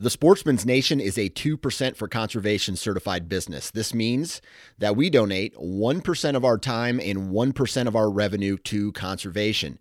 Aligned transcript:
The 0.00 0.10
Sportsman's 0.10 0.64
Nation 0.64 1.00
is 1.00 1.18
a 1.18 1.28
2% 1.28 1.96
for 1.96 2.06
conservation 2.06 2.76
certified 2.76 3.28
business. 3.28 3.72
This 3.72 3.92
means 3.92 4.40
that 4.78 4.94
we 4.94 5.10
donate 5.10 5.56
1% 5.56 6.36
of 6.36 6.44
our 6.44 6.56
time 6.56 7.00
and 7.00 7.32
1% 7.32 7.86
of 7.88 7.96
our 7.96 8.08
revenue 8.08 8.58
to 8.58 8.92
conservation. 8.92 9.80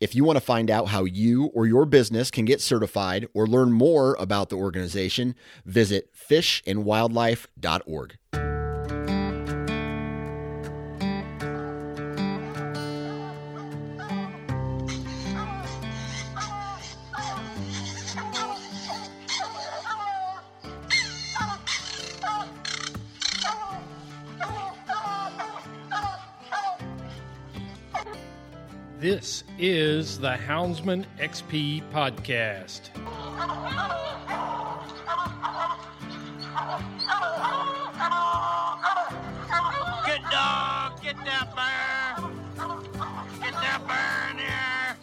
If 0.00 0.14
you 0.14 0.22
want 0.22 0.36
to 0.36 0.44
find 0.44 0.70
out 0.70 0.88
how 0.88 1.04
you 1.04 1.46
or 1.54 1.66
your 1.66 1.86
business 1.86 2.30
can 2.30 2.44
get 2.44 2.60
certified 2.60 3.26
or 3.32 3.46
learn 3.46 3.72
more 3.72 4.18
about 4.20 4.50
the 4.50 4.56
organization, 4.56 5.34
visit 5.64 6.10
fishandwildlife.org. 6.14 8.18
This 29.04 29.44
is 29.58 30.18
the 30.18 30.30
Houndsman 30.30 31.04
XP 31.18 31.82
podcast. 31.92 32.88
Good 40.06 40.22
dog, 40.30 41.02
get 41.02 41.16
that 41.26 41.52
bear. 41.54 42.16
Get 43.42 43.52
that 43.52 43.80
bear 43.86 44.30
in 44.30 44.36
there. 44.38 44.96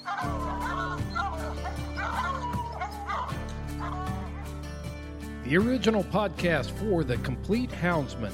The 5.44 5.58
original 5.58 6.04
podcast 6.06 6.72
for 6.72 7.04
the 7.04 7.18
complete 7.18 7.70
Houndsman. 7.70 8.34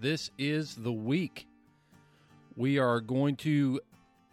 This 0.00 0.30
is 0.38 0.74
the 0.74 0.92
week. 0.92 1.46
We 2.56 2.78
are 2.78 3.00
going 3.00 3.36
to 3.36 3.80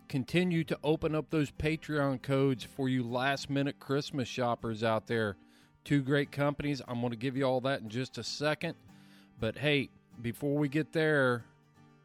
continue 0.10 0.64
to 0.66 0.78
open 0.84 1.14
up 1.14 1.30
those 1.30 1.52
Patreon 1.52 2.24
codes 2.24 2.64
for 2.64 2.90
you 2.90 3.04
last 3.04 3.50
minute 3.50 3.80
Christmas 3.80 4.28
shoppers 4.28 4.84
out 4.84 5.06
there. 5.06 5.38
Two 5.86 6.02
great 6.02 6.32
companies. 6.32 6.82
I'm 6.88 7.00
going 7.00 7.12
to 7.12 7.18
give 7.18 7.38
you 7.38 7.44
all 7.44 7.62
that 7.62 7.82
in 7.82 7.90
just 7.90 8.18
a 8.18 8.24
second. 8.24 8.74
But 9.40 9.58
hey, 9.58 9.90
before 10.22 10.58
we 10.58 10.68
get 10.68 10.94
there, 10.94 11.46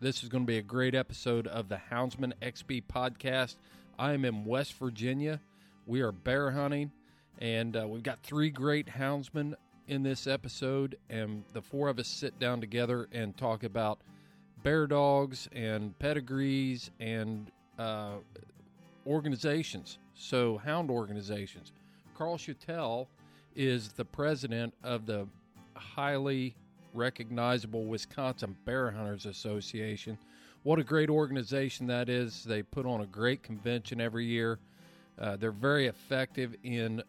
this 0.01 0.23
is 0.23 0.29
going 0.29 0.45
to 0.45 0.47
be 0.47 0.59
a 0.59 0.63
great 0.63 0.95
episode 0.95 1.47
of 1.47 1.69
the 1.69 1.81
Houndsman 1.91 2.35
XP 2.43 2.85
podcast. 2.93 3.57
I 3.99 4.13
am 4.13 4.27
in 4.27 4.45
West 4.45 4.75
Virginia. 4.75 5.41
We 5.87 6.03
are 6.03 6.13
bear 6.13 6.51
hunting, 6.51 6.93
and 7.39 7.75
uh, 7.75 7.87
we've 7.89 8.03
got 8.03 8.23
three 8.23 8.51
great 8.51 8.87
houndsmen 8.87 9.55
in 9.89 10.03
this 10.03 10.27
episode, 10.27 10.99
and 11.09 11.45
the 11.53 11.63
four 11.63 11.89
of 11.89 11.99
us 11.99 12.09
sit 12.09 12.39
down 12.39 12.61
together 12.61 13.09
and 13.13 13.37
talk 13.37 13.63
about 13.63 13.99
bear 14.63 14.87
dogs 14.87 15.49
and 15.53 15.97
pedigrees 15.99 16.91
and 16.99 17.51
uh, 17.79 18.15
organizations. 19.07 19.99
So, 20.15 20.59
hound 20.59 20.91
organizations. 20.91 21.73
Carl 22.17 22.37
Schoettel 22.37 23.07
is 23.55 23.93
the 23.93 24.05
president 24.05 24.75
of 24.83 25.07
the 25.07 25.27
highly 25.75 26.55
recognizable 26.95 27.85
Wisconsin 27.85 28.57
Bear 28.65 28.91
Hunters 28.91 29.27
Association. 29.27 30.19
What 30.63 30.79
a 30.79 30.85
great 30.85 31.11
organization 31.11 31.87
that 31.89 32.09
is. 32.09 32.43
They 32.43 32.63
put 32.63 32.87
on 32.87 33.03
a 33.03 33.07
great 33.07 33.43
convention 33.43 34.01
every 34.01 34.25
year. 34.25 34.59
Uh, 35.19 35.37
they're 35.37 35.53
very 35.53 35.87
effective 35.87 36.57
in 36.65 37.03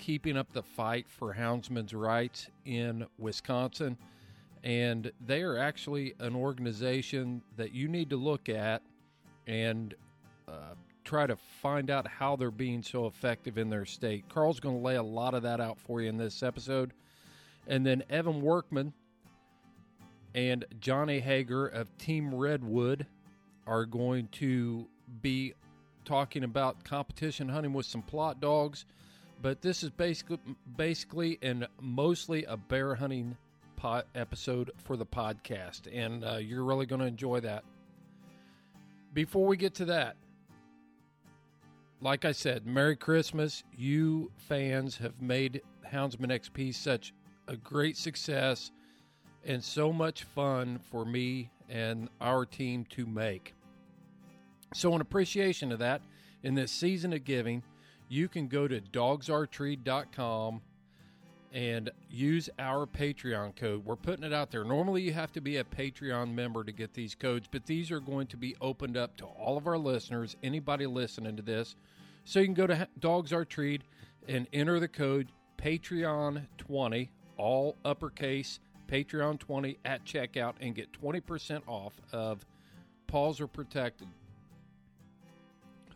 keeping 0.00 0.36
up 0.36 0.50
the 0.52 0.62
fight 0.62 1.06
for 1.08 1.34
houndsmen's 1.34 1.92
rights 1.92 2.48
in 2.64 3.06
Wisconsin. 3.18 3.98
And 4.64 5.12
they 5.24 5.42
are 5.42 5.58
actually 5.58 6.14
an 6.18 6.34
organization 6.34 7.42
that 7.56 7.72
you 7.74 7.86
need 7.86 8.10
to 8.10 8.16
look 8.16 8.48
at 8.48 8.82
and 9.46 9.94
uh, 10.48 10.74
try 11.04 11.26
to 11.26 11.36
find 11.36 11.90
out 11.90 12.08
how 12.08 12.34
they're 12.34 12.50
being 12.50 12.82
so 12.82 13.06
effective 13.06 13.58
in 13.58 13.68
their 13.68 13.84
state. 13.84 14.28
Carl's 14.28 14.58
going 14.58 14.76
to 14.76 14.82
lay 14.82 14.96
a 14.96 15.02
lot 15.02 15.34
of 15.34 15.42
that 15.42 15.60
out 15.60 15.78
for 15.78 16.00
you 16.00 16.08
in 16.08 16.16
this 16.16 16.42
episode. 16.42 16.92
And 17.66 17.84
then 17.84 18.02
Evan 18.08 18.40
Workman 18.40 18.94
and 20.34 20.64
Johnny 20.80 21.20
Hager 21.20 21.66
of 21.66 21.96
Team 21.98 22.34
Redwood 22.34 23.06
are 23.66 23.84
going 23.84 24.28
to 24.32 24.86
be 25.20 25.52
talking 26.06 26.44
about 26.44 26.84
competition 26.84 27.48
hunting 27.48 27.74
with 27.74 27.86
some 27.86 28.02
Plott 28.02 28.40
dogs. 28.40 28.86
But 29.42 29.62
this 29.62 29.82
is 29.82 29.90
basically, 29.90 30.38
basically 30.76 31.38
and 31.42 31.66
mostly 31.80 32.44
a 32.44 32.56
bear 32.56 32.94
hunting 32.94 33.36
po- 33.76 34.02
episode 34.14 34.70
for 34.76 34.96
the 34.96 35.06
podcast, 35.06 35.82
and 35.92 36.24
uh, 36.24 36.36
you're 36.36 36.64
really 36.64 36.86
going 36.86 37.00
to 37.00 37.06
enjoy 37.06 37.40
that. 37.40 37.64
Before 39.14 39.46
we 39.46 39.56
get 39.56 39.74
to 39.74 39.86
that, 39.86 40.16
like 42.00 42.24
I 42.24 42.32
said, 42.32 42.66
Merry 42.66 42.96
Christmas. 42.96 43.62
You 43.76 44.30
fans 44.36 44.96
have 44.98 45.20
made 45.20 45.62
Houndsman 45.90 46.30
XP 46.30 46.74
such 46.74 47.12
a 47.48 47.56
great 47.56 47.96
success 47.96 48.70
and 49.44 49.62
so 49.62 49.92
much 49.92 50.24
fun 50.24 50.78
for 50.90 51.04
me 51.04 51.50
and 51.68 52.08
our 52.20 52.44
team 52.44 52.84
to 52.90 53.06
make. 53.06 53.54
So, 54.74 54.94
in 54.94 55.00
appreciation 55.00 55.72
of 55.72 55.78
that, 55.80 56.00
in 56.42 56.54
this 56.54 56.70
season 56.70 57.12
of 57.12 57.24
giving, 57.24 57.62
you 58.10 58.28
can 58.28 58.48
go 58.48 58.66
to 58.68 58.80
dogsarchery.com 58.80 60.60
and 61.52 61.90
use 62.10 62.50
our 62.58 62.86
Patreon 62.86 63.54
code. 63.56 63.84
We're 63.84 63.96
putting 63.96 64.24
it 64.24 64.32
out 64.32 64.50
there. 64.50 64.64
Normally, 64.64 65.02
you 65.02 65.12
have 65.12 65.32
to 65.32 65.40
be 65.40 65.56
a 65.56 65.64
Patreon 65.64 66.34
member 66.34 66.64
to 66.64 66.72
get 66.72 66.92
these 66.92 67.14
codes, 67.14 67.48
but 67.50 67.66
these 67.66 67.90
are 67.90 68.00
going 68.00 68.26
to 68.28 68.36
be 68.36 68.56
opened 68.60 68.96
up 68.96 69.16
to 69.18 69.24
all 69.24 69.56
of 69.56 69.66
our 69.66 69.78
listeners, 69.78 70.36
anybody 70.42 70.86
listening 70.86 71.36
to 71.36 71.42
this. 71.42 71.76
So 72.24 72.40
you 72.40 72.46
can 72.46 72.54
go 72.54 72.66
to 72.66 72.88
Dogs 72.98 73.32
and 74.28 74.46
enter 74.52 74.80
the 74.80 74.88
code 74.88 75.28
Patreon20, 75.58 77.08
all 77.36 77.76
uppercase 77.84 78.58
Patreon20 78.88 79.76
at 79.84 80.04
checkout, 80.04 80.54
and 80.60 80.74
get 80.74 80.92
20% 80.92 81.62
off 81.68 81.94
of 82.12 82.44
Paws 83.06 83.40
Are 83.40 83.46
Protected 83.46 84.08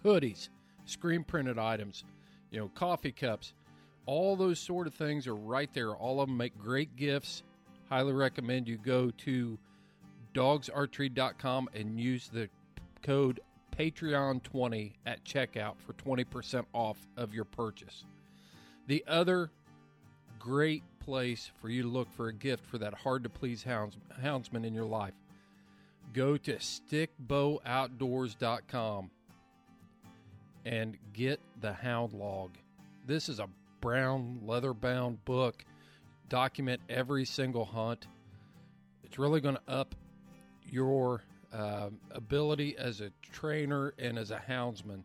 hoodies, 0.05 0.49
screen 0.85 1.25
printed 1.25 1.59
items, 1.59 2.05
you 2.51 2.59
know, 2.59 2.69
coffee 2.75 3.13
cups, 3.13 3.55
all 4.07 4.37
those 4.37 4.59
sort 4.59 4.87
of 4.87 4.95
things 4.95 5.27
are 5.27 5.35
right 5.35 5.73
there. 5.73 5.95
All 5.95 6.21
of 6.21 6.29
them 6.29 6.37
make 6.37 6.57
great 6.59 6.95
gifts. 6.97 7.43
Highly 7.89 8.13
recommend 8.13 8.69
you 8.69 8.77
go 8.77 9.11
to 9.19 9.59
dogsarchery.com 10.35 11.69
and 11.75 11.99
use 11.99 12.29
the 12.29 12.49
code 13.03 13.41
Patreon20 13.77 14.93
at 15.07 15.25
checkout 15.25 15.75
for 15.79 15.95
20% 15.95 16.65
off 16.73 16.99
of 17.17 17.35
your 17.35 17.45
purchase. 17.45 18.05
The 18.87 19.05
other 19.07 19.51
great 20.39 20.83
place 21.01 21.51
for 21.61 21.69
you 21.69 21.83
to 21.83 21.89
look 21.89 22.11
for 22.13 22.29
a 22.29 22.33
gift 22.33 22.65
for 22.67 22.79
that 22.79 22.95
hard 22.95 23.25
to 23.25 23.31
please 23.31 23.63
hounds, 23.63 23.97
houndsman 24.23 24.65
in 24.65 24.75
your 24.75 24.85
life 24.85 25.15
go 26.13 26.37
to 26.37 26.57
stickbowoutdoors.com 26.57 29.11
and 30.65 30.97
get 31.13 31.41
the 31.61 31.73
Hound 31.73 32.13
Log. 32.13 32.51
This 33.07 33.29
is 33.29 33.39
a 33.39 33.49
brown 33.81 34.41
leather 34.43 34.73
bound 34.73 35.25
book. 35.25 35.65
Document 36.29 36.81
every 36.89 37.25
single 37.25 37.65
hunt. 37.65 38.07
It's 39.03 39.19
really 39.19 39.41
going 39.41 39.57
to 39.57 39.73
up 39.73 39.95
your 40.65 41.23
uh, 41.53 41.91
ability 42.13 42.77
as 42.79 43.01
a 43.01 43.11
trainer 43.31 43.95
and 43.99 44.19
as 44.19 44.31
a 44.31 44.43
houndsman. 44.49 45.05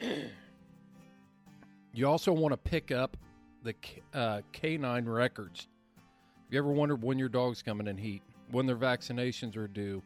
you 1.94 2.06
also 2.06 2.32
want 2.32 2.52
to 2.52 2.56
pick 2.56 2.90
up 2.92 3.16
the 3.62 3.74
uh, 4.12 4.42
K9 4.52 5.06
records. 5.06 5.68
You 6.50 6.58
ever 6.58 6.70
wondered 6.70 7.02
when 7.02 7.18
your 7.18 7.30
dog's 7.30 7.62
coming 7.62 7.86
in 7.86 7.96
heat, 7.96 8.22
when 8.50 8.66
their 8.66 8.76
vaccinations 8.76 9.56
are 9.56 9.66
due? 9.66 10.02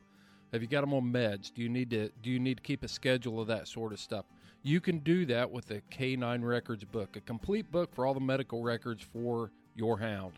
Have 0.56 0.62
you 0.62 0.68
got 0.68 0.80
them 0.80 0.94
on 0.94 1.12
meds? 1.12 1.52
Do 1.52 1.60
you 1.60 1.68
need 1.68 1.90
to 1.90 2.08
do 2.22 2.30
you 2.30 2.38
need 2.38 2.56
to 2.56 2.62
keep 2.62 2.82
a 2.82 2.88
schedule 2.88 3.42
of 3.42 3.46
that 3.48 3.68
sort 3.68 3.92
of 3.92 4.00
stuff? 4.00 4.24
You 4.62 4.80
can 4.80 5.00
do 5.00 5.26
that 5.26 5.50
with 5.50 5.66
the 5.66 5.82
K9 5.92 6.42
Records 6.42 6.82
book, 6.82 7.14
a 7.14 7.20
complete 7.20 7.70
book 7.70 7.94
for 7.94 8.06
all 8.06 8.14
the 8.14 8.20
medical 8.20 8.62
records 8.62 9.02
for 9.02 9.50
your 9.74 9.98
hound. 9.98 10.32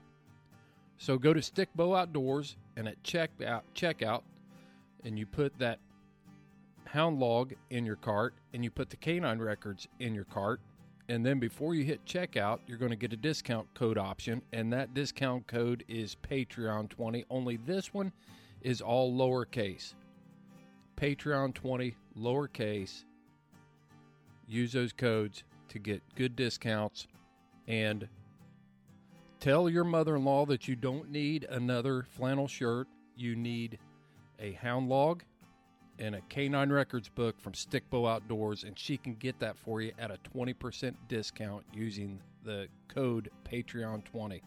So 0.96 1.18
go 1.18 1.32
to 1.32 1.38
Stickbow 1.38 1.96
Outdoors 1.96 2.56
and 2.76 2.88
at 2.88 3.00
check 3.04 3.30
out 3.46 3.62
checkout, 3.76 4.22
and 5.04 5.16
you 5.16 5.24
put 5.24 5.56
that 5.60 5.78
hound 6.84 7.20
log 7.20 7.54
in 7.70 7.86
your 7.86 7.94
cart, 7.94 8.34
and 8.52 8.64
you 8.64 8.72
put 8.72 8.90
the 8.90 8.96
K9 8.96 9.38
Records 9.38 9.86
in 10.00 10.16
your 10.16 10.24
cart, 10.24 10.60
and 11.08 11.24
then 11.24 11.38
before 11.38 11.76
you 11.76 11.84
hit 11.84 12.04
checkout, 12.04 12.58
you're 12.66 12.76
going 12.76 12.90
to 12.90 12.96
get 12.96 13.12
a 13.12 13.16
discount 13.16 13.72
code 13.74 13.98
option, 13.98 14.42
and 14.52 14.72
that 14.72 14.94
discount 14.94 15.46
code 15.46 15.84
is 15.86 16.16
Patreon20. 16.28 17.24
Only 17.30 17.56
this 17.58 17.94
one 17.94 18.10
is 18.62 18.80
all 18.80 19.16
lowercase. 19.16 19.94
Patreon20, 20.98 21.94
lowercase. 22.18 23.04
Use 24.48 24.72
those 24.72 24.92
codes 24.92 25.44
to 25.68 25.78
get 25.78 26.02
good 26.16 26.34
discounts 26.34 27.06
and 27.68 28.08
tell 29.38 29.68
your 29.68 29.84
mother 29.84 30.16
in 30.16 30.24
law 30.24 30.44
that 30.46 30.66
you 30.66 30.74
don't 30.74 31.10
need 31.10 31.44
another 31.44 32.02
flannel 32.02 32.48
shirt. 32.48 32.88
You 33.16 33.36
need 33.36 33.78
a 34.40 34.52
hound 34.52 34.88
log 34.88 35.22
and 36.00 36.16
a 36.16 36.20
Canine 36.22 36.70
Records 36.70 37.08
book 37.08 37.38
from 37.40 37.52
Stickbow 37.52 38.10
Outdoors, 38.10 38.64
and 38.64 38.76
she 38.78 38.96
can 38.96 39.14
get 39.14 39.38
that 39.38 39.56
for 39.56 39.80
you 39.80 39.92
at 39.98 40.10
a 40.10 40.18
20% 40.34 40.94
discount 41.08 41.64
using 41.72 42.20
the 42.44 42.66
code 42.88 43.30
Patreon20. 43.44 44.40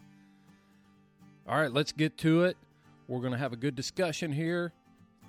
All 1.48 1.60
right, 1.60 1.72
let's 1.72 1.92
get 1.92 2.18
to 2.18 2.44
it. 2.44 2.56
We're 3.08 3.20
going 3.20 3.32
to 3.32 3.38
have 3.38 3.52
a 3.52 3.56
good 3.56 3.74
discussion 3.74 4.32
here. 4.32 4.72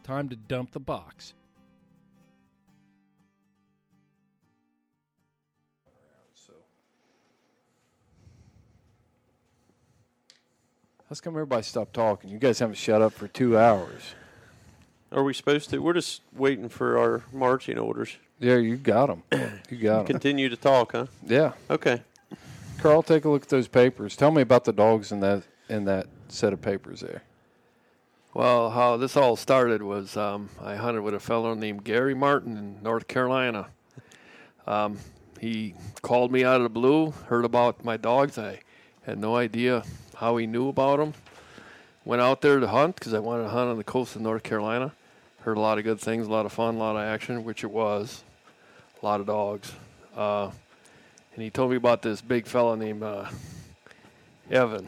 Time 0.03 0.27
to 0.29 0.35
dump 0.35 0.71
the 0.71 0.79
box. 0.79 1.33
How's 11.09 11.21
come 11.21 11.33
everybody 11.35 11.63
stopped 11.63 11.93
talking? 11.93 12.29
You 12.29 12.39
guys 12.39 12.59
haven't 12.59 12.75
shut 12.75 13.01
up 13.01 13.13
for 13.13 13.27
two 13.27 13.57
hours. 13.57 14.15
Are 15.11 15.23
we 15.23 15.33
supposed 15.33 15.69
to? 15.69 15.79
We're 15.79 15.93
just 15.93 16.21
waiting 16.35 16.69
for 16.69 16.97
our 16.97 17.23
marching 17.31 17.77
orders. 17.77 18.17
Yeah, 18.39 18.55
you 18.55 18.77
got 18.77 19.07
them. 19.07 19.23
You 19.69 19.77
got 19.83 19.97
them. 19.97 20.05
Continue 20.07 20.49
to 20.49 20.55
talk, 20.57 20.93
huh? 20.93 21.05
Yeah, 21.25 21.51
Okay. 21.69 22.01
Carl, 22.79 23.03
take 23.03 23.23
a 23.23 23.29
look 23.29 23.43
at 23.43 23.49
those 23.49 23.67
papers. 23.69 24.17
Tell 24.17 24.31
me 24.31 24.41
about 24.41 24.65
the 24.65 24.73
dogs 24.73 25.11
in 25.13 25.21
that 25.21 25.43
in 25.69 25.85
that 25.85 26.07
set 26.27 26.51
of 26.51 26.61
papers 26.61 26.99
there. 26.99 27.21
Well, 28.35 28.71
how 28.71 28.97
this 28.97 29.15
all 29.15 29.35
started 29.35 29.83
was 29.83 30.17
um, 30.17 30.49
I 30.59 30.75
hunted 30.75 31.03
with 31.03 31.13
a 31.13 31.19
fellow 31.19 31.53
named 31.53 31.83
Gary 31.83 32.15
Martin 32.15 32.57
in 32.57 32.81
North 32.81 33.07
Carolina. 33.07 33.67
Um, 34.65 34.97
he 35.39 35.75
called 36.01 36.31
me 36.31 36.43
out 36.43 36.55
of 36.55 36.63
the 36.63 36.69
blue, 36.69 37.11
heard 37.27 37.45
about 37.45 37.85
my 37.85 37.95
dogs. 37.95 38.39
I 38.39 38.61
had 39.05 39.19
no 39.19 39.35
idea 39.35 39.83
how 40.15 40.37
he 40.37 40.47
knew 40.47 40.67
about 40.67 40.97
them. 40.97 41.13
Went 42.05 42.23
out 42.23 42.41
there 42.41 42.59
to 42.59 42.67
hunt 42.67 42.95
because 42.95 43.13
I 43.13 43.19
wanted 43.19 43.43
to 43.43 43.49
hunt 43.49 43.69
on 43.69 43.77
the 43.77 43.83
coast 43.83 44.15
of 44.15 44.23
North 44.23 44.41
Carolina. 44.41 44.93
Heard 45.41 45.57
a 45.57 45.61
lot 45.61 45.77
of 45.77 45.83
good 45.83 45.99
things, 45.99 46.25
a 46.25 46.31
lot 46.31 46.47
of 46.47 46.53
fun, 46.53 46.73
a 46.73 46.79
lot 46.79 46.95
of 46.95 47.03
action, 47.03 47.43
which 47.43 47.63
it 47.63 47.69
was. 47.69 48.23
A 48.99 49.05
lot 49.05 49.19
of 49.19 49.27
dogs. 49.27 49.71
Uh, 50.17 50.49
and 51.35 51.43
he 51.43 51.51
told 51.51 51.69
me 51.69 51.77
about 51.77 52.01
this 52.01 52.19
big 52.19 52.47
fella 52.47 52.75
named 52.77 53.03
uh, 53.03 53.29
Evan. 54.49 54.87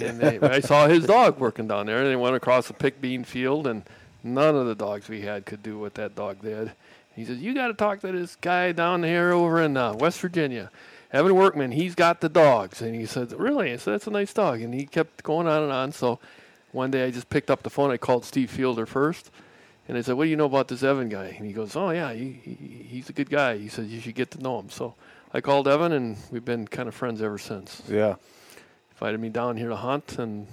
And 0.00 0.18
they, 0.18 0.38
I 0.40 0.60
saw 0.60 0.86
his 0.86 1.06
dog 1.06 1.38
working 1.38 1.68
down 1.68 1.86
there. 1.86 1.98
And 1.98 2.06
they 2.06 2.16
went 2.16 2.36
across 2.36 2.68
the 2.68 2.74
pick 2.74 3.00
bean 3.00 3.24
field, 3.24 3.66
and 3.66 3.82
none 4.22 4.56
of 4.56 4.66
the 4.66 4.74
dogs 4.74 5.08
we 5.08 5.22
had 5.22 5.46
could 5.46 5.62
do 5.62 5.78
what 5.78 5.94
that 5.94 6.14
dog 6.14 6.42
did. 6.42 6.72
He 7.14 7.24
says, 7.24 7.38
"You 7.38 7.54
got 7.54 7.68
to 7.68 7.74
talk 7.74 8.00
to 8.00 8.12
this 8.12 8.36
guy 8.36 8.72
down 8.72 9.00
there 9.00 9.32
over 9.32 9.60
in 9.60 9.76
uh, 9.76 9.94
West 9.94 10.20
Virginia, 10.20 10.70
Evan 11.12 11.34
Workman. 11.34 11.72
He's 11.72 11.94
got 11.94 12.20
the 12.20 12.28
dogs." 12.28 12.80
And 12.80 12.94
he 12.94 13.06
said, 13.06 13.32
"Really?" 13.32 13.72
I 13.72 13.76
said, 13.76 13.94
"That's 13.94 14.06
a 14.06 14.10
nice 14.10 14.32
dog." 14.32 14.60
And 14.60 14.72
he 14.72 14.86
kept 14.86 15.22
going 15.24 15.46
on 15.48 15.62
and 15.62 15.72
on. 15.72 15.92
So 15.92 16.20
one 16.72 16.90
day 16.90 17.04
I 17.04 17.10
just 17.10 17.28
picked 17.28 17.50
up 17.50 17.62
the 17.62 17.70
phone. 17.70 17.90
I 17.90 17.96
called 17.96 18.24
Steve 18.24 18.50
Fielder 18.50 18.86
first, 18.86 19.30
and 19.88 19.98
I 19.98 20.02
said, 20.02 20.14
"What 20.14 20.24
do 20.24 20.30
you 20.30 20.36
know 20.36 20.44
about 20.44 20.68
this 20.68 20.82
Evan 20.82 21.08
guy?" 21.08 21.34
And 21.36 21.46
he 21.46 21.52
goes, 21.52 21.74
"Oh 21.74 21.90
yeah, 21.90 22.12
he, 22.12 22.40
he, 22.44 22.86
he's 22.88 23.08
a 23.08 23.12
good 23.12 23.30
guy." 23.30 23.58
He 23.58 23.68
said, 23.68 23.86
"You 23.86 24.00
should 24.00 24.14
get 24.14 24.30
to 24.32 24.38
know 24.40 24.60
him." 24.60 24.70
So 24.70 24.94
I 25.34 25.40
called 25.40 25.66
Evan, 25.66 25.92
and 25.92 26.16
we've 26.30 26.44
been 26.44 26.68
kind 26.68 26.88
of 26.88 26.94
friends 26.94 27.20
ever 27.20 27.38
since 27.38 27.82
Yeah. 27.88 28.14
Invited 28.98 29.20
me 29.20 29.28
down 29.28 29.56
here 29.56 29.68
to 29.68 29.76
hunt, 29.76 30.18
and 30.18 30.48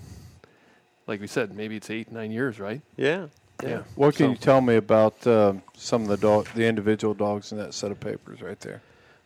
like 1.08 1.20
we 1.20 1.26
said, 1.26 1.56
maybe 1.56 1.78
it's 1.78 1.90
eight, 1.90 2.12
nine 2.12 2.32
years, 2.32 2.60
right? 2.60 2.80
Yeah. 2.96 3.28
Yeah. 3.64 3.84
What 3.96 4.16
can 4.16 4.28
So- 4.28 4.30
you 4.32 4.38
tell 4.38 4.62
me 4.62 4.76
about 4.76 5.26
um, 5.26 5.64
some 5.76 6.04
of 6.04 6.10
the 6.10 6.18
dog, 6.18 6.48
the 6.54 6.68
individual 6.68 7.16
dogs 7.16 7.52
in 7.52 7.58
that 7.58 7.74
set 7.74 7.90
of 7.90 8.00
papers 8.00 8.42
right 8.44 8.60
there? 8.60 8.82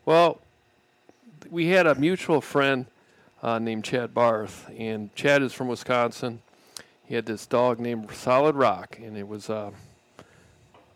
Well, 0.06 0.40
we 1.50 1.68
had 1.68 1.86
a 1.86 1.96
mutual 1.96 2.40
friend 2.40 2.86
uh, 3.44 3.60
named 3.60 3.84
Chad 3.84 4.14
Barth, 4.14 4.70
and 4.78 5.14
Chad 5.16 5.42
is 5.42 5.52
from 5.52 5.68
Wisconsin. 5.68 6.42
He 7.06 7.16
had 7.16 7.26
this 7.26 7.46
dog 7.46 7.80
named 7.80 8.10
Solid 8.14 8.56
Rock, 8.56 9.00
and 9.02 9.18
it 9.18 9.28
was, 9.28 9.50
uh, 9.50 9.72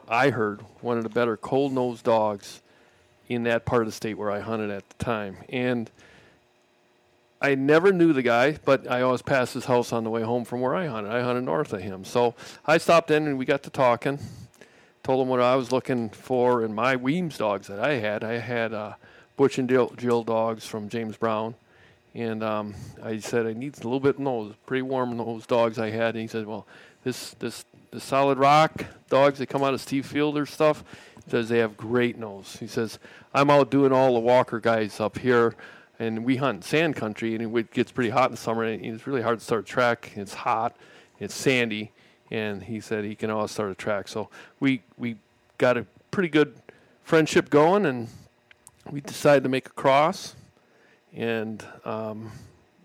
I 0.07 0.29
heard, 0.29 0.61
one 0.79 0.97
of 0.97 1.03
the 1.03 1.09
better 1.09 1.35
cold 1.35 1.73
nosed 1.73 2.05
dogs 2.05 2.61
in 3.27 3.43
that 3.43 3.65
part 3.65 3.81
of 3.81 3.87
the 3.87 3.91
state 3.93 4.17
where 4.17 4.31
I 4.31 4.39
hunted 4.39 4.69
at 4.69 4.87
the 4.89 5.03
time. 5.03 5.37
And 5.49 5.89
I 7.43 7.55
never 7.55 7.91
knew 7.91 8.13
the 8.13 8.21
guy, 8.21 8.57
but 8.63 8.89
I 8.89 9.01
always 9.01 9.21
passed 9.21 9.53
his 9.53 9.65
house 9.65 9.91
on 9.91 10.05
the 10.05 10.09
way 10.09 10.21
home 10.21 10.45
from 10.45 10.61
where 10.61 10.73
I 10.73 10.87
hunted. 10.87 11.11
I 11.11 11.21
hunted 11.21 11.43
north 11.43 11.73
of 11.73 11.81
him. 11.81 12.05
So 12.05 12.35
I 12.65 12.77
stopped 12.77 13.11
in 13.11 13.27
and 13.27 13.37
we 13.37 13.43
got 13.43 13.63
to 13.63 13.69
talking. 13.69 14.17
Told 15.03 15.21
him 15.21 15.27
what 15.27 15.41
I 15.41 15.57
was 15.57 15.69
looking 15.69 16.09
for 16.09 16.63
in 16.63 16.73
my 16.73 16.95
Weems 16.95 17.37
dogs 17.37 17.67
that 17.67 17.81
I 17.81 17.95
had. 17.95 18.23
I 18.23 18.37
had 18.37 18.73
uh, 18.73 18.93
Butch 19.35 19.57
and 19.57 19.67
Jill, 19.67 20.23
dogs 20.23 20.65
from 20.65 20.87
James 20.87 21.17
Brown. 21.17 21.55
And 22.15 22.41
um, 22.41 22.75
I 23.03 23.19
said, 23.19 23.45
I 23.45 23.51
need 23.51 23.73
a 23.73 23.83
little 23.83 23.99
bit 23.99 24.15
of 24.15 24.19
nose, 24.19 24.53
pretty 24.65 24.83
warm 24.83 25.17
nose 25.17 25.45
dogs 25.45 25.77
I 25.77 25.89
had. 25.89 26.15
And 26.15 26.21
he 26.21 26.27
said, 26.27 26.47
Well, 26.47 26.65
this, 27.03 27.31
this, 27.39 27.65
the 27.91 27.99
solid 27.99 28.37
rock 28.37 28.85
dogs 29.09 29.39
that 29.39 29.47
come 29.47 29.63
out 29.63 29.73
of 29.73 29.81
Steve 29.81 30.05
Fielder 30.05 30.45
stuff, 30.45 30.85
he 31.25 31.31
says 31.31 31.49
they 31.49 31.57
have 31.57 31.75
great 31.75 32.17
nose. 32.17 32.55
He 32.57 32.67
says, 32.67 32.99
I'm 33.33 33.49
out 33.49 33.69
doing 33.69 33.91
all 33.91 34.13
the 34.13 34.21
Walker 34.21 34.61
guys 34.61 35.01
up 35.01 35.17
here 35.17 35.55
and 35.99 36.25
we 36.25 36.37
hunt 36.37 36.57
in 36.57 36.61
sand 36.61 36.95
country, 36.95 37.35
and 37.35 37.57
it 37.57 37.71
gets 37.71 37.91
pretty 37.91 38.09
hot 38.09 38.25
in 38.25 38.31
the 38.31 38.37
summer, 38.37 38.63
and 38.63 38.83
it's 38.83 39.07
really 39.07 39.21
hard 39.21 39.39
to 39.39 39.45
start 39.45 39.61
a 39.61 39.65
track. 39.65 40.11
It's 40.15 40.33
hot, 40.33 40.75
it's 41.19 41.35
sandy, 41.35 41.91
and 42.31 42.63
he 42.63 42.79
said 42.79 43.03
he 43.03 43.15
can 43.15 43.29
always 43.29 43.51
start 43.51 43.71
a 43.71 43.75
track. 43.75 44.07
So 44.07 44.29
we 44.59 44.81
we 44.97 45.17
got 45.57 45.77
a 45.77 45.85
pretty 46.11 46.29
good 46.29 46.55
friendship 47.03 47.49
going, 47.49 47.85
and 47.85 48.07
we 48.89 49.01
decided 49.01 49.43
to 49.43 49.49
make 49.49 49.67
a 49.67 49.73
cross, 49.73 50.35
and 51.13 51.65
um, 51.85 52.31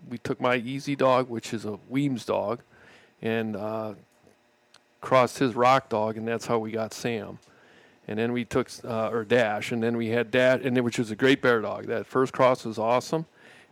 we 0.09 0.17
took 0.17 0.39
my 0.39 0.55
easy 0.57 0.95
dog, 0.95 1.29
which 1.29 1.53
is 1.53 1.65
a 1.65 1.79
Weems 1.89 2.25
dog, 2.25 2.61
and 3.21 3.55
uh, 3.55 3.93
crossed 5.01 5.39
his 5.39 5.55
rock 5.55 5.89
dog, 5.89 6.17
and 6.17 6.27
that's 6.27 6.45
how 6.45 6.59
we 6.59 6.71
got 6.71 6.93
Sam 6.93 7.39
and 8.09 8.17
then 8.17 8.33
we 8.33 8.43
took 8.43 8.71
uh, 8.83 9.09
or 9.09 9.23
Dash, 9.23 9.71
and 9.71 9.83
then 9.83 9.95
we 9.95 10.07
had 10.07 10.31
Dash, 10.31 10.61
and 10.63 10.75
then, 10.75 10.83
which 10.83 10.97
was 10.97 11.11
a 11.11 11.15
great 11.15 11.43
bear 11.43 11.61
dog. 11.61 11.85
That 11.85 12.07
first 12.07 12.33
cross 12.33 12.65
was 12.65 12.79
awesome, 12.79 13.27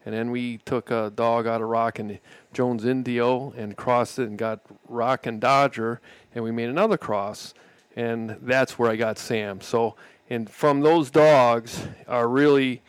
and 0.06 0.14
then 0.14 0.30
we 0.30 0.60
took 0.60 0.92
a 0.92 1.12
dog 1.14 1.48
out 1.48 1.60
of 1.60 1.68
Rock 1.68 1.98
and 1.98 2.20
Jones 2.54 2.86
Indio 2.86 3.52
and 3.58 3.76
crossed 3.76 4.20
it 4.20 4.28
and 4.28 4.38
got 4.38 4.60
Rock 4.88 5.26
and 5.26 5.42
Dodger, 5.42 6.00
and 6.36 6.44
we 6.44 6.52
made 6.52 6.70
another 6.70 7.00
cross, 7.00 7.56
and 7.96 8.38
that's 8.44 8.78
where 8.78 8.92
I 8.92 8.96
got 8.96 9.18
Sam. 9.18 9.60
So, 9.60 9.96
and 10.30 10.48
from 10.48 10.82
those 10.82 11.10
dogs 11.10 11.88
are 12.08 12.28
really 12.28 12.84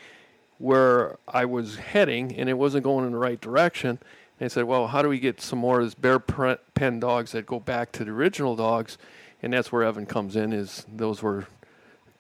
where 0.59 1.17
I 1.26 1.47
was 1.47 1.76
heading, 1.76 2.37
and 2.37 2.50
it 2.50 2.59
wasn't 2.59 2.85
going 2.85 3.07
in 3.07 3.12
the 3.12 3.19
right 3.19 3.40
direction. 3.40 3.99
And 4.38 4.45
I 4.45 4.49
said, 4.49 4.64
well, 4.64 4.88
how 4.88 5.00
do 5.00 5.09
we 5.09 5.19
get 5.19 5.40
some 5.40 5.61
more 5.61 5.81
of 5.81 5.87
these 5.87 5.95
bear 5.95 6.19
pen 6.19 7.00
dogs 7.00 7.33
that 7.33 7.47
go 7.47 7.59
back 7.59 7.90
to 7.93 8.05
the 8.05 8.11
original 8.11 8.55
dogs? 8.55 8.99
And 9.42 9.52
that's 9.52 9.71
where 9.73 9.83
Evan 9.83 10.07
comes 10.07 10.37
in. 10.37 10.52
Is 10.52 10.85
those 10.92 11.23
were 11.23 11.47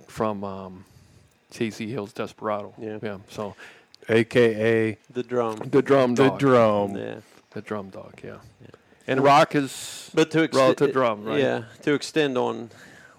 from 0.06 0.44
um, 0.44 0.84
Casey 1.52 1.90
Hill's 1.90 2.12
Desperado. 2.12 2.74
Yeah. 2.78 2.98
yeah. 3.02 3.18
So 3.30 3.54
AKA 4.08 4.96
The 5.10 5.22
drum. 5.22 5.56
the 5.58 5.82
drum 5.82 6.14
Dog. 6.14 6.32
the 6.32 6.38
drum. 6.38 6.96
Yeah. 6.96 7.14
the 7.50 7.60
drum 7.62 7.90
dog. 7.90 8.14
Yeah. 8.22 8.36
And 9.06 9.22
Rock 9.22 9.54
is 9.54 10.10
But 10.14 10.30
to 10.32 10.48
relative 10.52 10.92
drum, 10.92 11.24
right? 11.24 11.40
Yeah, 11.40 11.64
to 11.82 11.94
extend 11.94 12.36
on 12.36 12.70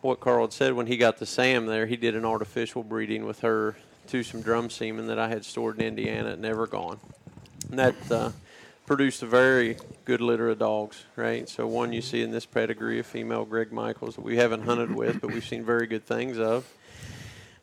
what 0.01 0.19
Carl 0.19 0.41
had 0.45 0.53
said 0.53 0.73
when 0.73 0.85
he 0.87 0.97
got 0.97 1.17
the 1.17 1.25
Sam 1.25 1.65
there, 1.65 1.87
he 1.87 1.95
did 1.97 2.15
an 2.15 2.25
artificial 2.25 2.83
breeding 2.83 3.25
with 3.25 3.39
her 3.41 3.75
to 4.07 4.23
some 4.23 4.41
drum 4.41 4.69
semen 4.69 5.07
that 5.07 5.17
I 5.19 5.27
had 5.29 5.43
stored 5.43 5.79
in 5.79 5.85
Indiana 5.87 6.31
at 6.31 6.39
Never 6.39 6.67
Gone. 6.67 6.99
And 7.69 7.79
that 7.79 7.95
uh, 8.11 8.31
produced 8.89 9.21
a 9.21 9.27
very 9.27 9.77
good 10.03 10.19
litter 10.19 10.49
of 10.49 10.57
dogs, 10.57 11.05
right? 11.15 11.47
So 11.47 11.67
one 11.67 11.93
you 11.93 12.01
see 12.01 12.23
in 12.23 12.31
this 12.31 12.47
pedigree, 12.47 12.97
a 12.97 13.03
female 13.03 13.45
Greg 13.45 13.71
Michaels 13.71 14.15
that 14.15 14.23
we 14.23 14.37
haven't 14.37 14.63
hunted 14.63 14.89
with, 14.89 15.21
but 15.21 15.31
we've 15.31 15.45
seen 15.45 15.63
very 15.63 15.85
good 15.85 16.03
things 16.07 16.39
of, 16.39 16.67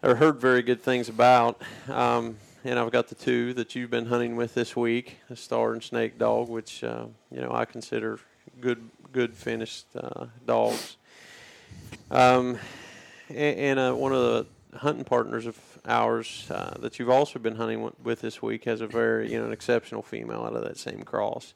or 0.04 0.14
heard 0.14 0.40
very 0.40 0.62
good 0.62 0.80
things 0.80 1.09
about. 1.09 1.61
Um, 1.88 2.37
and 2.62 2.78
I've 2.78 2.92
got 2.92 3.09
the 3.09 3.16
two 3.16 3.54
that 3.54 3.75
you've 3.75 3.90
been 3.90 4.06
hunting 4.06 4.37
with 4.37 4.54
this 4.54 4.76
week, 4.76 5.16
a 5.28 5.35
Star 5.35 5.73
and 5.73 5.83
Snake 5.83 6.16
dog, 6.16 6.49
which 6.49 6.85
uh, 6.85 7.06
you 7.33 7.40
know 7.40 7.50
I 7.50 7.64
consider 7.64 8.21
good 8.61 8.88
good 9.12 9.35
finished 9.35 9.87
uh, 9.97 10.26
dogs. 10.47 10.97
Um, 12.09 12.56
and 13.30 13.59
and 13.59 13.78
uh, 13.80 13.95
one 13.95 14.12
of 14.12 14.21
the 14.21 14.78
hunting 14.78 15.04
partners 15.04 15.47
of 15.47 15.56
ours 15.87 16.47
uh, 16.50 16.76
that 16.81 16.99
you've 16.99 17.11
also 17.11 17.38
been 17.38 17.57
hunting 17.57 17.90
with 18.02 18.21
this 18.21 18.43
week 18.43 18.64
has 18.64 18.81
a 18.81 18.87
very 18.87 19.31
you 19.31 19.38
know 19.38 19.47
an 19.47 19.52
exceptional 19.52 20.02
female 20.02 20.43
out 20.43 20.55
of 20.55 20.64
that 20.64 20.78
same 20.78 21.02
cross. 21.02 21.55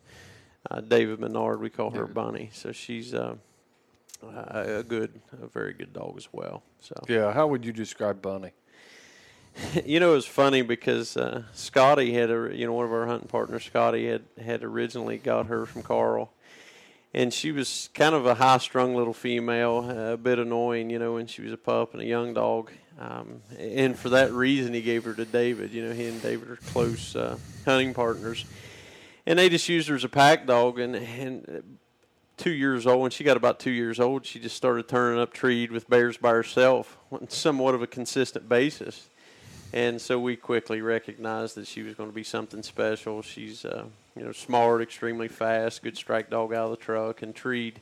Uh, 0.70 0.80
David 0.80 1.20
Menard, 1.20 1.60
we 1.60 1.70
call 1.70 1.90
her 1.90 2.06
Bunny, 2.06 2.50
so 2.52 2.70
she's 2.70 3.14
uh, 3.14 3.36
a 4.22 4.78
a 4.78 4.82
good, 4.82 5.20
a 5.42 5.46
very 5.46 5.72
good 5.72 5.92
dog 5.92 6.16
as 6.16 6.28
well. 6.32 6.62
So 6.80 6.94
Yeah, 7.08 7.32
how 7.32 7.46
would 7.46 7.64
you 7.64 7.72
describe 7.72 8.20
Bunny? 8.20 8.52
you 9.84 10.00
know, 10.00 10.12
it 10.12 10.16
was 10.16 10.26
funny 10.26 10.62
because 10.62 11.16
uh, 11.16 11.42
Scotty 11.52 12.12
had 12.12 12.30
a, 12.30 12.50
you 12.52 12.66
know, 12.66 12.72
one 12.72 12.84
of 12.84 12.92
our 12.92 13.06
hunting 13.06 13.28
partners, 13.28 13.64
Scotty 13.64 14.06
had 14.06 14.22
had 14.42 14.62
originally 14.62 15.18
got 15.18 15.46
her 15.46 15.66
from 15.66 15.82
Carl, 15.82 16.32
and 17.12 17.32
she 17.32 17.52
was 17.52 17.90
kind 17.94 18.14
of 18.14 18.26
a 18.26 18.34
high-strung 18.34 18.94
little 18.94 19.14
female, 19.14 20.12
a 20.12 20.16
bit 20.16 20.38
annoying, 20.38 20.90
you 20.90 20.98
know, 20.98 21.14
when 21.14 21.26
she 21.26 21.42
was 21.42 21.52
a 21.52 21.56
pup 21.56 21.92
and 21.92 22.02
a 22.02 22.06
young 22.06 22.34
dog. 22.34 22.70
Um, 22.98 23.40
and 23.58 23.98
for 23.98 24.10
that 24.10 24.32
reason, 24.32 24.74
he 24.74 24.82
gave 24.82 25.04
her 25.04 25.14
to 25.14 25.24
David. 25.24 25.72
You 25.72 25.86
know, 25.86 25.94
he 25.94 26.06
and 26.06 26.20
David 26.20 26.50
are 26.50 26.56
close 26.56 27.16
uh, 27.16 27.38
hunting 27.64 27.94
partners, 27.94 28.44
and 29.26 29.38
they 29.38 29.48
just 29.48 29.68
used 29.68 29.88
her 29.88 29.94
as 29.94 30.04
a 30.04 30.08
pack 30.08 30.46
dog. 30.46 30.78
And 30.78 30.94
and 30.94 31.78
two 32.36 32.50
years 32.50 32.86
old, 32.86 33.02
when 33.02 33.10
she 33.10 33.24
got 33.24 33.36
about 33.36 33.58
two 33.58 33.70
years 33.70 34.00
old, 34.00 34.24
she 34.24 34.38
just 34.38 34.56
started 34.56 34.88
turning 34.88 35.20
up 35.20 35.32
treed 35.32 35.70
with 35.70 35.88
bears 35.88 36.16
by 36.16 36.30
herself 36.30 36.98
on 37.10 37.28
somewhat 37.28 37.74
of 37.74 37.82
a 37.82 37.86
consistent 37.86 38.48
basis. 38.48 39.08
And 39.72 40.00
so 40.00 40.18
we 40.18 40.36
quickly 40.36 40.80
recognized 40.80 41.54
that 41.54 41.66
she 41.66 41.82
was 41.82 41.94
going 41.94 42.08
to 42.08 42.14
be 42.14 42.24
something 42.24 42.62
special. 42.62 43.22
She's, 43.22 43.64
uh, 43.64 43.84
you 44.16 44.24
know, 44.24 44.32
smart, 44.32 44.82
extremely 44.82 45.28
fast, 45.28 45.82
good 45.82 45.96
strike 45.96 46.30
dog 46.30 46.52
out 46.52 46.64
of 46.66 46.70
the 46.70 46.76
truck, 46.76 47.22
and 47.22 47.34
treed 47.34 47.80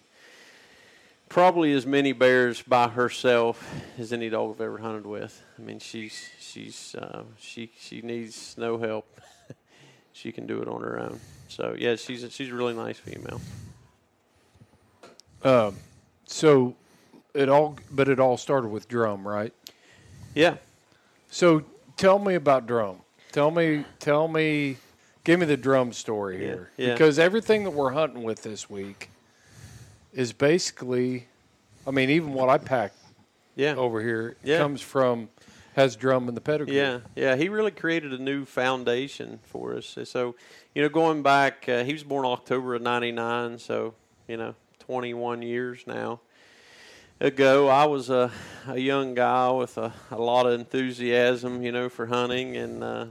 probably 1.28 1.72
as 1.72 1.86
many 1.86 2.12
bears 2.12 2.62
by 2.62 2.88
herself 2.88 3.74
as 3.98 4.12
any 4.12 4.30
dog 4.30 4.54
I've 4.54 4.60
ever 4.60 4.78
hunted 4.78 5.06
with. 5.06 5.42
I 5.58 5.62
mean, 5.62 5.78
she's 5.78 6.30
she's 6.40 6.94
uh, 6.94 7.24
she 7.38 7.70
she 7.78 8.02
needs 8.02 8.56
no 8.58 8.78
help. 8.78 9.20
she 10.12 10.32
can 10.32 10.46
do 10.46 10.60
it 10.62 10.68
on 10.68 10.80
her 10.82 10.98
own. 10.98 11.20
So 11.48 11.74
yeah, 11.78 11.96
she's 11.96 12.22
a, 12.22 12.30
she's 12.30 12.50
a 12.50 12.54
really 12.54 12.74
nice 12.74 12.98
female. 12.98 13.40
Um, 15.42 15.76
so 16.26 16.74
it 17.34 17.48
all, 17.48 17.76
but 17.90 18.08
it 18.08 18.18
all 18.18 18.36
started 18.36 18.68
with 18.68 18.88
drum, 18.88 19.26
right? 19.26 19.52
Yeah. 20.34 20.56
So 21.30 21.62
tell 21.96 22.18
me 22.18 22.34
about 22.34 22.66
drum. 22.66 22.98
Tell 23.32 23.50
me, 23.50 23.84
tell 23.98 24.26
me, 24.26 24.78
give 25.28 25.38
me 25.38 25.44
the 25.44 25.58
drum 25.58 25.92
story 25.92 26.38
here, 26.38 26.70
yeah. 26.78 26.94
because 26.94 27.18
everything 27.18 27.64
that 27.64 27.72
we're 27.72 27.90
hunting 27.90 28.22
with 28.22 28.42
this 28.42 28.70
week 28.70 29.10
is 30.14 30.32
basically, 30.32 31.26
I 31.86 31.90
mean, 31.90 32.08
even 32.08 32.32
what 32.32 32.48
I 32.48 32.56
packed 32.56 32.96
Yeah. 33.54 33.74
over 33.76 34.00
here 34.00 34.36
Yeah. 34.42 34.56
comes 34.56 34.80
from 34.80 35.28
has 35.74 35.96
drum 35.96 36.30
in 36.30 36.34
the 36.34 36.40
pedigree. 36.40 36.74
Yeah, 36.74 37.00
yeah, 37.14 37.36
he 37.36 37.50
really 37.50 37.70
created 37.70 38.14
a 38.14 38.18
new 38.18 38.46
foundation 38.46 39.40
for 39.44 39.76
us. 39.76 39.98
So, 40.04 40.34
you 40.74 40.80
know, 40.80 40.88
going 40.88 41.22
back, 41.22 41.68
uh, 41.68 41.84
he 41.84 41.92
was 41.92 42.04
born 42.04 42.24
October 42.24 42.74
of 42.74 42.80
'99, 42.80 43.58
so 43.58 43.92
you 44.26 44.38
know, 44.38 44.54
21 44.78 45.42
years 45.42 45.84
now 45.86 46.20
ago. 47.20 47.68
I 47.68 47.84
was 47.84 48.08
a, 48.08 48.32
a 48.66 48.78
young 48.78 49.14
guy 49.14 49.50
with 49.50 49.76
a, 49.76 49.92
a 50.10 50.18
lot 50.18 50.46
of 50.46 50.54
enthusiasm, 50.58 51.62
you 51.62 51.70
know, 51.70 51.88
for 51.90 52.06
hunting, 52.06 52.56
and 52.56 52.82
uh, 52.82 53.06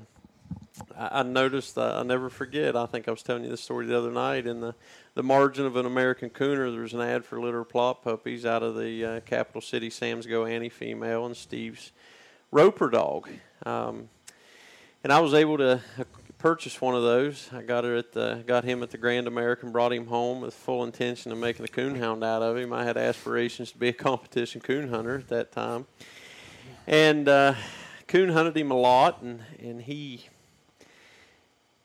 I, 0.98 1.20
I 1.20 1.24
noticed 1.24 1.76
that 1.76 1.96
I'll 1.96 2.04
never 2.04 2.30
forget. 2.30 2.76
I 2.76 2.86
think 2.86 3.08
I 3.08 3.12
was 3.12 3.24
telling 3.24 3.44
you 3.44 3.50
this 3.50 3.62
story 3.62 3.86
the 3.86 3.98
other 3.98 4.12
night. 4.12 4.48
In 4.48 4.60
the 4.60 4.76
the 5.18 5.24
margin 5.24 5.66
of 5.66 5.76
an 5.76 5.88
American 5.88 6.30
Cooner, 6.30 6.72
there 6.72 6.82
was 6.82 6.94
an 6.94 7.02
ad 7.02 7.26
for 7.26 7.42
litter 7.42 7.64
Plott 7.66 8.04
puppies 8.04 8.46
out 8.46 8.62
of 8.62 8.76
the 8.76 9.04
uh, 9.04 9.20
capital 9.22 9.62
city 9.62 9.90
Sam's 9.90 10.28
Go 10.28 10.46
Annie 10.46 10.70
female 10.70 11.26
and 11.26 11.36
Steve's 11.36 11.92
Roper 12.52 12.90
dog. 12.90 13.28
Um, 13.66 14.10
and 15.04 15.12
I 15.12 15.20
was 15.20 15.34
able 15.34 15.58
to 15.58 15.82
uh, 16.00 16.04
purchase 16.38 16.80
one 16.80 16.94
of 16.94 17.02
those. 17.02 17.50
I 17.52 17.64
got 17.64 17.84
her 17.84 17.96
at 17.96 18.12
the, 18.14 18.44
got 18.46 18.64
him 18.64 18.84
at 18.84 18.92
the 18.92 18.98
Grand 19.00 19.28
American, 19.28 19.72
brought 19.72 19.92
him 19.92 20.06
home 20.06 20.42
with 20.42 20.54
full 20.54 20.84
intention 20.84 21.32
of 21.32 21.40
making 21.40 21.66
a 21.66 21.68
coonhound 21.68 22.24
out 22.24 22.44
of 22.44 22.58
him. 22.58 22.72
I 22.72 22.84
had 22.84 22.96
aspirations 22.96 23.72
to 23.72 23.78
be 23.80 23.88
a 23.88 23.94
competition 24.08 24.62
coon 24.62 24.90
hunter 24.90 25.16
at 25.16 25.30
that 25.30 25.52
time, 25.52 25.88
and 26.86 27.28
uh, 27.28 27.56
coon 28.08 28.30
hunted 28.30 28.56
him 28.56 28.70
a 28.70 28.78
lot, 28.78 29.24
and 29.24 29.42
and 29.60 29.82
he 29.82 30.28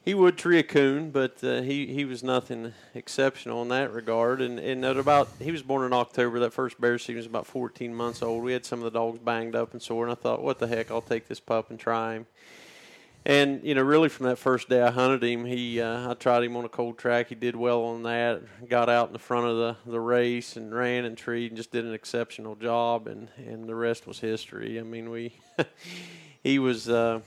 he 0.05 0.15
would 0.15 0.37
tree 0.37 0.59
a 0.59 0.65
coon, 0.65 1.11
but 1.11 1.43
uh, 1.45 1.63
he 1.63 1.87
he 1.87 2.05
was 2.05 2.23
nothing 2.23 2.73
exceptional 2.95 3.63
in 3.63 3.69
that 3.69 3.93
regard. 3.93 4.43
And 4.43 4.59
and 4.59 4.85
at 4.85 4.97
about 4.97 5.29
he 5.39 5.53
was 5.53 5.63
born 5.63 5.85
in 5.85 5.93
October. 5.93 6.41
That 6.41 6.53
first 6.53 6.81
bear 6.81 6.99
season 6.99 7.17
was 7.17 7.27
about 7.27 7.47
14 7.47 7.95
months 7.95 8.21
old. 8.21 8.43
We 8.43 8.53
had 8.53 8.67
some 8.67 8.81
of 8.81 8.85
the 8.85 8.99
dogs 8.99 9.21
banged 9.21 9.55
up 9.55 9.73
and 9.73 9.81
sore, 9.81 10.05
and 10.05 10.13
I 10.13 10.17
thought, 10.17 10.43
what 10.43 10.59
the 10.59 10.67
heck, 10.67 10.91
I'll 10.91 11.01
take 11.01 11.29
this 11.29 11.41
pup 11.41 11.71
and 11.71 11.79
try 11.79 12.15
him. 12.15 12.27
And 13.25 13.63
you 13.63 13.77
know, 13.77 13.83
really 13.83 14.09
from 14.09 14.27
that 14.27 14.39
first 14.39 14.69
day 14.69 14.83
I 14.83 14.91
hunted 14.91 15.23
him, 15.23 15.45
he 15.45 15.81
uh, 15.81 16.11
I 16.11 16.15
tried 16.15 16.43
him 16.43 16.57
on 16.57 16.65
a 16.65 16.69
cold 16.69 16.99
track. 16.99 17.29
He 17.29 17.37
did 17.37 17.55
well 17.55 17.85
on 17.85 18.03
that. 18.03 18.43
Got 18.69 18.89
out 18.89 19.07
in 19.07 19.13
the 19.13 19.21
front 19.21 19.47
of 19.47 19.57
the, 19.57 19.77
the 19.89 20.01
race 20.01 20.57
and 20.57 20.75
ran 20.75 21.05
and 21.05 21.17
treed 21.17 21.53
and 21.53 21.57
just 21.57 21.71
did 21.71 21.85
an 21.85 21.95
exceptional 21.95 22.57
job. 22.57 23.07
And 23.07 23.29
and 23.37 23.69
the 23.69 23.77
rest 23.77 24.09
was 24.09 24.19
history. 24.19 24.81
I 24.81 24.83
mean, 24.83 25.11
we 25.11 25.35
he 26.43 26.59
was. 26.59 26.89
Uh, 26.89 27.21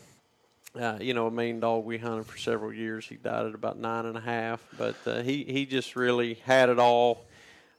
uh, 0.80 0.98
you 1.00 1.14
know, 1.14 1.28
a 1.28 1.32
main 1.32 1.60
dog 1.60 1.86
we 1.86 1.98
hunted 1.98 2.26
for 2.26 2.38
several 2.38 2.74
years. 2.74 3.08
He 3.08 3.16
died 3.16 3.46
at 3.46 3.56
about 3.56 3.78
nine 3.78 4.06
and 4.06 4.18
a 4.18 4.22
half, 4.22 4.62
but 4.78 4.96
uh, 5.06 5.22
he 5.22 5.44
he 5.44 5.66
just 5.66 5.96
really 5.96 6.36
had 6.46 6.70
it 6.70 6.80
all. 6.80 7.26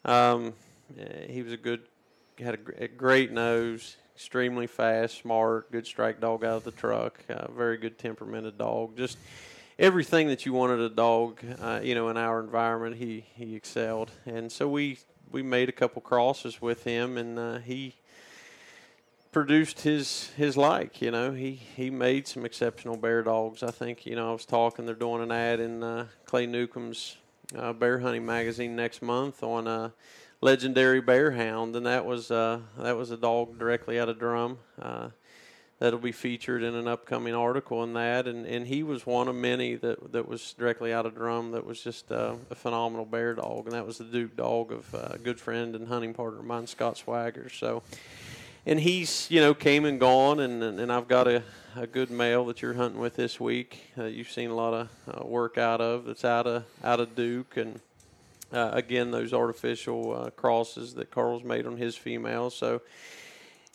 Um, 0.05 0.55
uh, 0.99 1.05
he 1.29 1.43
was 1.43 1.53
a 1.53 1.57
good, 1.57 1.83
had 2.39 2.55
a, 2.55 2.85
a 2.85 2.89
great 2.89 3.33
nose, 3.33 3.97
extremely 4.15 4.67
fast, 4.67 5.19
smart, 5.19 5.71
good 5.73 5.87
strike 5.87 6.21
dog 6.21 6.45
out 6.45 6.59
of 6.59 6.65
the 6.65 6.71
truck, 6.71 7.19
uh, 7.29 7.51
very 7.51 7.77
good 7.77 7.99
temperamented 7.99 8.57
dog. 8.57 8.97
Just 8.97 9.19
everything 9.79 10.29
that 10.29 10.47
you 10.47 10.53
wanted 10.53 10.81
a 10.81 10.89
dog, 10.89 11.41
uh, 11.61 11.81
you 11.83 11.95
know, 11.95 12.09
in 12.09 12.17
our 12.17 12.41
environment, 12.41 12.97
he 12.97 13.27
he 13.35 13.57
excelled. 13.57 14.11
And 14.25 14.51
so 14.51 14.69
we 14.69 14.99
we 15.31 15.43
made 15.43 15.69
a 15.69 15.73
couple 15.73 16.01
crosses 16.03 16.63
with 16.63 16.85
him, 16.85 17.19
and 17.19 17.39
uh, 17.39 17.59
he 17.59 17.97
produced 19.37 19.83
his 19.83 20.31
his 20.39 20.57
like. 20.57 21.03
You 21.03 21.11
know, 21.11 21.33
he 21.33 21.53
he 21.53 21.91
made 21.91 22.27
some 22.27 22.47
exceptional 22.47 22.97
bear 22.97 23.23
dogs. 23.23 23.63
I 23.63 23.71
think 23.71 24.07
you 24.07 24.17
know 24.17 24.31
I 24.31 24.33
was 24.33 24.47
talking. 24.47 24.87
They're 24.87 24.95
doing 24.95 25.23
an 25.23 25.31
ad 25.31 25.61
in 25.61 25.83
uh, 25.83 26.07
Clay 26.25 26.47
Newcomb's 26.47 27.19
uh, 27.55 27.75
bear 27.75 27.99
hunting 27.99 28.25
magazine 28.25 28.75
next 28.75 29.03
month 29.03 29.43
on 29.43 29.67
a 29.67 29.93
legendary 30.41 31.03
bear 31.03 31.33
hound, 31.33 31.77
and 31.77 31.85
that 31.85 32.07
was 32.07 32.31
uh, 32.31 32.61
that 32.79 32.97
was 32.97 33.11
a 33.11 33.17
dog 33.19 33.59
directly 33.59 34.01
out 34.01 34.09
of 34.09 34.19
Drum. 34.19 34.57
Uh, 34.81 35.11
that'll 35.81 35.99
be 35.99 36.13
featured 36.13 36.63
in 36.63 36.75
an 36.75 36.89
upcoming 36.89 37.35
article 37.35 37.85
in 37.85 37.93
that, 37.93 38.27
and, 38.27 38.47
and 38.47 38.67
he 38.67 38.83
was 38.83 39.05
one 39.05 39.29
of 39.29 39.35
many 39.35 39.75
that 39.75 40.13
that 40.13 40.27
was 40.27 40.55
directly 40.55 40.95
out 40.95 41.05
of 41.05 41.15
Drum 41.15 41.51
that 41.51 41.67
was 41.67 41.83
just 41.83 42.11
uh, 42.11 42.37
a 42.51 42.55
phenomenal 42.55 43.05
bear 43.05 43.35
dog, 43.35 43.67
and 43.67 43.73
that 43.73 43.85
was 43.85 43.99
the 43.99 44.05
Duke 44.05 44.35
dog 44.35 44.73
of 44.73 44.95
uh, 44.95 45.09
a 45.11 45.19
good 45.19 45.39
friend 45.39 45.77
and 45.77 45.89
hunting 45.89 46.15
partner 46.15 46.39
of 46.39 46.47
mine, 46.47 46.67
Scott 46.67 46.97
Swagger. 46.97 47.51
So 47.51 47.83
and 48.67 48.81
he's 48.81 49.31
you 49.31 49.41
know 49.41 49.55
came 49.55 49.85
and 49.85 50.01
gone 50.01 50.41
and 50.41 50.63
and, 50.63 50.93
I've 50.93 51.09
got 51.09 51.29
a, 51.29 51.43
a 51.77 51.87
good 51.87 52.11
male 52.11 52.45
that 52.47 52.61
you're 52.61 52.75
hunting 52.75 53.01
with 53.01 53.15
this 53.15 53.39
week 53.39 53.93
uh, 53.97 54.05
you've 54.05 54.31
seen 54.31 54.51
a 54.51 54.55
lot 54.55 54.75
of 54.75 54.89
uh, 55.09 55.25
work 55.25 55.57
out 55.57 55.81
of 55.81 56.05
that's 56.05 56.25
out 56.25 56.47
of 56.47 56.65
out 56.83 57.01
of 57.01 57.15
Duke. 57.15 57.57
And 57.57 57.81
uh, 58.53 58.71
again 58.73 59.13
those 59.13 59.33
artificial 59.33 60.15
uh, 60.15 60.31
crosses 60.31 60.95
that 60.95 61.11
Carl's 61.11 61.45
made 61.45 61.67
on 61.67 61.77
his 61.77 61.97
female. 61.97 62.51
So 62.51 62.83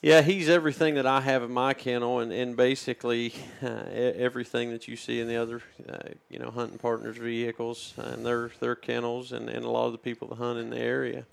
yeah 0.01 0.21
he's 0.21 0.49
everything 0.49 0.95
that 0.95 1.07
I 1.07 1.21
have 1.21 1.41
in 1.43 1.51
my 1.51 1.73
kennel 1.73 2.19
and, 2.19 2.33
and 2.33 2.57
basically 2.57 3.33
uh, 3.63 3.85
everything 3.93 4.71
that 4.71 4.89
you 4.89 4.97
see 4.97 5.21
in 5.21 5.27
the 5.29 5.37
other 5.37 5.61
uh, 5.87 6.09
you 6.29 6.37
know 6.37 6.51
hunting 6.51 6.79
partners 6.79 7.15
vehicles 7.15 7.93
and 7.97 8.25
their 8.25 8.51
their 8.59 8.75
kennels 8.75 9.31
and, 9.31 9.49
and 9.49 9.63
a 9.63 9.69
lot 9.69 9.85
of 9.85 9.93
the 9.93 9.97
people 9.97 10.27
that 10.27 10.35
hunt 10.35 10.59
in 10.59 10.69
the 10.69 10.79
area 10.79 11.25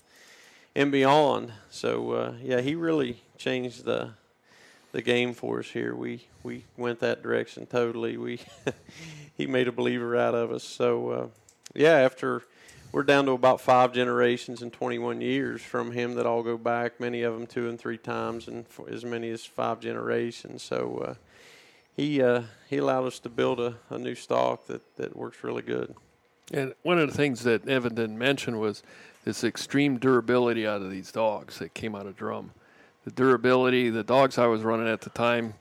and 0.79 0.93
beyond. 0.93 1.51
So 1.69 2.11
uh, 2.13 2.33
yeah, 2.41 2.61
he 2.61 2.73
really 2.73 3.21
changed 3.37 3.83
the 3.83 4.11
the 4.93 5.01
game 5.01 5.33
for 5.33 5.59
us 5.59 5.67
here. 5.67 5.93
We 5.93 6.25
we 6.41 6.63
went 6.77 7.01
that 7.01 7.21
direction 7.21 7.65
totally. 7.65 8.15
We 8.15 8.39
he 9.37 9.45
made 9.45 9.67
a 9.67 9.73
believer 9.73 10.15
out 10.15 10.35
of 10.35 10.51
us. 10.51 10.63
So 10.63 11.09
uh, 11.09 11.27
yeah, 11.75 11.97
after 11.97 12.43
we're 12.93 13.03
down 13.03 13.25
to 13.25 13.31
about 13.33 13.59
five 13.59 13.91
generations 13.93 14.61
in 14.61 14.71
21 14.71 15.19
years 15.19 15.61
from 15.61 15.91
him 15.91 16.15
that 16.15 16.25
all 16.25 16.41
go 16.41 16.57
back, 16.57 16.99
many 16.99 17.23
of 17.23 17.33
them 17.33 17.45
two 17.45 17.67
and 17.67 17.77
three 17.77 17.97
times, 17.97 18.47
and 18.47 18.65
as 18.89 19.03
many 19.03 19.29
as 19.29 19.45
five 19.45 19.81
generations. 19.81 20.63
So 20.63 21.05
uh, 21.05 21.13
he 21.93 22.21
uh, 22.21 22.43
he 22.69 22.77
allowed 22.77 23.05
us 23.05 23.19
to 23.19 23.29
build 23.29 23.59
a, 23.59 23.75
a 23.89 23.97
new 23.97 24.15
stock 24.15 24.67
that, 24.67 24.95
that 24.95 25.13
works 25.13 25.43
really 25.43 25.61
good. 25.61 25.93
And 26.51 26.73
one 26.81 26.97
of 26.97 27.09
the 27.09 27.15
things 27.15 27.43
that 27.43 27.67
Evan 27.67 27.95
didn't 27.95 28.17
mention 28.17 28.59
was 28.59 28.81
this 29.25 29.43
extreme 29.43 29.97
durability 29.97 30.65
out 30.65 30.81
of 30.81 30.89
these 30.91 31.11
dogs 31.11 31.59
that 31.59 31.73
came 31.73 31.95
out 31.95 32.05
of 32.05 32.15
drum. 32.15 32.51
The 33.05 33.11
durability, 33.11 33.89
the 33.89 34.03
dogs 34.03 34.37
I 34.37 34.47
was 34.47 34.61
running 34.61 34.87
at 34.87 35.01
the 35.01 35.09
time, 35.09 35.53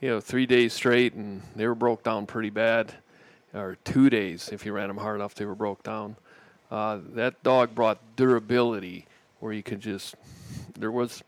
you 0.00 0.08
know, 0.08 0.20
three 0.20 0.46
days 0.46 0.72
straight, 0.72 1.14
and 1.14 1.42
they 1.56 1.66
were 1.66 1.74
broke 1.74 2.02
down 2.02 2.26
pretty 2.26 2.50
bad, 2.50 2.94
or 3.54 3.76
two 3.84 4.10
days 4.10 4.48
if 4.52 4.64
you 4.64 4.72
ran 4.72 4.88
them 4.88 4.96
hard 4.96 5.16
enough, 5.16 5.34
they 5.34 5.44
were 5.44 5.54
broke 5.54 5.82
down. 5.82 6.16
Uh, 6.70 6.98
that 7.14 7.42
dog 7.42 7.74
brought 7.74 7.98
durability 8.16 9.06
where 9.40 9.52
you 9.52 9.62
could 9.62 9.80
just, 9.80 10.14
there 10.78 10.90
was, 10.90 11.22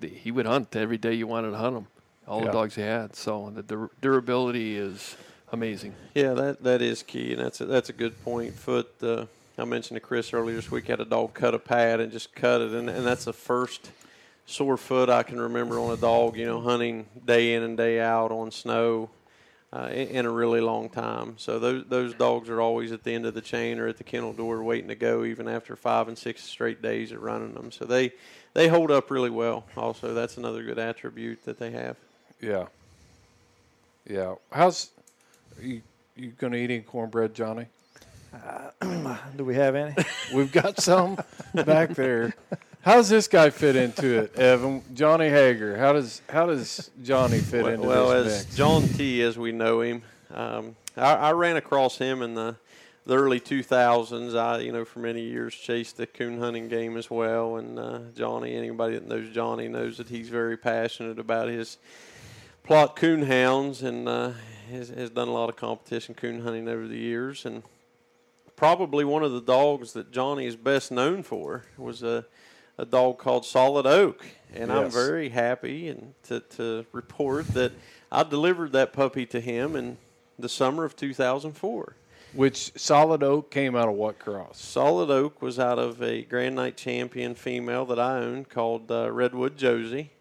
he 0.00 0.30
would 0.30 0.46
hunt 0.46 0.74
every 0.74 0.98
day 0.98 1.14
you 1.14 1.26
wanted 1.26 1.50
to 1.52 1.56
hunt 1.56 1.76
him, 1.76 1.86
all 2.26 2.40
Yeah. 2.40 2.46
the 2.46 2.52
dogs 2.52 2.74
he 2.74 2.82
had. 2.82 3.14
So 3.14 3.50
the 3.54 3.62
dur- 3.62 3.90
durability 4.00 4.76
is 4.76 5.16
amazing. 5.52 5.94
Yeah, 6.14 6.32
that 6.34 6.62
that 6.64 6.82
is 6.82 7.02
key, 7.02 7.32
and 7.34 7.40
that's 7.44 7.60
a, 7.60 7.66
that's 7.66 7.90
a 7.90 7.92
good 7.92 8.22
point. 8.24 8.54
Foot. 8.54 8.90
Uh, 9.02 9.26
I 9.62 9.64
mentioned 9.64 9.94
to 9.94 10.00
Chris 10.00 10.34
earlier 10.34 10.56
this 10.56 10.72
week 10.72 10.88
had 10.88 10.98
a 10.98 11.04
dog 11.04 11.34
cut 11.34 11.54
a 11.54 11.58
pad 11.58 12.00
and 12.00 12.10
just 12.10 12.34
cut 12.34 12.60
it, 12.60 12.72
and, 12.72 12.90
and 12.90 13.06
that's 13.06 13.26
the 13.26 13.32
first 13.32 13.92
sore 14.44 14.76
foot 14.76 15.08
I 15.08 15.22
can 15.22 15.40
remember 15.40 15.78
on 15.78 15.92
a 15.92 15.96
dog. 15.96 16.36
You 16.36 16.46
know, 16.46 16.60
hunting 16.60 17.06
day 17.24 17.54
in 17.54 17.62
and 17.62 17.76
day 17.76 18.00
out 18.00 18.32
on 18.32 18.50
snow 18.50 19.08
uh, 19.72 19.88
in, 19.92 20.08
in 20.08 20.26
a 20.26 20.30
really 20.30 20.60
long 20.60 20.88
time. 20.88 21.34
So 21.38 21.60
those 21.60 21.84
those 21.88 22.12
dogs 22.12 22.48
are 22.48 22.60
always 22.60 22.90
at 22.90 23.04
the 23.04 23.14
end 23.14 23.24
of 23.24 23.34
the 23.34 23.40
chain 23.40 23.78
or 23.78 23.86
at 23.86 23.98
the 23.98 24.04
kennel 24.04 24.32
door 24.32 24.64
waiting 24.64 24.88
to 24.88 24.96
go, 24.96 25.22
even 25.24 25.46
after 25.46 25.76
five 25.76 26.08
and 26.08 26.18
six 26.18 26.42
straight 26.42 26.82
days 26.82 27.12
of 27.12 27.22
running 27.22 27.54
them. 27.54 27.70
So 27.70 27.84
they 27.84 28.14
they 28.54 28.66
hold 28.66 28.90
up 28.90 29.12
really 29.12 29.30
well. 29.30 29.64
Also, 29.76 30.12
that's 30.12 30.38
another 30.38 30.64
good 30.64 30.80
attribute 30.80 31.44
that 31.44 31.60
they 31.60 31.70
have. 31.70 31.96
Yeah. 32.40 32.66
Yeah. 34.10 34.34
How's 34.50 34.90
you 35.60 35.82
you 36.16 36.30
gonna 36.30 36.56
eat 36.56 36.64
any 36.72 36.80
cornbread, 36.80 37.32
Johnny? 37.32 37.66
Do 39.36 39.44
we 39.44 39.54
have 39.54 39.74
any? 39.74 39.94
We've 40.34 40.52
got 40.52 40.80
some 40.80 41.18
back 41.54 41.90
there. 41.90 42.34
How 42.82 42.94
does 42.94 43.08
this 43.08 43.28
guy 43.28 43.50
fit 43.50 43.76
into 43.76 44.18
it, 44.18 44.36
Evan? 44.36 44.82
Johnny 44.94 45.28
Hager. 45.28 45.76
How 45.76 45.92
does 45.92 46.20
how 46.28 46.46
does 46.46 46.90
Johnny 47.02 47.38
fit 47.38 47.62
well, 47.62 47.72
into 47.72 47.86
well, 47.86 48.24
this 48.24 48.40
as 48.40 48.44
mix? 48.46 48.56
John 48.56 48.88
T, 48.88 49.22
as 49.22 49.38
we 49.38 49.52
know 49.52 49.82
him, 49.82 50.02
um, 50.32 50.76
I, 50.96 51.14
I 51.14 51.32
ran 51.32 51.56
across 51.56 51.98
him 51.98 52.22
in 52.22 52.34
the 52.34 52.56
the 53.04 53.16
early 53.16 53.40
2000s. 53.40 54.36
I, 54.36 54.58
you 54.58 54.72
know, 54.72 54.84
for 54.84 55.00
many 55.00 55.22
years 55.22 55.54
chased 55.54 55.96
the 55.96 56.06
coon 56.06 56.38
hunting 56.38 56.68
game 56.68 56.96
as 56.96 57.10
well. 57.10 57.56
And 57.56 57.78
uh, 57.78 58.00
Johnny, 58.14 58.54
anybody 58.54 58.94
that 58.94 59.06
knows 59.06 59.28
Johnny 59.30 59.68
knows 59.68 59.98
that 59.98 60.08
he's 60.08 60.28
very 60.28 60.56
passionate 60.56 61.18
about 61.18 61.48
his 61.48 61.78
Plott 62.66 62.96
coon 62.96 63.22
hounds 63.22 63.82
and 63.82 64.08
uh, 64.08 64.32
has, 64.70 64.88
has 64.88 65.10
done 65.10 65.28
a 65.28 65.32
lot 65.32 65.48
of 65.48 65.56
competition 65.56 66.14
coon 66.14 66.42
hunting 66.42 66.68
over 66.68 66.86
the 66.86 66.98
years. 66.98 67.44
And 67.44 67.62
probably 68.62 69.04
one 69.04 69.24
of 69.24 69.32
the 69.32 69.40
dogs 69.40 69.92
that 69.92 70.12
Johnny 70.12 70.46
is 70.46 70.54
best 70.54 70.92
known 70.92 71.24
for 71.24 71.64
was 71.76 72.04
a, 72.04 72.24
a 72.78 72.86
dog 72.86 73.18
called 73.18 73.44
Solid 73.44 73.86
Oak. 73.86 74.24
And 74.54 74.70
I'm 74.70 74.88
very 74.88 75.30
happy 75.30 75.88
and 75.88 76.14
to, 76.28 76.38
to 76.38 76.86
report 76.92 77.48
that 77.54 77.72
I 78.12 78.22
delivered 78.22 78.70
that 78.70 78.92
puppy 78.92 79.26
to 79.26 79.40
him 79.40 79.74
in 79.74 79.96
the 80.38 80.48
summer 80.48 80.84
of 80.84 80.94
2004. 80.94 81.96
Which 82.34 82.70
solid 82.76 83.24
oak 83.24 83.50
came 83.50 83.74
out 83.74 83.88
of 83.88 83.94
what 83.94 84.20
cross? 84.20 84.60
Solid 84.60 85.10
Oak 85.10 85.42
was 85.42 85.58
out 85.58 85.80
of 85.80 86.00
a 86.00 86.22
Grand 86.22 86.54
Night 86.54 86.76
champion 86.76 87.34
female 87.34 87.84
that 87.86 87.98
I 87.98 88.18
own 88.20 88.44
called 88.44 88.92
uh, 88.92 89.10
Redwood 89.10 89.56
Josie. 89.56 90.12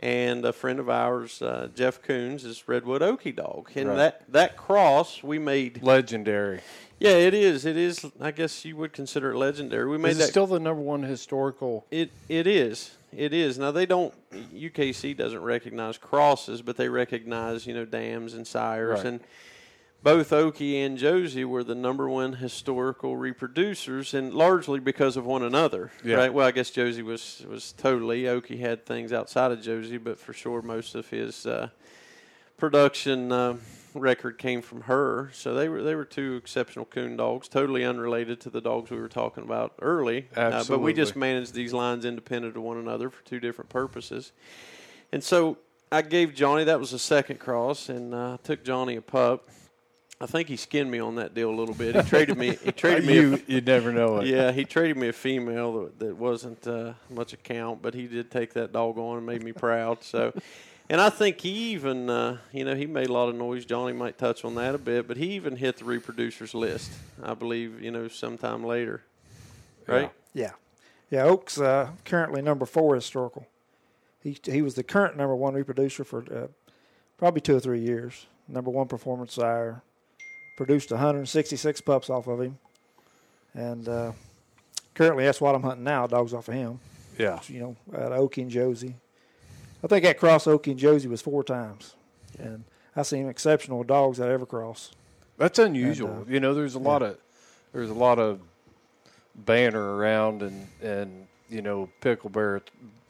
And 0.00 0.44
a 0.44 0.52
friend 0.52 0.78
of 0.78 0.90
ours, 0.90 1.42
uh, 1.42 1.68
Jeff 1.74 2.02
Coons, 2.02 2.44
is 2.44 2.68
Redwood 2.68 3.02
Okie 3.02 3.34
Dog. 3.34 3.70
And 3.76 3.88
Right. 3.88 3.96
that, 3.96 4.32
that 4.32 4.56
cross 4.56 5.22
we 5.22 5.38
made. 5.38 5.82
Legendary. 5.82 6.60
Yeah, 7.00 7.10
it 7.12 7.34
is. 7.34 7.64
It 7.64 7.76
is. 7.76 8.04
I 8.20 8.30
guess 8.32 8.64
you 8.64 8.76
would 8.76 8.92
consider 8.92 9.30
it 9.32 9.36
legendary. 9.36 9.88
We 9.88 9.98
made 9.98 10.10
Is 10.10 10.18
that. 10.18 10.28
still 10.28 10.46
the 10.46 10.58
number 10.58 10.82
one 10.82 11.02
historical? 11.02 11.86
It 11.90 12.10
it 12.28 12.46
is. 12.46 12.96
It 13.16 13.32
is. 13.32 13.58
Now 13.58 13.70
they 13.70 13.86
don't. 13.86 14.12
UKC 14.32 15.16
doesn't 15.16 15.40
recognize 15.42 15.96
crosses, 15.96 16.60
but 16.60 16.76
they 16.76 16.88
recognize 16.88 17.66
you 17.66 17.74
know 17.74 17.84
dams 17.84 18.34
and 18.34 18.46
sires, 18.46 18.98
Right. 18.98 19.06
and 19.06 19.20
both 20.02 20.30
Okie 20.30 20.74
and 20.84 20.96
Josie 20.98 21.44
were 21.44 21.64
the 21.64 21.74
number 21.74 22.08
one 22.08 22.34
historical 22.34 23.16
reproducers, 23.16 24.12
and 24.14 24.34
largely 24.34 24.78
because 24.80 25.16
of 25.16 25.24
one 25.24 25.42
another. 25.42 25.90
Yeah. 26.04 26.16
Right. 26.16 26.32
Well, 26.34 26.46
I 26.46 26.50
guess 26.50 26.70
Josie 26.70 27.02
was 27.02 27.44
was 27.48 27.72
totally. 27.72 28.22
Okie 28.24 28.58
had 28.60 28.84
things 28.84 29.12
outside 29.12 29.52
of 29.52 29.62
Josie, 29.62 29.98
but 29.98 30.18
for 30.18 30.32
sure 30.32 30.62
most 30.62 30.94
of 30.96 31.08
his 31.10 31.46
uh, 31.46 31.68
production. 32.56 33.30
Uh, 33.32 33.56
record 33.98 34.38
came 34.38 34.62
from 34.62 34.82
her 34.82 35.30
so 35.32 35.54
they 35.54 35.68
were 35.68 35.82
they 35.82 35.94
were 35.94 36.04
two 36.04 36.36
exceptional 36.36 36.84
coon 36.84 37.16
dogs 37.16 37.48
totally 37.48 37.84
unrelated 37.84 38.40
to 38.40 38.50
the 38.50 38.60
dogs 38.60 38.90
we 38.90 38.98
were 38.98 39.08
talking 39.08 39.44
about 39.44 39.74
early 39.80 40.28
uh, 40.36 40.64
but 40.68 40.80
we 40.80 40.92
just 40.92 41.16
managed 41.16 41.54
these 41.54 41.72
lines 41.72 42.04
independent 42.04 42.56
of 42.56 42.62
one 42.62 42.78
another 42.78 43.10
for 43.10 43.24
two 43.24 43.40
different 43.40 43.68
purposes. 43.70 44.32
And 45.12 45.22
so 45.22 45.58
I 45.90 46.02
gave 46.02 46.34
Johnny 46.34 46.64
that 46.64 46.78
was 46.78 46.90
the 46.90 46.98
second 46.98 47.38
cross, 47.38 47.88
and 47.88 48.14
uh, 48.14 48.34
I 48.34 48.38
took 48.42 48.64
Johnny 48.64 48.96
a 48.96 49.02
pup. 49.02 49.48
I 50.20 50.26
think 50.26 50.48
he 50.48 50.56
skinned 50.56 50.90
me 50.90 50.98
on 50.98 51.14
that 51.14 51.32
deal 51.32 51.48
a 51.48 51.54
little 51.54 51.74
bit. 51.74 51.94
He 51.94 52.02
traded 52.02 52.36
me. 52.36 52.56
He 52.56 52.72
traded 52.82 53.06
me. 53.06 53.14
you 53.14 53.34
a, 53.34 53.52
you 53.52 53.60
never 53.60 53.92
know 53.92 54.18
it. 54.18 54.26
yeah, 54.26 54.50
he 54.50 54.64
traded 54.64 54.96
me 54.96 55.08
a 55.08 55.12
female 55.12 55.84
that, 55.84 55.98
that 56.00 56.16
wasn't 56.16 56.66
uh, 56.66 56.94
much 57.08 57.32
account, 57.32 57.82
but 57.82 57.94
he 57.94 58.08
did 58.08 58.30
take 58.30 58.52
that 58.54 58.72
dog 58.72 58.98
on 58.98 59.18
and 59.18 59.26
made 59.26 59.42
me 59.42 59.52
proud. 59.52 60.02
So. 60.02 60.32
And 60.90 61.00
I 61.00 61.10
think 61.10 61.40
he 61.42 61.72
even, 61.72 62.08
uh, 62.08 62.38
you 62.50 62.64
know, 62.64 62.74
he 62.74 62.86
made 62.86 63.08
a 63.08 63.12
lot 63.12 63.28
of 63.28 63.34
noise. 63.34 63.66
Johnny 63.66 63.92
might 63.92 64.16
touch 64.16 64.44
on 64.44 64.54
that 64.54 64.74
a 64.74 64.78
bit, 64.78 65.06
but 65.06 65.18
he 65.18 65.32
even 65.32 65.56
hit 65.56 65.76
the 65.76 65.84
reproducers 65.84 66.54
list, 66.54 66.90
I 67.22 67.34
believe, 67.34 67.82
you 67.82 67.90
know, 67.90 68.08
sometime 68.08 68.64
later. 68.64 69.02
Right? 69.86 70.10
Yeah, 70.34 70.52
yeah. 71.10 71.24
Oak's 71.24 71.58
uh, 71.58 71.90
currently 72.04 72.42
number 72.42 72.66
four 72.66 72.94
historical. 72.94 73.46
He 74.22 74.38
he 74.44 74.60
was 74.60 74.74
the 74.74 74.82
current 74.82 75.16
number 75.16 75.34
one 75.34 75.54
reproducer 75.54 76.04
for 76.04 76.24
uh, 76.30 76.48
probably 77.16 77.40
two 77.40 77.56
or 77.56 77.60
three 77.60 77.80
years. 77.80 78.26
Number 78.48 78.70
one 78.70 78.86
performance 78.86 79.34
sire. 79.34 79.82
Produced 80.58 80.90
166 80.90 81.80
pups 81.82 82.10
off 82.10 82.26
of 82.26 82.40
him, 82.40 82.58
and 83.54 83.88
uh, 83.88 84.12
currently 84.94 85.24
that's 85.24 85.40
what 85.40 85.54
I'm 85.54 85.62
hunting 85.62 85.84
now. 85.84 86.06
Dogs 86.06 86.34
off 86.34 86.48
of 86.48 86.54
him. 86.54 86.80
Yeah. 87.16 87.38
You 87.46 87.60
know, 87.60 87.76
at 87.92 88.10
Okie 88.10 88.42
and 88.42 88.50
Josie. 88.50 88.96
I 89.82 89.86
think 89.86 90.04
that 90.04 90.18
cross 90.18 90.44
Okie 90.46 90.68
and 90.72 90.78
Josie 90.78 91.08
was 91.08 91.22
four 91.22 91.44
times, 91.44 91.94
and 92.38 92.64
I 92.96 93.02
seen 93.02 93.28
exceptional 93.28 93.84
dogs 93.84 94.18
that 94.18 94.28
ever 94.28 94.44
cross. 94.46 94.90
That's 95.36 95.58
unusual. 95.58 96.10
And, 96.10 96.28
uh, 96.28 96.30
you 96.32 96.40
know, 96.40 96.52
there's 96.54 96.74
a 96.74 96.78
lot 96.80 97.02
of 97.02 97.18
there's 97.72 97.90
a 97.90 97.94
lot 97.94 98.18
of 98.18 98.40
banner 99.34 99.96
around 99.96 100.42
and 100.42 100.66
and 100.82 101.26
you 101.48 101.62
know 101.62 101.88
pickle 102.00 102.30
barrel 102.30 102.60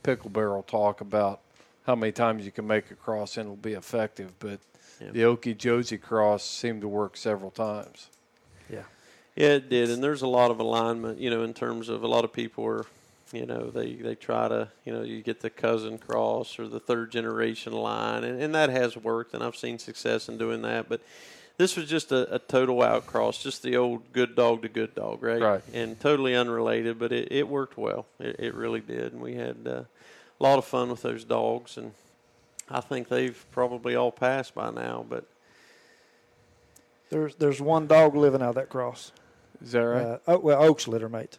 pickle 0.03 0.31
barrel 0.31 0.63
talk 0.63 1.01
about 1.01 1.41
how 1.87 1.95
many 1.95 2.13
times 2.13 2.45
you 2.45 2.53
can 2.53 2.67
make 2.67 2.91
a 2.91 2.95
cross 2.95 3.37
and 3.39 3.47
it'll 3.47 3.57
be 3.57 3.73
effective, 3.73 4.33
but 4.39 4.61
Yeah. 5.01 5.11
the 5.13 5.21
Okie 5.23 5.57
Josie 5.57 5.97
cross 5.97 6.45
seemed 6.45 6.83
to 6.83 6.89
work 6.89 7.17
several 7.17 7.51
times. 7.51 8.09
Yeah. 8.71 8.83
Yeah, 9.37 9.51
it 9.55 9.71
did, 9.71 9.89
and 9.91 10.03
there's 10.03 10.21
a 10.23 10.27
lot 10.27 10.51
of 10.51 10.59
alignment. 10.61 11.19
You 11.19 11.31
know, 11.31 11.43
in 11.45 11.55
terms 11.55 11.89
of 11.89 12.03
a 12.03 12.09
lot 12.09 12.25
of 12.25 12.33
people 12.33 12.65
are, 12.67 12.85
you 13.33 13.47
know, 13.47 13.71
they 13.71 13.95
they 13.95 14.15
try 14.15 14.49
to, 14.49 14.69
you 14.85 14.93
know, 14.93 15.03
you 15.03 15.23
get 15.23 15.41
the 15.41 15.51
cousin 15.51 15.99
cross 15.99 16.59
or 16.59 16.67
the 16.67 16.81
third 16.81 17.13
generation 17.13 17.73
line, 17.73 18.25
and, 18.25 18.41
and 18.41 18.55
that 18.55 18.71
has 18.71 18.97
worked, 18.97 19.35
and 19.35 19.43
I've 19.43 19.57
seen 19.57 19.79
success 19.79 20.29
in 20.29 20.39
doing 20.39 20.63
that. 20.63 20.89
But 20.89 21.03
this 21.57 21.77
was 21.77 21.87
just 21.89 22.13
a, 22.13 22.35
a 22.35 22.39
total 22.39 22.83
outcross, 22.83 23.43
just 23.43 23.63
the 23.63 23.77
old 23.77 24.13
good 24.13 24.35
dog 24.35 24.63
to 24.63 24.69
good 24.69 24.95
dog, 24.95 25.23
right? 25.23 25.41
Right. 25.41 25.63
And 25.75 25.99
totally 26.01 26.35
unrelated, 26.35 26.99
but 26.99 27.13
it, 27.13 27.33
it 27.33 27.49
worked 27.49 27.77
well. 27.77 28.07
It, 28.19 28.37
it 28.39 28.55
really 28.55 28.81
did, 28.81 29.13
and 29.13 29.21
we 29.21 29.35
had 29.35 29.57
uh, 29.67 29.71
a 29.71 30.43
lot 30.43 30.59
of 30.59 30.65
fun 30.65 30.91
with 30.91 31.03
those 31.03 31.25
dogs, 31.25 31.77
and 31.77 31.93
I 32.71 32.81
think 32.81 33.09
they've 33.09 33.45
probably 33.53 33.95
all 33.95 34.13
passed 34.13 34.55
by 34.55 34.71
now, 34.71 35.05
but. 35.09 35.25
There's 37.11 37.37
there's 37.37 37.59
one 37.59 37.87
dog 37.87 38.15
living 38.15 38.43
out 38.43 38.51
of 38.51 38.55
that 38.57 38.69
cross. 38.69 39.13
Is 39.63 39.73
that 39.73 39.81
right? 39.81 40.05
Uh, 40.05 40.19
oh, 40.29 40.39
well, 40.41 40.63
Oak's 40.63 40.87
litter 40.87 41.09
mate. 41.09 41.39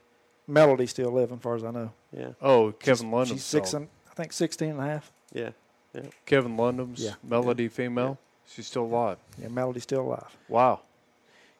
Melody's 0.49 0.89
still 0.89 1.11
living, 1.11 1.37
as 1.37 1.41
far 1.43 1.55
as 1.55 1.63
I 1.63 1.71
know. 1.71 1.91
Yeah. 2.11 2.29
oh, 2.41 2.71
Kevin 2.73 3.11
Lundum. 3.11 3.37
She's 3.37 3.45
six 3.45 3.73
and 3.73 3.87
I 4.11 4.13
think 4.15 4.33
16 4.33 4.71
and 4.71 4.79
a 4.79 4.83
half. 4.83 5.11
Yeah. 5.31 5.51
Yeah. 5.93 6.01
Kevin 6.25 6.57
Lundum's 6.57 7.01
Yeah. 7.01 7.13
Melody 7.23 7.67
female. 7.67 8.17
She's 8.47 8.67
still 8.67 8.83
alive. 8.83 9.17
Yeah, 9.39 9.49
Melody's 9.49 9.83
still 9.83 10.01
alive. 10.01 10.35
Wow. 10.47 10.81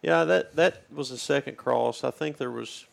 Yeah, 0.02 0.24
that 0.24 0.56
that 0.56 0.84
was 0.94 1.10
the 1.10 1.18
second 1.18 1.58
cross. 1.58 2.04
I 2.04 2.10
think 2.12 2.38
there 2.38 2.50
was 2.52 2.86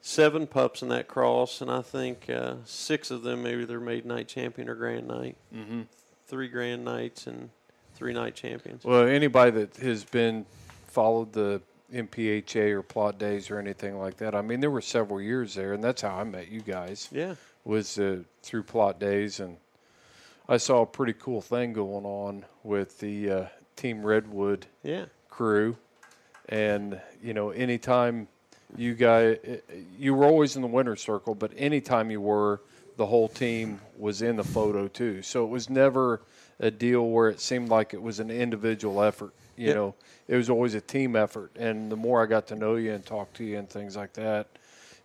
seven 0.00 0.46
pups 0.46 0.82
in 0.82 0.88
that 0.90 1.08
cross, 1.08 1.60
and 1.60 1.70
I 1.70 1.80
think 1.82 2.28
uh, 2.28 2.56
six 2.64 3.10
of 3.10 3.22
them 3.22 3.42
maybe 3.42 3.64
they're 3.64 3.80
made 3.80 4.04
night 4.04 4.28
champion 4.28 4.68
or 4.68 4.74
grand 4.74 5.08
night. 5.08 5.36
Mm-hmm. 5.54 5.82
Three 6.26 6.48
grand 6.48 6.84
nights 6.84 7.26
and 7.26 7.50
three 7.94 8.12
night 8.12 8.34
champions. 8.34 8.84
Well, 8.84 9.06
anybody 9.06 9.50
that 9.52 9.76
has 9.78 10.04
been 10.04 10.46
followed 10.88 11.32
the 11.32 11.62
NPHA 11.92 12.70
or 12.72 12.82
Plott 12.82 13.18
days 13.18 13.50
or 13.50 13.58
anything 13.58 13.98
like 13.98 14.16
that. 14.18 14.34
I 14.34 14.42
mean, 14.42 14.60
there 14.60 14.70
were 14.70 14.80
several 14.80 15.20
years 15.20 15.54
there, 15.54 15.72
and 15.72 15.82
that's 15.82 16.02
how 16.02 16.16
I 16.16 16.24
met 16.24 16.48
you 16.50 16.60
guys. 16.60 17.08
Yeah. 17.12 17.34
was 17.64 17.98
uh, 17.98 18.18
through 18.42 18.64
Plott 18.64 18.98
days, 18.98 19.40
and 19.40 19.56
I 20.48 20.56
saw 20.56 20.82
a 20.82 20.86
pretty 20.86 21.14
cool 21.14 21.40
thing 21.40 21.72
going 21.72 22.04
on 22.04 22.44
with 22.62 22.98
the 22.98 23.30
uh, 23.30 23.46
Team 23.76 24.04
Redwood 24.04 24.66
Yeah. 24.82 25.06
crew, 25.30 25.76
and 26.48 27.00
you 27.22 27.34
know, 27.34 27.50
anytime 27.50 28.28
you 28.76 28.94
guys, 28.94 29.38
you 29.98 30.14
were 30.14 30.24
always 30.24 30.56
in 30.56 30.62
the 30.62 30.68
winner 30.68 30.96
circle, 30.96 31.34
but 31.34 31.52
anytime 31.56 32.10
you 32.10 32.20
were, 32.20 32.60
the 32.96 33.06
whole 33.06 33.28
team 33.28 33.80
was 33.98 34.22
in 34.22 34.36
the 34.36 34.44
photo 34.44 34.88
too. 34.88 35.22
So 35.22 35.44
it 35.44 35.48
was 35.48 35.68
never 35.70 36.20
a 36.60 36.70
deal 36.70 37.08
where 37.08 37.28
it 37.28 37.40
seemed 37.40 37.68
like 37.68 37.92
it 37.94 38.02
was 38.02 38.20
an 38.20 38.30
individual 38.30 39.02
effort. 39.02 39.32
You 39.56 39.66
Yep. 39.68 39.74
know, 39.76 39.94
it 40.28 40.36
was 40.36 40.50
always 40.50 40.74
a 40.74 40.80
team 40.80 41.16
effort. 41.16 41.52
And 41.56 41.90
the 41.90 41.96
more 41.96 42.22
I 42.22 42.26
got 42.26 42.46
to 42.48 42.56
know 42.56 42.74
you 42.76 42.92
and 42.92 43.04
talk 43.04 43.32
to 43.34 43.44
you 43.44 43.58
and 43.58 43.68
things 43.68 43.96
like 43.96 44.12
that, 44.14 44.48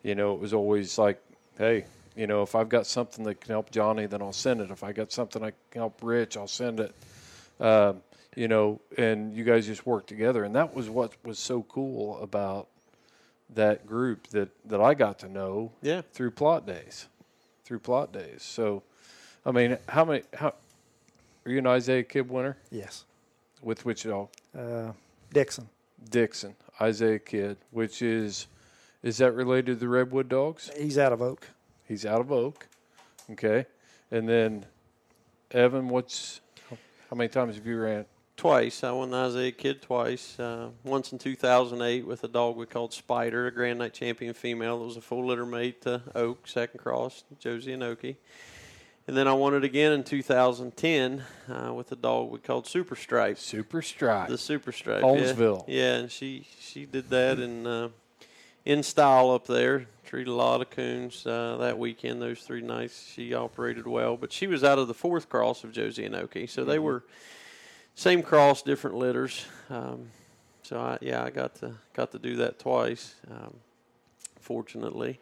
you 0.04 0.16
know, 0.16 0.34
it 0.34 0.40
was 0.40 0.54
always 0.54 0.98
like, 0.98 1.22
hey, 1.58 1.86
you 2.16 2.28
know, 2.28 2.42
if 2.42 2.56
I've 2.56 2.70
got 2.70 2.88
something 2.88 3.24
that 3.26 3.42
can 3.42 3.52
help 3.52 3.72
Johnny, 3.72 4.06
then 4.06 4.22
I'll 4.22 4.34
send 4.34 4.62
it. 4.62 4.72
If 4.72 4.84
I 4.84 4.92
got 4.92 5.12
something 5.12 5.44
I 5.44 5.52
can 5.72 5.82
help 5.82 6.00
Rich, 6.02 6.36
I'll 6.38 6.48
send 6.48 6.80
it. 6.80 6.96
Um, 7.60 8.02
you 8.36 8.48
know, 8.48 8.80
and 8.98 9.34
you 9.34 9.44
guys 9.44 9.66
just 9.66 9.86
work 9.86 10.06
together, 10.08 10.44
and 10.44 10.56
that 10.56 10.74
was 10.74 10.90
what 10.90 11.14
was 11.26 11.40
so 11.40 11.64
cool 11.64 12.18
about 12.22 12.68
that 13.54 13.86
group 13.86 14.28
that 14.28 14.50
that 14.66 14.80
I 14.80 14.94
got 14.94 15.20
to 15.20 15.28
know 15.30 15.72
Yeah. 15.82 16.02
through 16.14 16.32
Plott 16.32 16.66
days, 16.66 17.08
through 17.66 17.80
Plott 17.80 18.12
days. 18.12 18.44
So, 18.44 18.84
I 19.46 19.52
mean, 19.52 19.78
how 19.90 20.06
many? 20.06 20.24
How 20.34 20.54
are 21.46 21.52
you 21.52 21.58
an 21.60 21.68
Isaiah 21.68 22.04
Kid 22.04 22.30
winner 22.30 22.58
Yes. 22.72 23.06
With 23.62 23.86
which 23.86 24.04
dog? 24.04 24.30
Uh, 24.58 24.92
Dixon. 25.34 25.70
Dixon, 26.10 26.56
Isaiah 26.80 27.20
Kid, 27.20 27.58
which 27.72 28.02
is 28.02 28.48
is 29.04 29.18
that 29.18 29.34
related 29.34 29.68
to 29.68 29.76
the 29.76 29.88
Redwood 29.88 30.30
Dogs? 30.30 30.70
He's 30.78 30.98
out 30.98 31.14
of 31.14 31.22
Oak. 31.22 31.48
He's 31.88 32.06
out 32.06 32.22
of 32.22 32.32
Oak. 32.32 32.68
Okay, 33.32 33.66
and 34.12 34.28
then 34.28 34.66
Evan, 35.52 35.90
what's 35.90 36.42
how 37.10 37.16
many 37.16 37.28
times 37.28 37.56
have 37.56 37.66
you 37.66 37.80
ran? 37.80 38.06
Twice. 38.38 38.84
I 38.86 38.92
won 38.92 39.10
the 39.10 39.18
Isaiah 39.18 39.52
Kid 39.52 39.82
twice. 39.82 40.40
Uh, 40.40 40.70
once 40.86 41.12
in 41.12 41.18
2008 41.18 42.08
with 42.08 42.24
a 42.24 42.28
dog 42.28 42.56
we 42.56 42.66
called 42.66 42.94
Spider, 42.94 43.48
a 43.48 43.52
Grand 43.52 43.80
Night 43.80 43.94
Champion 43.94 44.34
female. 44.34 44.82
It 44.82 44.86
was 44.86 44.96
a 44.96 45.02
full 45.02 45.28
litter 45.28 45.46
mate 45.46 45.82
to 45.82 46.02
Oak, 46.16 46.48
second 46.48 46.80
cross, 46.80 47.26
Josie 47.38 47.74
Anoki. 47.74 48.16
And 49.08 49.18
then 49.18 49.28
I 49.28 49.34
won 49.34 49.56
it 49.56 49.64
again 49.64 49.92
in 49.92 50.04
2010 50.04 51.24
uh, 51.50 51.74
with 51.74 51.92
a 51.92 51.96
dog 51.96 52.30
we 52.30 52.38
called 52.40 52.68
Super 52.68 52.96
Stripe. 52.96 53.40
Super 53.40 53.82
Stripe. 53.82 54.30
The 54.30 54.38
Super 54.38 54.72
Stripe. 54.72 55.02
Holmesville. 55.02 55.64
Yeah, 55.68 55.76
yeah 55.78 55.96
and 55.96 56.12
she, 56.12 56.46
she 56.60 56.86
did 56.86 57.10
that 57.10 57.40
in, 57.40 57.66
uh, 57.66 57.90
in 58.66 58.84
style 58.84 59.32
up 59.32 59.48
there. 59.48 59.88
Treated 60.06 60.30
a 60.30 60.34
lot 60.36 60.62
of 60.62 60.70
coons 60.70 61.26
uh, 61.26 61.58
that 61.60 61.80
weekend, 61.80 62.22
those 62.22 62.42
three 62.42 62.62
nights. 62.62 63.12
She 63.14 63.34
operated 63.34 63.88
well. 63.88 64.16
But 64.16 64.32
she 64.32 64.46
was 64.46 64.64
out 64.64 64.78
of 64.78 64.88
the 64.88 64.94
fourth 64.94 65.28
cross 65.28 65.64
of 65.64 65.72
Josie 65.72 66.08
Anoki. 66.08 66.48
So 66.50 66.64
they 66.64 66.78
Mhm. 66.78 66.84
were 66.84 67.04
same 67.96 68.22
cross, 68.22 68.62
different 68.62 68.96
litters. 68.98 69.46
Um, 69.70 70.10
so 70.64 70.80
I, 70.80 70.98
yeah, 71.02 71.24
I 71.24 71.32
got 71.32 71.56
to 71.56 71.74
got 71.94 72.12
to 72.12 72.20
do 72.20 72.36
that 72.38 72.60
twice, 72.60 73.16
um, 73.30 73.56
fortunately. 74.40 75.20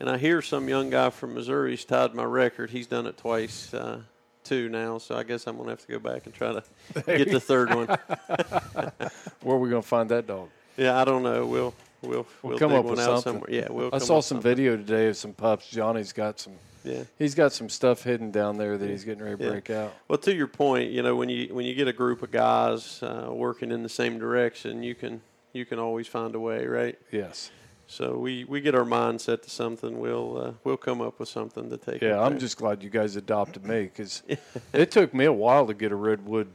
And 0.00 0.08
I 0.08 0.16
hear 0.16 0.40
some 0.40 0.68
young 0.68 0.88
guy 0.90 1.10
from 1.10 1.34
Missouri's 1.34 1.84
tied 1.84 2.14
my 2.14 2.24
record. 2.24 2.70
He's 2.70 2.86
done 2.86 3.06
it 3.06 3.18
twice 3.18 3.72
uh, 3.74 4.00
too 4.44 4.68
now. 4.70 4.96
So 4.98 5.14
I 5.14 5.22
guess 5.22 5.46
I'm 5.46 5.58
gonna 5.58 5.70
have 5.70 5.84
to 5.86 5.92
go 5.92 5.98
back 5.98 6.24
and 6.24 6.34
try 6.34 6.52
to 6.52 6.62
get 7.06 7.30
the 7.30 7.38
third 7.40 7.68
one. 7.74 7.86
Where 9.42 9.56
are 9.56 9.58
we 9.58 9.68
gonna 9.68 9.82
find 9.82 10.08
that 10.10 10.26
dog? 10.26 10.48
Yeah, 10.76 10.98
I 10.98 11.04
don't 11.04 11.22
know. 11.22 11.46
We'll 11.46 11.74
we'll 12.00 12.10
We'll, 12.10 12.26
we'll, 12.42 12.58
come 12.58 12.72
up 12.72 12.84
one 12.86 12.92
with 12.92 13.00
out 13.00 13.22
something. 13.22 13.42
somewhere. 13.42 13.50
Yeah, 13.50 13.66
we'll. 13.70 13.90
I 13.92 13.98
saw 13.98 14.20
some 14.20 14.36
something. 14.36 14.42
video 14.42 14.76
today 14.76 15.08
of 15.08 15.16
some 15.18 15.34
pups. 15.34 15.68
Johnny's 15.68 16.12
got 16.14 16.40
some. 16.40 16.54
Yeah. 16.82 17.02
He's 17.18 17.34
got 17.34 17.52
some 17.52 17.68
stuff 17.68 18.02
hidden 18.02 18.30
down 18.30 18.56
there 18.56 18.78
that 18.78 18.88
he's 18.88 19.04
getting 19.04 19.22
ready 19.22 19.36
to 19.36 19.44
Yeah. 19.44 19.50
break 19.50 19.68
out. 19.68 19.92
Well, 20.08 20.16
to 20.16 20.34
your 20.34 20.46
point, 20.46 20.90
you 20.92 21.02
know, 21.02 21.14
when 21.14 21.28
you 21.28 21.54
when 21.54 21.66
you 21.66 21.74
get 21.74 21.88
a 21.88 21.92
group 21.92 22.22
of 22.22 22.30
guys 22.30 23.02
uh, 23.02 23.28
working 23.30 23.70
in 23.70 23.82
the 23.82 23.90
same 23.90 24.18
direction, 24.18 24.82
you 24.82 24.94
can 24.94 25.20
you 25.52 25.66
can 25.66 25.78
always 25.78 26.06
find 26.06 26.34
a 26.34 26.40
way, 26.40 26.64
right? 26.66 26.98
Yes. 27.12 27.50
So 27.90 28.16
we, 28.16 28.44
we 28.44 28.60
get 28.60 28.76
our 28.76 28.84
mindset 28.84 29.42
to 29.42 29.50
something, 29.50 29.98
we'll 29.98 30.38
uh, 30.40 30.52
we'll 30.62 30.76
come 30.76 31.00
up 31.00 31.18
with 31.18 31.28
something 31.28 31.68
to 31.70 31.76
take. 31.76 32.00
Yeah, 32.00 32.20
I'm 32.22 32.38
just 32.38 32.56
glad 32.56 32.84
you 32.84 32.88
guys 32.88 33.16
adopted 33.16 33.64
me 33.64 33.82
because 33.82 34.22
it 34.72 34.92
took 34.92 35.12
me 35.12 35.24
a 35.24 35.32
while 35.32 35.66
to 35.66 35.74
get 35.74 35.90
a 35.90 35.96
redwood 35.96 36.46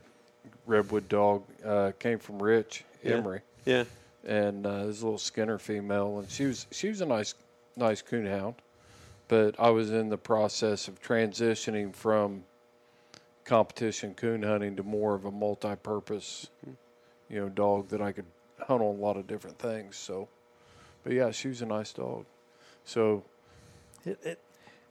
redwood 0.66 1.10
dog. 1.10 1.44
Uh, 1.64 1.92
came 2.00 2.20
from 2.20 2.42
Rich 2.42 2.86
Yeah. 3.04 3.16
Emery. 3.16 3.42
Yeah. 3.66 3.84
and 4.26 4.66
uh, 4.66 4.86
this 4.86 5.04
little 5.04 5.18
Skinner 5.18 5.58
female, 5.58 6.20
and 6.20 6.30
she 6.32 6.46
was 6.46 6.68
she 6.72 6.88
was 6.88 7.02
a 7.02 7.06
nice 7.06 7.34
nice 7.76 8.02
coonhound, 8.02 8.56
but 9.28 9.60
I 9.60 9.72
was 9.72 9.92
in 9.92 10.08
the 10.08 10.18
process 10.18 10.88
of 10.88 11.02
transitioning 11.02 11.94
from 11.94 12.46
competition 13.44 14.14
coon 14.14 14.42
hunting 14.42 14.78
to 14.78 14.84
more 14.84 15.16
of 15.16 15.26
a 15.26 15.32
multi-purpose, 15.32 16.48
you 17.30 17.42
know, 17.42 17.50
dog 17.50 17.90
that 17.90 18.02
I 18.02 18.14
could 18.14 18.26
hunt 18.60 18.82
on 18.82 18.88
a 18.88 18.90
lot 19.00 19.18
of 19.18 19.28
different 19.28 19.60
things. 19.60 19.98
So, 19.98 20.30
but 21.06 21.14
yeah, 21.14 21.32
she 21.32 21.48
was 21.48 21.62
a 21.62 21.66
nice 21.66 21.94
dog. 21.94 22.26
So 22.84 23.24
It, 24.06 24.20
it 24.24 24.40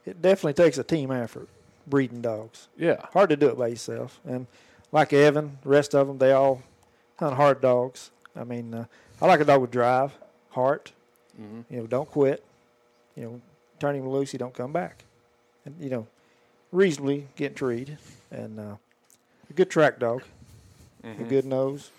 it 0.05 0.21
definitely 0.21 0.53
takes 0.53 0.77
a 0.79 0.83
team 0.83 1.11
effort 1.11 1.47
breeding 1.87 2.21
dogs. 2.21 2.67
Yeah. 2.77 3.05
hard 3.13 3.29
to 3.29 3.35
do 3.35 3.47
it 3.49 3.57
by 3.57 3.67
yourself. 3.67 4.19
And 4.25 4.47
like 4.91 5.13
Evan, 5.13 5.57
the 5.61 5.69
rest 5.69 5.93
of 5.93 6.07
them, 6.07 6.17
they 6.17 6.31
all 6.31 6.61
kind 7.17 7.31
of 7.31 7.37
hard 7.37 7.61
dogs. 7.61 8.11
I 8.35 8.43
mean, 8.43 8.73
uh, 8.73 8.85
I 9.21 9.25
like 9.27 9.39
a 9.41 9.45
dog 9.45 9.61
with 9.61 9.71
drive, 9.71 10.11
heart. 10.49 10.93
Mhm. 11.39 11.65
You 11.69 11.77
know, 11.77 11.87
don't 11.87 12.09
quit. 12.09 12.43
You 13.15 13.23
know, 13.23 13.41
turn 13.79 13.95
him 13.95 14.07
loose, 14.09 14.31
he 14.31 14.37
don't 14.37 14.53
come 14.53 14.71
back. 14.73 15.03
And 15.65 15.75
you 15.79 15.89
know, 15.89 16.07
reasonably 16.71 17.27
getting 17.35 17.55
treated, 17.55 17.97
and 18.31 18.59
uh, 18.59 18.75
a 19.49 19.53
good 19.53 19.69
track 19.69 19.99
dog, 19.99 20.23
a 21.03 21.07
Mhm. 21.07 21.29
good 21.29 21.45
nose. 21.45 21.91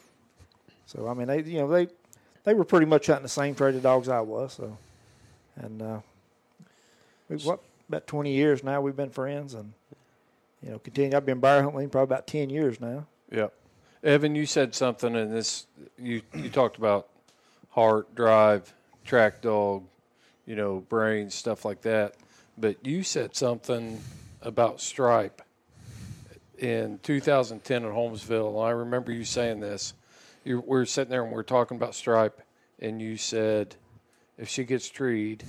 So 0.87 1.09
I 1.09 1.15
mean, 1.15 1.27
they 1.29 1.43
you 1.43 1.59
know 1.61 1.69
they 1.69 1.89
they 2.47 2.55
were 2.55 2.65
pretty 2.65 2.87
much 2.87 3.09
hunting 3.09 3.25
the 3.25 3.29
same 3.29 3.55
trade 3.55 3.75
of 3.75 3.83
dogs 3.83 4.09
I 4.09 4.21
was. 4.21 4.55
So, 4.55 4.79
and 5.57 5.83
uh, 5.83 5.99
we 7.29 7.37
what 7.39 7.61
about 7.89 8.07
twenty 8.07 8.33
years 8.33 8.65
now 8.65 8.81
we've 8.81 8.97
been 8.97 9.11
friends, 9.11 9.53
and 9.53 9.75
you 10.63 10.71
know 10.71 10.79
continue. 10.79 11.15
I've 11.15 11.27
been 11.27 11.41
bear 11.41 11.63
hunting 11.63 11.91
probably 11.91 12.05
about 12.05 12.27
ten 12.27 12.49
years 12.49 12.81
now. 12.81 13.07
Yeah. 13.31 13.49
Evan, 14.03 14.37
you 14.37 14.47
said 14.47 14.75
something 14.75 15.17
and 15.17 15.33
this 15.33 15.67
you 15.99 16.23
you 16.33 16.49
talked 16.49 16.79
about 16.79 17.09
heart, 17.71 18.15
drive, 18.15 18.73
track 19.05 19.43
dog, 19.43 19.85
you 20.47 20.55
know, 20.55 20.85
brains, 20.89 21.35
stuff 21.35 21.65
like 21.65 21.83
that. 21.83 22.15
But 22.57 22.87
you 22.87 23.03
said 23.03 23.35
something 23.35 24.01
about 24.41 24.81
stripe 24.81 25.43
in 26.59 27.01
2010 27.03 27.85
in 27.85 27.91
Holmesville. 27.91 28.65
I 28.65 28.71
remember 28.71 29.13
you 29.13 29.25
saying 29.25 29.61
this. 29.61 29.93
You, 30.47 30.61
we 30.61 30.79
were 30.79 30.87
sitting 30.87 31.11
there 31.11 31.23
and 31.23 31.33
we 31.33 31.35
were 31.35 31.43
talking 31.43 31.77
about 31.77 31.97
stripe, 31.97 32.41
and 32.79 33.03
you 33.03 33.17
said, 33.17 33.75
if 34.39 34.49
she 34.49 34.63
gets 34.63 34.89
treed, 34.89 35.43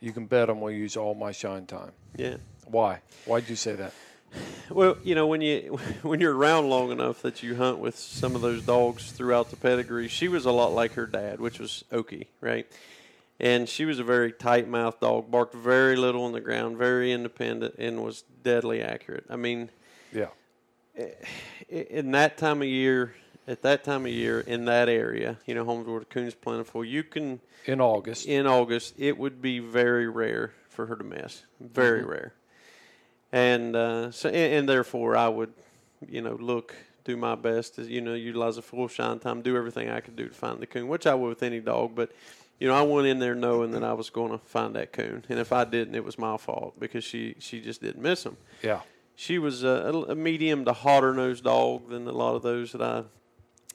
you 0.00 0.12
can 0.12 0.26
bet 0.26 0.48
I'm 0.48 0.60
going 0.60 0.74
to 0.74 0.80
use 0.80 0.96
all 0.96 1.16
my 1.16 1.32
shine 1.32 1.66
time. 1.66 1.90
Yeah. 2.16 2.36
Why? 2.66 3.00
Why'd 3.24 3.48
you 3.48 3.56
say 3.56 3.72
that? 3.74 3.92
Well, 4.70 4.96
you 5.02 5.16
know, 5.16 5.26
when 5.26 5.40
you 5.40 5.78
when 6.02 6.20
you're 6.20 6.36
around 6.36 6.70
long 6.70 6.92
enough 6.92 7.22
that 7.22 7.42
you 7.42 7.56
hunt 7.56 7.78
with 7.78 7.98
some 7.98 8.36
of 8.36 8.42
those 8.42 8.62
dogs 8.62 9.10
throughout 9.10 9.50
the 9.50 9.56
pedigree, 9.56 10.06
she 10.06 10.28
was 10.28 10.44
a 10.46 10.52
lot 10.52 10.72
like 10.72 10.92
her 10.92 11.06
dad, 11.06 11.40
which 11.40 11.58
was 11.58 11.84
Okie, 11.90 12.28
right? 12.40 12.66
And 13.40 13.68
she 13.68 13.84
was 13.84 13.98
a 13.98 14.04
very 14.04 14.30
tight 14.30 14.68
mouthed 14.68 15.00
dog, 15.00 15.32
barked 15.32 15.54
very 15.54 15.96
little 15.96 16.22
on 16.24 16.32
the 16.32 16.40
ground, 16.40 16.78
very 16.78 17.10
independent, 17.10 17.74
and 17.78 18.04
was 18.04 18.22
deadly 18.44 18.80
accurate. 18.82 19.24
I 19.28 19.34
mean, 19.34 19.70
Yeah. 20.12 20.28
Eh, 20.96 21.10
in 21.68 22.12
that 22.12 22.38
time 22.38 22.62
of 22.62 22.68
year, 22.68 23.14
at 23.46 23.62
that 23.62 23.84
time 23.84 24.06
of 24.06 24.12
year 24.12 24.40
in 24.40 24.64
that 24.66 24.88
area, 24.88 25.38
you 25.46 25.54
know, 25.54 25.64
homes 25.64 25.86
where 25.86 26.00
the 26.00 26.06
coon's 26.06 26.34
plentiful, 26.34 26.84
you 26.84 27.02
can 27.02 27.40
in 27.66 27.80
August. 27.80 28.26
In 28.26 28.46
August, 28.46 28.94
it 28.98 29.16
would 29.18 29.40
be 29.42 29.58
very 29.58 30.08
rare 30.08 30.52
for 30.68 30.86
her 30.86 30.96
to 30.96 31.04
miss, 31.04 31.44
very 31.60 32.02
Mhm. 32.02 32.08
rare. 32.08 32.34
And 33.32 33.74
uh, 33.76 34.10
so, 34.10 34.28
and, 34.28 34.36
and 34.54 34.68
therefore, 34.68 35.16
I 35.16 35.28
would, 35.28 35.52
you 36.08 36.20
know, 36.22 36.34
look, 36.34 36.74
do 37.04 37.16
my 37.16 37.34
best 37.34 37.74
to, 37.76 37.82
you 37.82 38.00
know, 38.00 38.14
utilize 38.14 38.56
the 38.56 38.62
full 38.62 38.88
shine 38.88 39.18
time, 39.18 39.42
do 39.42 39.56
everything 39.56 39.88
I 39.90 40.00
could 40.00 40.16
do 40.16 40.28
to 40.28 40.34
find 40.34 40.60
the 40.60 40.66
coon, 40.66 40.88
which 40.88 41.06
I 41.06 41.14
would 41.14 41.28
with 41.28 41.42
any 41.42 41.60
dog. 41.60 41.94
But 41.94 42.12
you 42.60 42.68
know, 42.68 42.74
I 42.74 42.82
went 42.82 43.08
in 43.08 43.18
there 43.18 43.34
knowing 43.34 43.72
that 43.72 43.82
I 43.82 43.92
was 43.94 44.10
going 44.10 44.30
to 44.30 44.38
find 44.38 44.74
that 44.76 44.92
coon, 44.92 45.24
and 45.28 45.38
if 45.40 45.52
I 45.52 45.64
didn't, 45.64 45.96
it 45.96 46.04
was 46.04 46.16
my 46.18 46.36
fault 46.36 46.78
because 46.78 47.02
she 47.02 47.34
she 47.40 47.60
just 47.60 47.80
didn't 47.82 48.00
miss 48.00 48.24
him. 48.24 48.36
Yeah. 48.62 48.80
She 49.16 49.38
was 49.38 49.64
a, 49.64 50.04
a 50.08 50.14
medium 50.14 50.64
to 50.64 50.72
hotter 50.72 51.12
nosed 51.12 51.44
dog 51.44 51.88
than 51.88 52.06
a 52.08 52.12
lot 52.12 52.36
of 52.36 52.42
those 52.42 52.72
that 52.72 52.80
I 52.82 53.02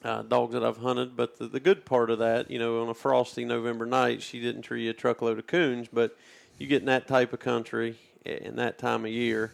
uh, 0.04 0.22
dogs 0.22 0.52
that 0.54 0.64
I've 0.64 0.78
hunted. 0.78 1.16
But 1.16 1.38
the, 1.38 1.46
the 1.48 1.60
good 1.60 1.84
part 1.84 2.10
of 2.10 2.18
that, 2.20 2.50
you 2.50 2.58
know, 2.58 2.82
on 2.82 2.88
a 2.88 2.94
frosty 2.94 3.44
November 3.44 3.86
night, 3.86 4.22
she 4.22 4.40
didn't 4.40 4.62
tree 4.62 4.88
a 4.88 4.92
truckload 4.92 5.38
of 5.38 5.46
coons. 5.46 5.88
But 5.92 6.16
you 6.58 6.66
get 6.66 6.80
in 6.80 6.86
that 6.86 7.06
type 7.08 7.32
of 7.32 7.40
country 7.40 7.96
in 8.24 8.56
that 8.56 8.78
time 8.78 9.04
of 9.04 9.10
year, 9.10 9.52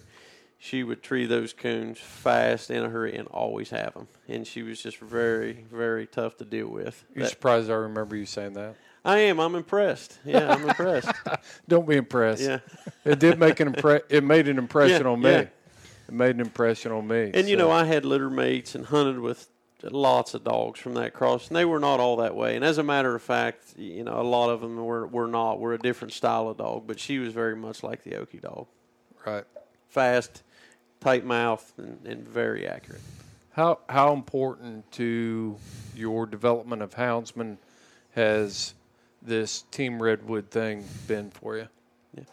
she 0.58 0.82
would 0.82 1.02
tree 1.02 1.26
those 1.26 1.52
coons 1.52 1.98
fast 1.98 2.70
in 2.70 2.82
a 2.84 2.88
hurry 2.88 3.14
and 3.16 3.28
always 3.28 3.70
have 3.70 3.94
them. 3.94 4.08
And 4.28 4.46
she 4.46 4.62
was 4.62 4.82
just 4.82 4.98
very, 4.98 5.64
very 5.70 6.06
tough 6.06 6.36
to 6.38 6.44
deal 6.44 6.68
with. 6.68 7.04
You 7.14 7.22
That- 7.22 7.30
surprised 7.30 7.70
I 7.70 7.74
remember 7.74 8.16
you 8.16 8.26
saying 8.26 8.54
that? 8.54 8.74
I 9.04 9.18
am. 9.18 9.38
I'm 9.38 9.54
impressed. 9.54 10.18
Yeah, 10.24 10.52
I'm 10.52 10.68
impressed. 10.68 11.08
Don't 11.68 11.86
be 11.88 11.96
impressed. 11.96 12.42
Yeah. 12.42 12.58
it 13.04 13.20
did 13.20 13.38
make 13.38 13.60
an 13.60 13.72
impre- 13.72 14.02
It 14.08 14.24
made 14.24 14.48
an 14.48 14.58
impression 14.58 15.02
Yeah, 15.02 15.12
on 15.12 15.20
me. 15.20 15.30
yeah. 15.30 15.38
It 16.08 16.12
made 16.12 16.34
an 16.34 16.40
impression 16.40 16.90
on 16.90 17.06
me. 17.06 17.30
And 17.32 17.48
you 17.48 17.56
know, 17.56 17.70
I 17.70 17.84
had 17.84 18.04
litter 18.04 18.28
mates 18.28 18.74
and 18.74 18.84
hunted 18.86 19.20
with 19.20 19.46
lots 19.82 20.34
of 20.34 20.42
dogs 20.44 20.80
from 20.80 20.94
that 20.94 21.12
cross, 21.12 21.48
and 21.48 21.56
they 21.56 21.64
were 21.64 21.78
not 21.78 22.00
all 22.00 22.16
that 22.16 22.34
way. 22.34 22.56
And 22.56 22.64
as 22.64 22.78
a 22.78 22.82
matter 22.82 23.14
of 23.14 23.22
fact, 23.22 23.74
you 23.76 24.04
know, 24.04 24.20
a 24.20 24.22
lot 24.22 24.50
of 24.50 24.60
them 24.60 24.76
were 24.76 25.06
were 25.06 25.26
not. 25.26 25.60
Were 25.60 25.74
a 25.74 25.78
different 25.78 26.12
style 26.14 26.48
of 26.48 26.56
dog, 26.56 26.84
but 26.86 26.98
she 26.98 27.18
was 27.18 27.32
very 27.32 27.54
much 27.56 27.82
like 27.82 28.02
the 28.04 28.12
Okie 28.12 28.40
dog. 28.40 28.66
right. 29.26 29.44
Fast, 29.88 30.42
tight 31.00 31.24
mouth, 31.24 31.72
and, 31.78 32.04
and 32.06 32.26
very 32.28 32.66
accurate. 32.66 33.00
How 33.52 33.78
how 33.88 34.12
important 34.12 34.90
to 34.92 35.56
your 35.94 36.26
development 36.26 36.82
of 36.82 36.94
houndsmen 36.94 37.56
has 38.12 38.74
this 39.22 39.62
Team 39.70 40.02
Redwood 40.02 40.50
thing 40.50 40.84
been 41.06 41.30
for 41.30 41.56
you? 41.56 41.68
Yeah. 42.14 42.24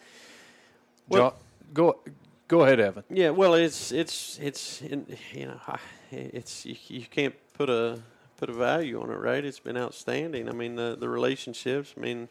John, 1.11 1.33
go 1.73 1.99
go 2.47 2.61
ahead, 2.61 2.79
Evan. 2.79 3.03
Yeah, 3.09 3.29
well, 3.31 3.53
it's 3.53 3.91
it's 3.91 4.37
it's 4.41 4.81
in, 4.81 5.05
you 5.33 5.45
know, 5.47 5.59
I- 5.67 5.79
it's 6.13 6.65
you, 6.65 6.75
you 6.87 7.05
can't 7.05 7.35
put 7.53 7.69
a 7.69 7.99
put 8.37 8.49
a 8.49 8.53
value 8.53 9.01
on 9.01 9.09
it, 9.09 9.17
right? 9.17 9.43
It's 9.43 9.59
been 9.59 9.77
outstanding. 9.77 10.49
I 10.49 10.53
mean, 10.53 10.75
the 10.75 10.95
the 10.99 11.09
relationships. 11.09 11.93
I 11.97 11.99
mean, 11.99 12.29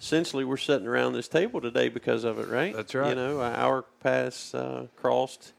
essentially, 0.00 0.44
we're 0.44 0.56
sitting 0.56 0.86
around 0.86 1.12
this 1.12 1.28
table 1.28 1.60
today 1.60 1.88
because 1.88 2.24
of 2.24 2.38
it, 2.38 2.48
right? 2.48 2.74
That's 2.74 2.94
right. 2.94 3.10
You 3.10 3.14
know, 3.14 3.40
our 3.40 3.82
paths 4.00 4.54
uh, 4.54 4.86
crossed 4.96 5.52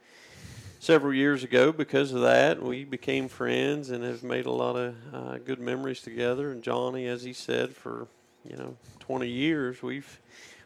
several 0.80 1.13
years 1.13 1.43
ago 1.43 1.71
because 1.71 2.13
of 2.13 2.21
that. 2.21 2.62
We 2.62 2.84
became 2.84 3.28
friends 3.28 3.89
and 3.89 4.04
have 4.04 4.23
made 4.23 4.45
a 4.45 4.51
lot 4.51 4.75
of 4.75 4.95
uh, 5.13 5.38
good 5.39 5.60
memories 5.60 6.01
together. 6.01 6.51
And 6.51 6.62
Johnny, 6.62 7.08
as 7.08 7.23
he 7.23 7.34
said, 7.34 7.75
for 7.75 8.08
you 8.47 8.56
know, 8.56 8.78
20 8.99 9.28
years, 9.28 9.82
we've 9.82 10.19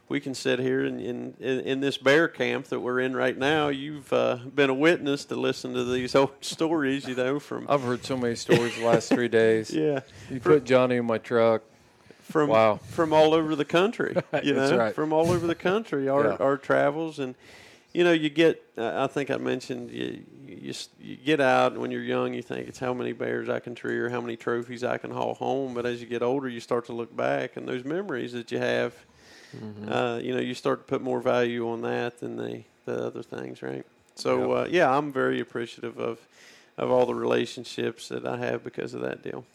we 0.10 0.20
can 0.20 0.34
sit 0.34 0.58
here 0.60 0.84
in, 0.84 1.00
in, 1.00 1.36
in, 1.40 1.80
this 1.82 1.98
bear 1.98 2.28
camp 2.28 2.66
that 2.68 2.80
we're 2.80 3.00
in 3.00 3.16
right 3.16 3.38
now. 3.38 3.68
You've 3.68 4.12
uh, 4.12 4.38
been 4.56 4.72
a 4.72 4.74
witness 4.74 5.24
to 5.26 5.36
listen 5.36 5.74
to 5.76 5.84
these 5.86 6.16
old 6.22 6.32
stories, 6.42 7.08
you 7.08 7.16
know, 7.16 7.40
from 7.40 7.68
I've 7.70 7.84
heard 7.84 8.04
so 8.04 8.18
many 8.18 8.36
stories 8.36 8.76
the 8.76 8.86
last 8.86 9.10
three 9.10 9.28
days. 9.28 9.70
yeah, 9.74 10.02
You 10.30 10.40
put 10.40 10.64
Johnny 10.66 10.96
in 10.98 11.06
my 11.06 11.20
truck. 11.20 11.62
from 12.24 12.50
Wow. 12.50 12.78
from 12.90 13.14
all 13.14 13.34
over 13.36 13.56
the 13.56 13.66
country. 13.66 14.16
You 14.44 14.56
That's 14.56 14.72
know, 14.72 14.78
right. 14.78 14.96
from 14.96 15.14
all 15.14 15.32
over 15.32 15.46
the 15.46 15.56
country, 15.56 16.10
our 16.10 16.24
Yeah. 16.30 16.38
our 16.40 16.58
travels, 16.58 17.20
and 17.20 17.36
you 17.94 18.04
know, 18.04 18.12
you 18.12 18.30
get. 18.30 18.64
Uh, 18.78 19.04
I 19.04 19.08
think 19.08 19.30
I 19.32 19.38
mentioned 19.38 19.92
you, 19.92 20.24
you 20.48 20.74
you 21.00 21.16
get 21.18 21.40
out 21.40 21.78
when 21.78 21.92
you're 21.92 22.04
young. 22.04 22.34
You 22.34 22.42
think 22.44 22.68
it's 22.68 22.80
how 22.80 22.94
many 22.94 23.14
bears 23.14 23.48
I 23.50 23.60
can 23.60 23.74
tree 23.76 23.98
or 23.98 24.10
how 24.10 24.22
many 24.22 24.36
trophies 24.38 24.84
I 24.84 24.98
can 24.98 25.12
haul 25.12 25.34
home. 25.36 25.74
But 25.76 25.86
as 25.86 26.02
you 26.02 26.08
get 26.08 26.22
older, 26.24 26.48
you 26.50 26.60
start 26.60 26.86
to 26.88 26.94
look 26.94 27.16
back 27.16 27.58
and 27.58 27.68
those 27.68 27.84
memories 27.84 28.34
that 28.34 28.52
you 28.52 28.58
have. 28.60 28.94
Mm-hmm. 29.56 29.92
Uh, 29.92 30.18
you 30.18 30.34
know, 30.34 30.40
you 30.42 30.54
start 30.54 30.86
to 30.86 30.86
put 30.86 31.02
more 31.02 31.22
value 31.22 31.70
on 31.70 31.82
that 31.82 32.20
than 32.20 32.36
the 32.38 32.64
the 32.86 33.06
other 33.08 33.24
things, 33.24 33.62
right? 33.62 33.86
So 34.16 34.52
uh, 34.52 34.68
yeah, 34.70 34.96
I'm 34.96 35.12
very 35.12 35.40
appreciative 35.40 35.98
of 36.00 36.20
of 36.78 36.92
all 36.92 37.06
the 37.06 37.16
relationships 37.16 38.08
that 38.10 38.26
I 38.26 38.38
have 38.38 38.64
because 38.64 38.94
of 38.94 39.02
that 39.02 39.22
deal. 39.24 39.46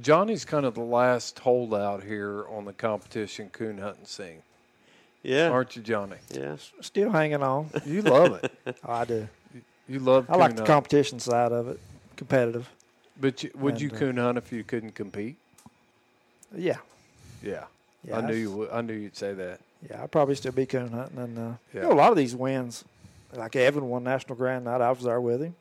Johnny's 0.00 0.44
kind 0.44 0.64
of 0.64 0.74
the 0.74 0.80
last 0.80 1.38
holdout 1.38 2.02
here 2.02 2.46
on 2.48 2.64
the 2.64 2.72
competition 2.72 3.50
coon 3.50 3.78
hunting 3.78 4.06
scene, 4.06 4.42
Yeah, 5.22 5.50
aren't 5.50 5.76
you, 5.76 5.82
Johnny? 5.82 6.16
yeah. 6.30 6.56
Still 6.80 7.10
hanging 7.10 7.42
on. 7.42 7.68
You 7.84 8.02
love 8.02 8.42
it. 8.42 8.50
Oh, 8.84 8.92
I 8.92 9.04
do. 9.04 9.28
You 9.88 9.98
love. 9.98 10.30
I 10.30 10.36
like 10.36 10.50
coon 10.50 10.56
the 10.56 10.64
competition 10.64 11.18
side 11.20 11.52
of 11.52 11.68
it, 11.68 11.78
competitive. 12.16 12.70
But 13.20 13.42
you, 13.42 13.50
would 13.54 13.80
you 13.80 13.88
and, 13.88 13.96
uh, 13.96 14.00
coon 14.00 14.16
hunt 14.16 14.38
if 14.38 14.50
you 14.52 14.64
couldn't 14.64 14.94
compete? 14.94 15.36
Yeah, 16.56 16.78
Yeah. 17.42 17.64
I 18.12 18.20
knew 18.20 18.34
you. 18.34 18.50
Would, 18.52 18.70
I 18.70 18.80
knew 18.80 18.94
you'd 18.94 19.16
say 19.16 19.32
that. 19.34 19.60
Yeah, 19.88 20.02
I'd 20.02 20.10
probably 20.10 20.34
still 20.34 20.52
be 20.52 20.66
coon 20.66 20.88
hunting. 20.90 21.18
And 21.18 21.38
uh, 21.38 21.42
Yeah. 21.74 21.82
you 21.82 21.88
know, 21.88 21.92
a 21.92 21.94
lot 21.94 22.10
of 22.10 22.16
these 22.16 22.34
wins, 22.34 22.84
like 23.32 23.54
Evan 23.56 23.88
won 23.88 24.04
National 24.04 24.36
Grand 24.36 24.64
Night, 24.64 24.80
I 24.80 24.90
was 24.90 25.02
there 25.04 25.20
with 25.20 25.42
him. 25.42 25.54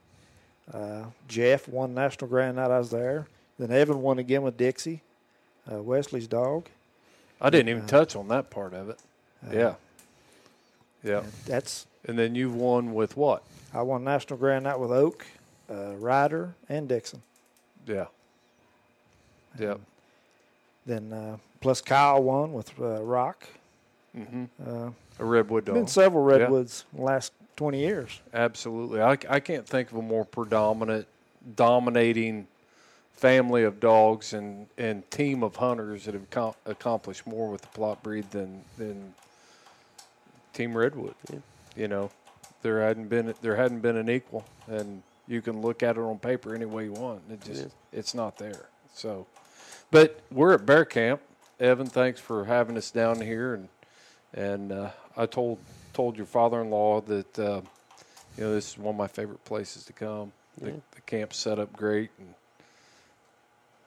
Uh, 0.73 1.05
Jeff 1.27 1.67
won 1.67 1.93
National 1.93 2.29
Grand 2.29 2.55
Night, 2.55 2.71
I 2.71 2.79
was 2.79 2.89
there. 2.91 3.27
Then 3.59 3.71
Evan 3.71 4.01
won 4.01 4.17
again 4.19 4.41
with 4.43 4.57
Dixie, 4.57 5.01
uh, 5.71 5.81
Wesley's 5.81 6.27
dog. 6.27 6.65
I 7.39 7.49
didn't 7.49 7.69
even 7.69 7.83
Uh, 7.83 7.87
touch 7.87 8.15
on 8.15 8.27
that 8.29 8.49
part 8.49 8.73
of 8.73 8.89
it. 8.89 8.99
Uh, 9.47 9.53
yeah. 9.55 9.73
Yeah. 11.03 11.19
and 11.19 11.31
That's 11.45 11.85
And 12.05 12.17
then 12.17 12.33
you've 12.35 12.55
won 12.55 12.93
with 12.93 13.17
what? 13.17 13.43
I 13.73 13.81
won 13.83 14.03
National 14.03 14.37
Grand 14.37 14.63
Night 14.63 14.79
with 14.79 14.91
Oak, 14.91 15.25
uh, 15.69 15.93
Ryder, 15.95 16.53
and 16.69 16.87
Dixon. 16.87 17.21
Yeah. 17.87 18.05
Yeah. 19.59 19.75
Then 20.85 21.11
uh, 21.13 21.37
plus 21.61 21.81
Kyle 21.81 22.21
won 22.21 22.51
with 22.53 22.71
uh, 22.79 23.01
Rock. 23.03 23.47
hmm 24.13 24.45
Uh, 24.65 24.89
A 25.19 25.25
redwood 25.25 25.65
dog. 25.65 25.75
been 25.75 25.87
several 25.87 26.29
Yeah. 26.29 26.37
redwoods 26.43 26.85
in 26.91 26.99
the 26.99 27.05
last 27.05 27.31
twenty 27.55 27.79
years. 27.79 28.19
Absolutely. 28.33 29.01
I, 29.01 29.11
I 29.29 29.39
can't 29.39 29.65
think 29.67 29.91
of 29.91 29.97
a 29.97 30.01
more 30.01 30.25
predominant, 30.25 31.07
dominating 31.55 32.47
family 33.13 33.63
of 33.63 33.79
dogs 33.79 34.33
and, 34.33 34.67
and 34.77 35.09
team 35.11 35.43
of 35.43 35.55
hunters 35.57 36.05
that 36.05 36.15
have 36.15 36.27
com- 36.31 36.55
accomplished 36.65 37.25
more 37.27 37.49
with 37.51 37.61
the 37.61 37.67
Plott 37.67 38.01
breed 38.03 38.29
than 38.31 38.63
than 38.77 39.13
Team 40.53 40.75
Redwood. 40.75 41.13
Yeah. 41.31 41.39
You 41.75 41.87
know, 41.87 42.09
there 42.63 42.81
hadn't 42.81 43.07
been 43.09 43.33
there 43.41 43.55
hadn't 43.55 43.79
been 43.81 43.95
an 43.97 44.09
equal, 44.09 44.43
and 44.67 45.03
you 45.27 45.41
can 45.41 45.61
look 45.61 45.83
at 45.83 45.95
it 45.97 46.01
on 46.01 46.17
paper 46.19 46.53
any 46.55 46.65
way 46.65 46.85
you 46.85 46.93
want. 46.93 47.21
It 47.31 47.41
just 47.41 47.67
it's 47.93 48.13
not 48.13 48.37
there. 48.37 48.65
So, 48.93 49.25
but 49.91 50.19
we're 50.31 50.53
at 50.53 50.65
Bear 50.65 50.83
Camp. 50.83 51.21
Evan, 51.61 51.85
thanks 51.85 52.19
for 52.19 52.45
having 52.45 52.75
us 52.75 52.89
down 52.89 53.21
here, 53.21 53.53
and 53.53 53.69
and 54.33 54.71
uh, 54.71 54.89
I 55.15 55.27
told 55.27 55.59
told 55.93 56.17
your 56.17 56.25
father-in-law 56.25 57.01
that 57.01 57.37
uh, 57.39 57.61
you 58.35 58.43
know 58.43 58.53
this 58.55 58.71
is 58.71 58.77
one 58.79 58.95
of 58.95 58.97
my 58.97 59.07
favorite 59.07 59.45
places 59.45 59.85
to 59.85 59.93
come. 59.93 60.31
The, 60.57 60.71
Yeah. 60.71 60.75
the 60.95 61.01
camp's 61.01 61.37
set 61.37 61.59
up 61.59 61.71
great. 61.71 62.09
And 62.17 62.33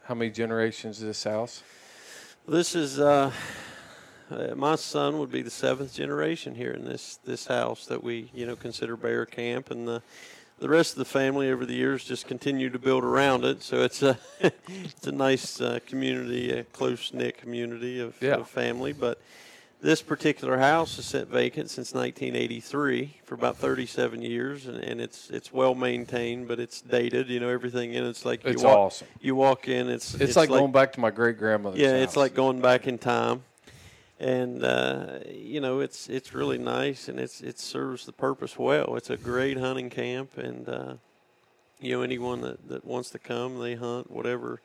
how 0.04 0.14
many 0.14 0.30
generations 0.30 0.98
is 0.98 1.04
this 1.04 1.24
house? 1.24 1.64
This 2.46 2.76
is 2.76 3.00
uh, 3.00 3.32
uh, 4.30 4.54
my 4.54 4.76
son 4.76 5.18
would 5.18 5.32
be 5.32 5.42
the 5.42 5.50
seventh 5.50 5.92
generation 5.94 6.54
here 6.54 6.70
in 6.70 6.84
this 6.84 7.18
this 7.24 7.46
house 7.46 7.87
that 7.87 8.04
we 8.04 8.30
you 8.32 8.46
know 8.46 8.54
consider 8.54 8.96
Bear 8.96 9.26
Camp, 9.26 9.72
and 9.72 9.88
the 9.88 10.00
the 10.58 10.68
rest 10.68 10.92
of 10.92 10.98
the 10.98 11.04
family 11.04 11.50
over 11.50 11.66
the 11.66 11.74
years 11.74 12.04
just 12.04 12.26
continue 12.26 12.70
to 12.70 12.78
build 12.78 13.04
around 13.04 13.44
it. 13.44 13.62
So 13.62 13.82
it's 13.82 14.02
a 14.02 14.18
it's 14.40 15.06
a 15.06 15.12
nice 15.12 15.60
uh, 15.60 15.80
community, 15.86 16.50
a 16.52 16.64
close 16.64 17.12
knit 17.12 17.36
community 17.38 18.00
of, 18.00 18.14
Yeah. 18.20 18.34
of 18.36 18.48
family. 18.48 18.92
But 18.92 19.20
this 19.82 20.00
particular 20.00 20.56
house 20.58 20.96
has 20.96 21.04
sat 21.04 21.26
vacant 21.26 21.68
since 21.68 21.92
1983 21.92 23.20
for 23.24 23.34
about 23.34 23.58
37 23.58 24.22
years, 24.22 24.66
and, 24.66 24.78
and 24.78 25.00
it's 25.00 25.28
it's 25.30 25.52
well 25.52 25.74
maintained, 25.74 26.48
but 26.48 26.58
it's 26.58 26.80
dated. 26.80 27.28
You 27.28 27.40
know 27.40 27.48
everything 27.50 27.92
in 27.92 28.04
it's 28.04 28.24
like 28.24 28.44
It's 28.44 28.62
you 28.62 28.68
walk, 28.68 28.78
awesome. 28.78 29.08
You 29.20 29.34
walk 29.34 29.68
in, 29.68 29.88
it's 29.90 30.14
It's, 30.14 30.36
like, 30.36 30.48
going 30.48 30.72
back 30.72 30.92
to 30.94 31.00
my 31.00 31.10
great 31.10 31.36
grandmother's. 31.36 31.80
yeah, 31.80 31.96
it's 31.96 32.16
like 32.16 32.34
going 32.34 32.60
back 32.60 32.86
in 32.86 32.96
time, 32.96 33.42
and 34.20 34.64
uh, 34.64 35.18
you 35.31 35.61
know 35.61 35.81
it's 35.81 36.09
it's 36.09 36.35
really 36.35 36.59
nice, 36.59 37.09
and 37.09 37.18
it's 37.18 37.40
it 37.40 37.59
serves 37.59 38.07
the 38.07 38.12
purpose 38.12 38.59
well. 38.59 38.96
It's 38.96 39.11
a 39.11 39.16
great 39.16 39.59
hunting 39.59 39.90
camp, 39.90 40.38
and 40.38 40.68
uh, 40.68 40.94
you 41.81 41.92
know 41.92 42.03
anyone 42.03 42.40
that, 42.42 42.68
that 42.68 42.85
wants 42.85 43.11
to 43.11 43.18
come, 43.18 43.59
they 43.59 43.74
hunt 43.74 44.11
whatever 44.11 44.61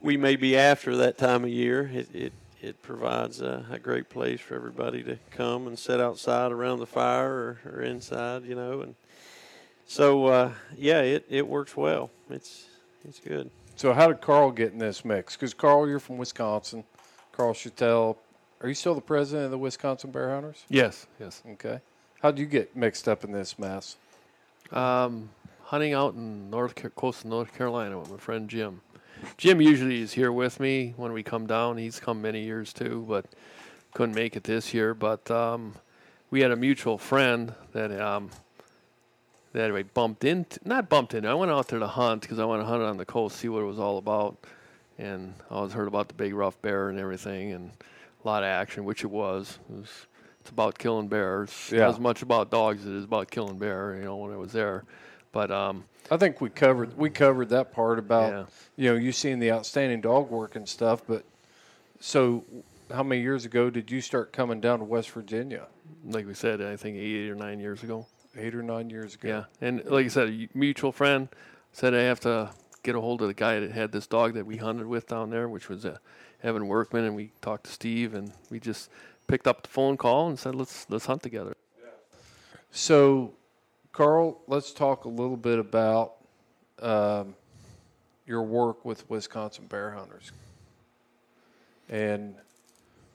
we 0.00 0.16
may 0.16 0.36
be 0.36 0.56
after 0.56 0.96
that 0.96 1.18
time 1.18 1.44
of 1.44 1.50
year. 1.50 1.90
It 1.92 2.14
it, 2.14 2.32
it 2.60 2.82
provides 2.82 3.40
a, 3.40 3.64
a 3.70 3.78
great 3.78 4.08
place 4.08 4.40
for 4.40 4.54
everybody 4.54 5.02
to 5.04 5.18
come 5.30 5.66
and 5.66 5.78
sit 5.78 6.00
outside 6.00 6.50
around 6.50 6.80
the 6.80 6.86
fire 6.86 7.30
or, 7.30 7.60
or 7.72 7.82
inside, 7.82 8.44
you 8.44 8.54
know, 8.54 8.80
and 8.80 8.94
so 9.86 10.26
uh, 10.26 10.52
yeah, 10.76 11.00
it, 11.00 11.24
it 11.28 11.46
works 11.46 11.76
well. 11.76 12.10
It's 12.30 12.66
it's 13.04 13.20
good. 13.20 13.50
So 13.76 13.92
how 13.92 14.08
did 14.08 14.20
Carl 14.20 14.50
get 14.50 14.72
in 14.72 14.78
this 14.78 15.04
mix? 15.04 15.36
Because 15.36 15.54
Carl, 15.54 15.88
you're 15.88 16.00
from 16.00 16.18
Wisconsin. 16.18 16.84
Carl 17.30 17.54
Schoettel. 17.54 18.16
Are 18.60 18.68
you 18.68 18.74
still 18.74 18.94
the 18.94 19.00
president 19.00 19.46
of 19.46 19.50
the 19.52 19.58
Wisconsin 19.58 20.10
Bear 20.10 20.30
Hunters? 20.30 20.64
Yes, 20.68 21.06
yes. 21.20 21.42
Okay. 21.52 21.80
How 22.20 22.30
would 22.30 22.38
you 22.38 22.46
get 22.46 22.74
mixed 22.74 23.08
up 23.08 23.22
in 23.22 23.30
this 23.30 23.58
mess? 23.58 23.96
Um, 24.72 25.30
hunting 25.62 25.94
out 25.94 26.14
in 26.14 26.50
North 26.50 26.74
Ca- 26.74 26.88
coastal 26.90 27.30
North 27.30 27.56
Carolina 27.56 27.98
with 27.98 28.10
my 28.10 28.16
friend 28.16 28.48
Jim. 28.48 28.80
Jim 29.36 29.60
usually 29.60 30.02
is 30.02 30.12
here 30.12 30.32
with 30.32 30.58
me 30.58 30.94
when 30.96 31.12
we 31.12 31.22
come 31.22 31.46
down. 31.46 31.76
He's 31.76 32.00
come 32.00 32.20
many 32.20 32.42
years 32.42 32.72
too, 32.72 33.04
but 33.08 33.26
couldn't 33.94 34.14
make 34.14 34.36
it 34.36 34.44
this 34.44 34.74
year. 34.74 34.94
But 34.94 35.30
um, 35.30 35.74
we 36.30 36.40
had 36.40 36.50
a 36.50 36.56
mutual 36.56 36.98
friend 36.98 37.54
that 37.72 37.92
um, 38.00 38.30
that 39.52 39.72
we 39.72 39.84
bumped 39.84 40.24
into. 40.24 40.58
Not 40.64 40.88
bumped 40.88 41.14
into. 41.14 41.28
I 41.28 41.34
went 41.34 41.50
out 41.50 41.68
there 41.68 41.78
to 41.78 41.86
hunt 41.86 42.22
because 42.22 42.38
I 42.38 42.44
want 42.44 42.62
to 42.62 42.66
hunt 42.66 42.82
on 42.82 42.96
the 42.96 43.04
coast, 43.04 43.36
see 43.36 43.48
what 43.48 43.60
it 43.60 43.66
was 43.66 43.78
all 43.78 43.98
about, 43.98 44.36
and 44.98 45.34
I 45.50 45.54
always 45.54 45.72
heard 45.72 45.88
about 45.88 46.08
the 46.08 46.14
big 46.14 46.34
rough 46.34 46.60
bear 46.60 46.88
and 46.88 46.98
everything, 46.98 47.52
and 47.52 47.70
lot 48.24 48.42
of 48.42 48.48
action, 48.48 48.84
which 48.84 49.04
it 49.04 49.10
was. 49.10 49.58
It 49.70 49.76
was 49.80 50.06
it's 50.40 50.50
about 50.50 50.78
killing 50.78 51.08
bears. 51.08 51.70
Yeah. 51.72 51.88
As 51.88 51.98
much 52.00 52.22
about 52.22 52.50
dogs 52.50 52.80
as 52.82 52.86
it 52.86 52.94
is 52.94 53.04
about 53.04 53.30
killing 53.30 53.58
bear. 53.58 53.96
You 53.96 54.04
know, 54.04 54.16
when 54.16 54.32
I 54.32 54.36
was 54.36 54.52
there, 54.52 54.84
but 55.32 55.50
um, 55.50 55.84
I 56.10 56.16
think 56.16 56.40
we 56.40 56.48
covered 56.50 56.96
we 56.96 57.10
covered 57.10 57.50
that 57.50 57.72
part 57.72 57.98
about 57.98 58.32
Yeah. 58.32 58.44
you 58.76 58.90
know 58.90 58.96
you 58.96 59.12
seeing 59.12 59.38
the 59.38 59.52
outstanding 59.52 60.00
dog 60.00 60.30
work 60.30 60.56
and 60.56 60.68
stuff. 60.68 61.02
But 61.06 61.24
so, 62.00 62.44
how 62.92 63.02
many 63.02 63.20
years 63.20 63.44
ago 63.44 63.70
did 63.70 63.90
you 63.90 64.00
start 64.00 64.32
coming 64.32 64.60
down 64.60 64.78
to 64.78 64.84
West 64.84 65.10
Virginia? 65.10 65.66
like 66.04 66.26
we 66.26 66.34
said, 66.34 66.60
I 66.60 66.76
think 66.76 66.96
eight 66.96 67.28
or 67.28 67.34
nine 67.34 67.58
years 67.60 67.82
ago. 67.82 68.06
Eight 68.36 68.54
or 68.54 68.62
nine 68.62 68.88
years 68.90 69.14
ago. 69.14 69.28
Yeah, 69.28 69.44
and 69.60 69.84
like 69.86 70.04
I 70.04 70.08
said, 70.08 70.28
a 70.28 70.48
mutual 70.54 70.92
friend 70.92 71.28
said 71.72 71.92
I 71.94 72.02
have 72.02 72.20
to 72.20 72.50
get 72.82 72.94
a 72.94 73.00
hold 73.00 73.20
of 73.22 73.28
the 73.28 73.34
guy 73.34 73.58
that 73.58 73.72
had 73.72 73.90
this 73.90 74.06
dog 74.06 74.34
that 74.34 74.46
we 74.46 74.56
hunted 74.56 74.86
with 74.86 75.08
down 75.08 75.30
there, 75.30 75.48
which 75.48 75.68
was 75.68 75.84
uh, 75.84 75.98
Evan 76.42 76.68
Workman, 76.68 77.04
and 77.04 77.16
we 77.16 77.32
talked 77.40 77.64
to 77.64 77.72
Steve, 77.72 78.14
and 78.14 78.32
we 78.50 78.60
just 78.60 78.90
picked 79.26 79.46
up 79.46 79.62
the 79.62 79.68
phone 79.68 79.96
call 79.96 80.28
and 80.28 80.38
said 80.38 80.54
let's 80.54 80.86
let's 80.88 81.06
hunt 81.06 81.22
together. 81.22 81.56
So, 82.70 83.32
Carl, 83.92 84.40
let's 84.46 84.72
talk 84.72 85.04
a 85.04 85.08
little 85.08 85.36
bit 85.36 85.58
about 85.58 86.14
um, 86.80 87.34
your 88.26 88.42
work 88.42 88.84
with 88.84 89.08
Wisconsin 89.08 89.66
bear 89.66 89.90
hunters 89.90 90.32
and 91.88 92.34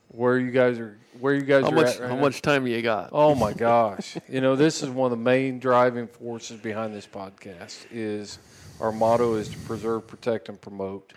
where 0.08 0.38
you 0.38 0.50
guys 0.50 0.78
are. 0.78 0.98
Where 1.20 1.34
you 1.34 1.42
guys 1.42 1.64
How 1.64 1.70
are 1.70 1.74
much 1.74 1.86
at 1.86 2.00
right 2.00 2.08
how 2.10 2.16
now. 2.16 2.20
much 2.20 2.42
time 2.42 2.66
you 2.66 2.82
got? 2.82 3.10
Oh 3.12 3.34
my 3.34 3.52
gosh! 3.52 4.16
you 4.28 4.40
know, 4.40 4.56
this 4.56 4.82
is 4.82 4.90
one 4.90 5.10
of 5.10 5.16
the 5.16 5.24
main 5.24 5.58
driving 5.60 6.06
forces 6.08 6.60
behind 6.60 6.94
this 6.94 7.06
podcast. 7.06 7.86
Is 7.90 8.38
our 8.80 8.92
motto 8.92 9.34
is 9.34 9.48
to 9.50 9.58
preserve, 9.58 10.06
protect, 10.06 10.48
and 10.48 10.60
promote. 10.60 11.12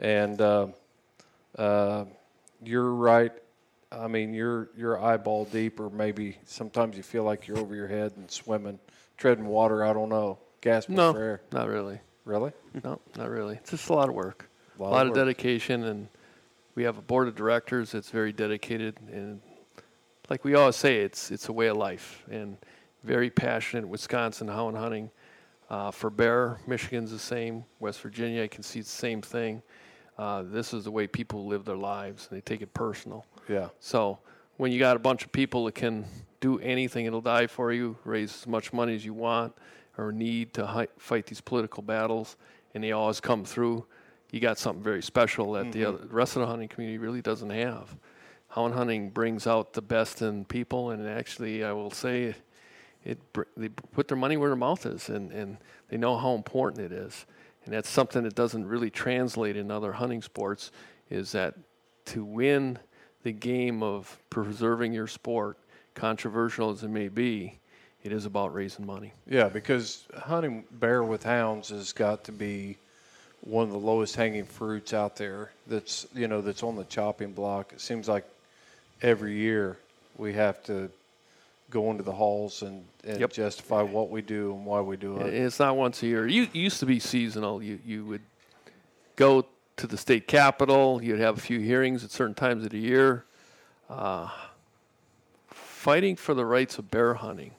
And 0.00 0.40
uh, 0.40 0.68
uh, 1.56 2.04
you're 2.62 2.92
right. 2.92 3.32
I 3.92 4.06
mean, 4.06 4.32
you're 4.34 4.70
you're 4.76 5.02
eyeball 5.02 5.46
deep, 5.46 5.80
or 5.80 5.90
maybe 5.90 6.38
sometimes 6.44 6.96
you 6.96 7.02
feel 7.02 7.24
like 7.24 7.48
you're 7.48 7.58
over 7.58 7.74
your 7.74 7.88
head 7.88 8.12
and 8.16 8.30
swimming, 8.30 8.78
treading 9.16 9.46
water. 9.46 9.84
I 9.84 9.92
don't 9.92 10.08
know. 10.08 10.38
Gasping 10.60 10.96
No, 10.96 11.12
for 11.12 11.18
air. 11.22 11.40
not 11.52 11.68
really. 11.68 12.00
Really? 12.24 12.52
No, 12.84 13.00
not 13.16 13.28
really. 13.30 13.56
It's 13.56 13.70
just 13.72 13.88
a 13.88 13.94
lot 13.94 14.08
of 14.08 14.14
work, 14.14 14.48
A 14.78 14.82
a 14.82 14.84
lot 14.84 14.90
lot, 14.92 15.02
of 15.06 15.08
of 15.08 15.14
dedication, 15.16 15.84
and 15.84 16.06
we 16.76 16.84
have 16.84 16.98
a 16.98 17.02
board 17.02 17.26
of 17.26 17.34
directors 17.34 17.90
that's 17.90 18.10
very 18.10 18.32
dedicated, 18.32 18.96
and 19.10 19.40
like 20.28 20.44
we 20.44 20.54
always 20.54 20.76
say, 20.76 20.98
it's 20.98 21.30
it's 21.32 21.48
a 21.48 21.52
way 21.52 21.66
of 21.66 21.76
life, 21.76 22.22
and 22.30 22.56
very 23.02 23.28
passionate. 23.30 23.88
Wisconsin 23.88 24.46
hound 24.46 24.76
hunting 24.76 25.10
uh, 25.68 25.90
for 25.90 26.10
bear, 26.10 26.58
Michigan's 26.68 27.10
the 27.10 27.18
same. 27.18 27.64
West 27.80 28.00
Virginia, 28.02 28.44
I 28.44 28.48
can 28.48 28.62
see 28.62 28.80
the 28.80 28.86
same 28.88 29.20
thing. 29.22 29.62
Uh, 30.20 30.42
this 30.42 30.74
is 30.74 30.84
the 30.84 30.90
way 30.90 31.06
people 31.06 31.46
live 31.46 31.64
their 31.64 31.78
lives, 31.78 32.28
and 32.28 32.36
they 32.36 32.42
take 32.42 32.60
it 32.60 32.74
personal. 32.74 33.24
Yeah. 33.48 33.68
So 33.80 34.18
when 34.58 34.70
you 34.70 34.78
got 34.78 34.94
a 34.94 34.98
bunch 34.98 35.24
of 35.24 35.32
people 35.32 35.64
that 35.64 35.74
can 35.74 36.04
do 36.40 36.58
anything, 36.58 37.06
it'll 37.06 37.22
die 37.22 37.46
for 37.46 37.72
you, 37.72 37.96
raise 38.04 38.34
as 38.42 38.46
much 38.46 38.70
money 38.70 38.94
as 38.94 39.02
you 39.02 39.14
want 39.14 39.54
or 39.96 40.12
need 40.12 40.52
to 40.54 40.66
hi- 40.66 40.88
fight 40.98 41.24
these 41.24 41.40
political 41.40 41.82
battles, 41.82 42.36
and 42.74 42.84
they 42.84 42.92
always 42.92 43.18
come 43.18 43.46
through. 43.46 43.86
You 44.30 44.40
got 44.40 44.58
something 44.58 44.82
very 44.82 45.00
special 45.02 45.52
that 45.52 45.72
the, 45.72 45.80
Mhm. 45.80 45.88
other, 45.88 45.98
the 46.06 46.14
rest 46.14 46.36
of 46.36 46.40
the 46.40 46.46
hunting 46.48 46.68
community 46.68 46.98
really 46.98 47.22
doesn't 47.22 47.50
have. 47.50 47.96
Hound 48.48 48.74
hunting 48.74 49.08
brings 49.08 49.46
out 49.46 49.72
the 49.72 49.82
best 49.82 50.20
in 50.20 50.44
people, 50.44 50.90
and 50.90 51.08
actually, 51.08 51.64
I 51.64 51.72
will 51.72 51.90
say, 51.90 52.34
it 53.04 53.18
br- 53.32 53.44
they 53.56 53.70
put 53.70 54.08
their 54.08 54.18
money 54.18 54.36
where 54.36 54.50
their 54.50 54.56
mouth 54.56 54.84
is, 54.84 55.08
and, 55.08 55.32
and 55.32 55.56
they 55.88 55.96
know 55.96 56.18
how 56.18 56.34
important 56.34 56.84
it 56.84 56.92
is. 56.92 57.24
And 57.64 57.74
that's 57.74 57.88
something 57.88 58.22
that 58.24 58.34
doesn't 58.34 58.66
really 58.66 58.90
translate 58.90 59.56
in 59.56 59.70
other 59.70 59.92
hunting 59.92 60.22
sports. 60.22 60.70
Is 61.10 61.32
that 61.32 61.54
to 62.06 62.24
win 62.24 62.78
the 63.22 63.32
game 63.32 63.82
of 63.82 64.18
preserving 64.30 64.92
your 64.92 65.06
sport, 65.06 65.58
controversial 65.94 66.70
as 66.70 66.82
it 66.82 66.88
may 66.88 67.08
be, 67.08 67.58
it 68.02 68.12
is 68.12 68.24
about 68.24 68.54
raising 68.54 68.86
money. 68.86 69.12
Yeah, 69.28 69.48
because 69.48 70.06
hunting 70.16 70.64
bear 70.72 71.02
with 71.02 71.22
hounds 71.22 71.68
has 71.68 71.92
got 71.92 72.24
to 72.24 72.32
be 72.32 72.78
one 73.42 73.64
of 73.64 73.72
the 73.72 73.78
lowest 73.78 74.16
hanging 74.16 74.44
fruits 74.44 74.94
out 74.94 75.16
there. 75.16 75.50
That's 75.66 76.06
you 76.14 76.28
know 76.28 76.40
that's 76.40 76.62
on 76.62 76.76
the 76.76 76.84
chopping 76.84 77.32
block. 77.32 77.72
It 77.72 77.80
seems 77.80 78.08
like 78.08 78.24
every 79.02 79.34
year 79.34 79.76
we 80.16 80.32
have 80.32 80.62
to 80.64 80.90
go 81.70 81.90
into 81.90 82.02
the 82.02 82.12
halls 82.12 82.62
and, 82.62 82.84
and 83.04 83.20
Yep. 83.20 83.32
justify 83.32 83.82
what 83.82 84.10
we 84.10 84.22
do 84.22 84.52
and 84.54 84.66
why 84.66 84.80
we 84.80 84.96
do 84.96 85.18
it. 85.18 85.32
It's 85.32 85.58
not 85.58 85.76
once 85.76 86.02
a 86.02 86.06
year. 86.06 86.26
You 86.26 86.44
it 86.44 86.54
used 86.54 86.80
to 86.80 86.86
be 86.86 86.98
seasonal. 87.00 87.62
You 87.62 87.78
you 87.84 88.04
would 88.06 88.22
go 89.16 89.46
to 89.76 89.86
the 89.86 89.96
state 89.96 90.26
capitol. 90.26 91.00
You'd 91.02 91.20
have 91.20 91.38
a 91.38 91.40
few 91.40 91.60
hearings 91.60 92.04
at 92.04 92.10
certain 92.10 92.34
times 92.34 92.64
of 92.64 92.70
the 92.70 92.78
year. 92.78 93.24
Uh, 93.88 94.28
fighting 95.48 96.16
for 96.16 96.34
the 96.34 96.44
rights 96.44 96.78
of 96.78 96.90
bear 96.90 97.14
hunting 97.14 97.52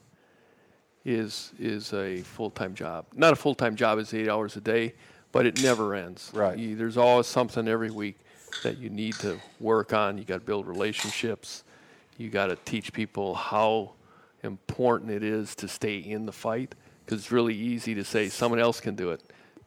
is 1.04 1.52
is 1.58 1.92
a 1.92 2.18
full 2.22 2.50
time 2.50 2.74
job. 2.74 3.06
Not 3.14 3.32
a 3.32 3.36
full 3.36 3.54
time 3.54 3.76
job. 3.76 3.98
It's 3.98 4.14
eight 4.14 4.28
hours 4.28 4.56
a 4.56 4.60
day, 4.60 4.94
but 5.32 5.46
it 5.46 5.62
never 5.62 5.94
ends. 5.94 6.30
Right. 6.34 6.56
You, 6.56 6.76
there's 6.76 6.96
always 6.96 7.26
something 7.26 7.66
every 7.66 7.90
week 7.90 8.18
that 8.62 8.78
you 8.78 8.90
need 8.90 9.14
to 9.14 9.38
work 9.60 9.92
on. 9.92 10.18
You 10.18 10.24
got 10.24 10.40
to 10.40 10.46
build 10.46 10.66
relationships. 10.66 11.64
You 12.18 12.28
got 12.30 12.46
to 12.46 12.56
teach 12.64 12.92
people 12.92 13.34
how 13.34 13.92
important 14.42 15.10
it 15.10 15.22
is 15.22 15.54
to 15.56 15.68
stay 15.68 15.98
in 15.98 16.26
the 16.26 16.32
fight 16.32 16.74
because 17.04 17.18
it's 17.18 17.32
really 17.32 17.54
easy 17.54 17.94
to 17.94 18.04
say 18.04 18.28
someone 18.28 18.60
else 18.60 18.80
can 18.80 18.94
do 18.94 19.10
it. 19.10 19.22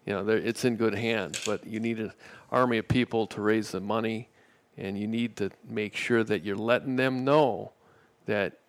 You 0.06 0.14
know, 0.14 0.28
it's 0.30 0.66
in 0.66 0.76
good 0.76 0.94
hands, 0.94 1.42
but 1.46 1.66
you 1.66 1.80
need 1.80 2.00
an 2.00 2.12
army 2.52 2.78
of 2.78 2.88
people 2.88 3.26
to 3.28 3.42
raise 3.42 3.72
the 3.72 3.80
money, 3.80 4.30
and 4.78 4.98
you 4.98 5.08
need 5.08 5.36
to 5.38 5.50
make 5.68 5.96
sure 5.96 6.24
that 6.24 6.44
you're 6.44 6.56
letting 6.56 6.96
them 6.96 7.26
know 7.26 7.72
that 8.26 8.60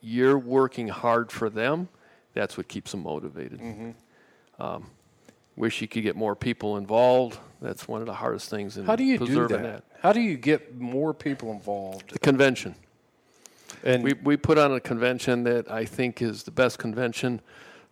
you're 0.00 0.38
working 0.38 0.88
hard 0.88 1.32
for 1.32 1.50
them. 1.50 1.88
That's 2.34 2.56
what 2.56 2.68
keeps 2.68 2.92
them 2.92 3.02
motivated. 3.02 3.94
Um, 4.58 4.90
wish 5.56 5.80
you 5.80 5.88
could 5.88 6.02
get 6.02 6.16
more 6.16 6.36
people 6.36 6.76
involved. 6.76 7.38
That's 7.60 7.88
one 7.88 8.00
of 8.00 8.06
the 8.06 8.14
hardest 8.14 8.50
things 8.50 8.76
in 8.76 8.84
How 8.84 8.96
do 8.96 9.04
you 9.04 9.18
do 9.18 9.48
that? 9.48 9.84
How 10.00 10.12
do 10.12 10.20
you 10.20 10.36
get 10.36 10.78
more 10.78 11.14
people 11.14 11.50
involved? 11.50 12.10
The 12.10 12.18
convention. 12.18 12.74
And 13.84 14.02
we, 14.02 14.14
we 14.14 14.38
put 14.38 14.56
on 14.56 14.72
a 14.72 14.80
convention 14.80 15.44
that 15.44 15.70
I 15.70 15.84
think 15.84 16.22
is 16.22 16.44
the 16.44 16.50
best 16.50 16.78
convention 16.78 17.42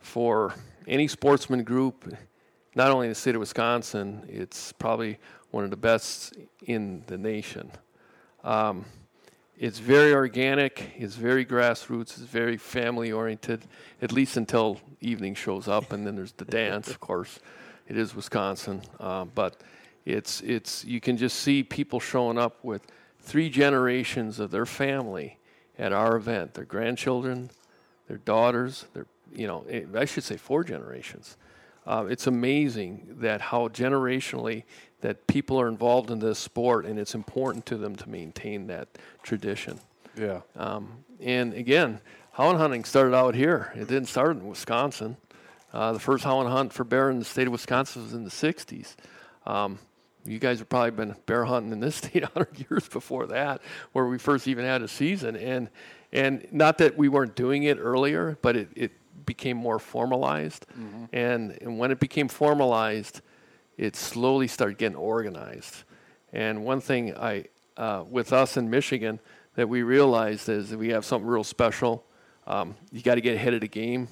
for 0.00 0.54
any 0.88 1.06
sportsman 1.06 1.64
group, 1.64 2.10
not 2.74 2.90
only 2.90 3.08
in 3.08 3.10
the 3.10 3.14
state 3.14 3.34
of 3.34 3.40
Wisconsin, 3.40 4.24
it's 4.26 4.72
probably 4.72 5.18
one 5.50 5.64
of 5.64 5.70
the 5.70 5.76
best 5.76 6.34
in 6.64 7.04
the 7.08 7.18
nation. 7.18 7.70
Um, 8.42 8.86
it's 9.58 9.78
very 9.78 10.14
organic, 10.14 10.94
it's 10.96 11.14
very 11.14 11.44
grassroots, 11.44 12.12
it's 12.12 12.20
very 12.20 12.56
family 12.56 13.12
oriented, 13.12 13.66
at 14.00 14.12
least 14.12 14.38
until 14.38 14.80
evening 15.02 15.34
shows 15.34 15.68
up, 15.68 15.92
and 15.92 16.06
then 16.06 16.16
there's 16.16 16.32
the 16.32 16.44
dance, 16.46 16.88
of 16.88 17.00
course. 17.00 17.38
It 17.86 17.98
is 17.98 18.14
Wisconsin, 18.14 18.80
uh, 18.98 19.26
but 19.26 19.60
it's 20.06 20.40
it's 20.40 20.86
you 20.86 21.02
can 21.02 21.18
just 21.18 21.40
see 21.40 21.62
people 21.62 22.00
showing 22.00 22.38
up 22.38 22.64
with 22.64 22.86
three 23.20 23.50
generations 23.50 24.40
of 24.40 24.50
their 24.50 24.66
family 24.66 25.36
at 25.82 25.92
our 25.92 26.16
event, 26.16 26.54
their 26.54 26.64
grandchildren, 26.64 27.50
their 28.06 28.18
daughters, 28.18 28.86
their 28.94 29.06
you 29.34 29.48
know 29.48 29.66
eh, 29.68 29.82
I 29.94 30.04
should 30.04 30.22
say 30.22 30.36
four 30.36 30.62
generations. 30.62 31.36
Uh, 31.84 32.06
it's 32.08 32.28
amazing 32.28 33.16
that 33.18 33.40
how 33.40 33.66
generationally 33.66 34.62
that 35.00 35.26
people 35.26 35.60
are 35.60 35.66
involved 35.66 36.12
in 36.12 36.20
this 36.20 36.38
sport, 36.38 36.86
and 36.86 37.00
it's 37.00 37.16
important 37.16 37.66
to 37.66 37.76
them 37.76 37.96
to 37.96 38.08
maintain 38.08 38.68
that 38.68 38.86
tradition. 39.24 39.80
Yeah. 40.16 40.42
Um, 40.54 41.04
and 41.20 41.52
again, 41.54 42.00
hound 42.32 42.58
hunting 42.58 42.84
started 42.84 43.16
out 43.16 43.34
here. 43.34 43.72
It 43.74 43.88
didn't 43.88 44.06
start 44.06 44.36
in 44.36 44.46
Wisconsin. 44.46 45.16
Uh, 45.72 45.92
the 45.92 45.98
first 45.98 46.22
hound 46.22 46.48
hunt 46.48 46.72
for 46.72 46.84
bear 46.84 47.10
in 47.10 47.18
the 47.18 47.24
state 47.24 47.48
of 47.48 47.52
Wisconsin 47.52 48.04
was 48.04 48.12
in 48.12 48.22
the 48.22 48.30
60s. 48.30 48.94
Um, 49.44 49.80
you 50.24 50.38
guys 50.38 50.58
have 50.60 50.68
probably 50.68 50.90
been 50.92 51.14
bear 51.26 51.44
hunting 51.44 51.72
in 51.72 51.80
this 51.80 51.96
state 52.02 52.22
100 52.22 52.66
years 52.70 52.88
before 52.88 53.26
that, 53.28 53.60
where 53.92 54.06
we 54.06 54.18
first 54.18 54.46
even 54.48 54.64
had 54.64 54.82
a 54.82 54.88
season. 54.88 55.36
And, 55.36 55.68
and 56.12 56.46
not 56.52 56.78
that 56.78 56.96
we 56.96 57.08
weren't 57.08 57.34
doing 57.34 57.64
it 57.64 57.78
earlier, 57.78 58.38
but 58.42 58.56
it, 58.56 58.68
it 58.76 58.92
became 59.26 59.56
more 59.56 59.78
formalized. 59.78 60.66
And, 61.12 61.56
and 61.62 61.78
when 61.78 61.90
it 61.90 62.00
became 62.00 62.28
formalized, 62.28 63.20
it 63.76 63.96
slowly 63.96 64.48
started 64.48 64.78
getting 64.78 64.96
organized. 64.96 65.84
And 66.32 66.64
one 66.64 66.80
thing 66.80 67.14
I, 67.16 67.44
uh, 67.76 68.04
with 68.08 68.32
us 68.32 68.56
in 68.56 68.68
Michigan, 68.70 69.20
that 69.54 69.68
we 69.68 69.82
realized 69.82 70.48
is 70.48 70.70
that 70.70 70.78
we 70.78 70.88
have 70.88 71.04
something 71.04 71.28
real 71.28 71.44
special. 71.44 72.04
Um, 72.46 72.74
you 72.90 73.02
got 73.02 73.16
to 73.16 73.20
get 73.20 73.34
ahead 73.34 73.54
of 73.54 73.60
the 73.60 73.68
game, 73.68 74.08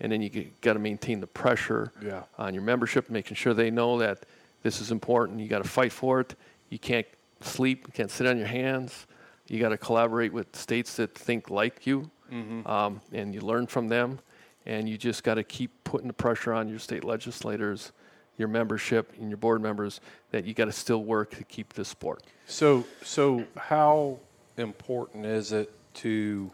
and 0.00 0.12
then 0.12 0.20
you 0.22 0.50
got 0.60 0.74
to 0.74 0.78
maintain 0.78 1.20
the 1.20 1.26
pressure 1.26 1.92
Yeah. 2.02 2.22
on 2.38 2.52
your 2.54 2.62
membership, 2.62 3.08
making 3.10 3.36
sure 3.36 3.54
they 3.54 3.70
know 3.70 3.98
that 3.98 4.24
this 4.62 4.80
is 4.80 4.90
important. 4.90 5.40
You 5.40 5.48
got 5.48 5.62
to 5.62 5.68
fight 5.68 5.92
for 5.92 6.20
it. 6.20 6.34
You 6.70 6.78
can't 6.78 7.06
sleep. 7.40 7.84
You 7.86 7.92
can't 7.92 8.10
sit 8.10 8.26
on 8.26 8.38
your 8.38 8.46
hands. 8.46 9.06
You 9.48 9.60
got 9.60 9.70
to 9.70 9.78
collaborate 9.78 10.32
with 10.32 10.54
states 10.56 10.96
that 10.96 11.14
think 11.14 11.50
like 11.50 11.86
you, 11.86 12.10
Mhm. 12.30 12.66
um, 12.68 13.00
and 13.12 13.34
you 13.34 13.40
learn 13.40 13.66
from 13.66 13.88
them. 13.88 14.20
And 14.64 14.88
you 14.88 14.96
just 14.96 15.24
got 15.24 15.34
to 15.34 15.42
keep 15.42 15.82
putting 15.82 16.06
the 16.06 16.12
pressure 16.14 16.52
on 16.52 16.68
your 16.68 16.78
state 16.78 17.02
legislators, 17.02 17.90
your 18.38 18.46
membership, 18.48 19.12
and 19.18 19.28
your 19.28 19.36
board 19.36 19.60
members 19.60 20.00
that 20.30 20.44
you 20.44 20.54
got 20.54 20.66
to 20.66 20.72
still 20.72 21.02
work 21.02 21.32
to 21.36 21.44
keep 21.44 21.72
this 21.72 21.88
sport. 21.88 22.22
So, 22.46 22.84
so 23.02 23.44
how 23.56 24.20
important 24.56 25.26
is 25.26 25.52
it 25.52 25.72
to 25.94 26.50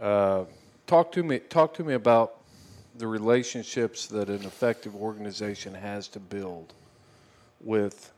uh, 0.00 0.44
talk 0.86 1.12
to 1.12 1.22
me. 1.22 1.38
Talk 1.40 1.74
to 1.74 1.84
me 1.84 1.94
about 1.94 2.36
the 2.96 3.06
relationships 3.06 4.06
that 4.06 4.28
an 4.28 4.44
effective 4.44 4.94
organization 4.96 5.74
has 5.74 6.08
to 6.08 6.20
build 6.20 6.72
with 7.62 8.12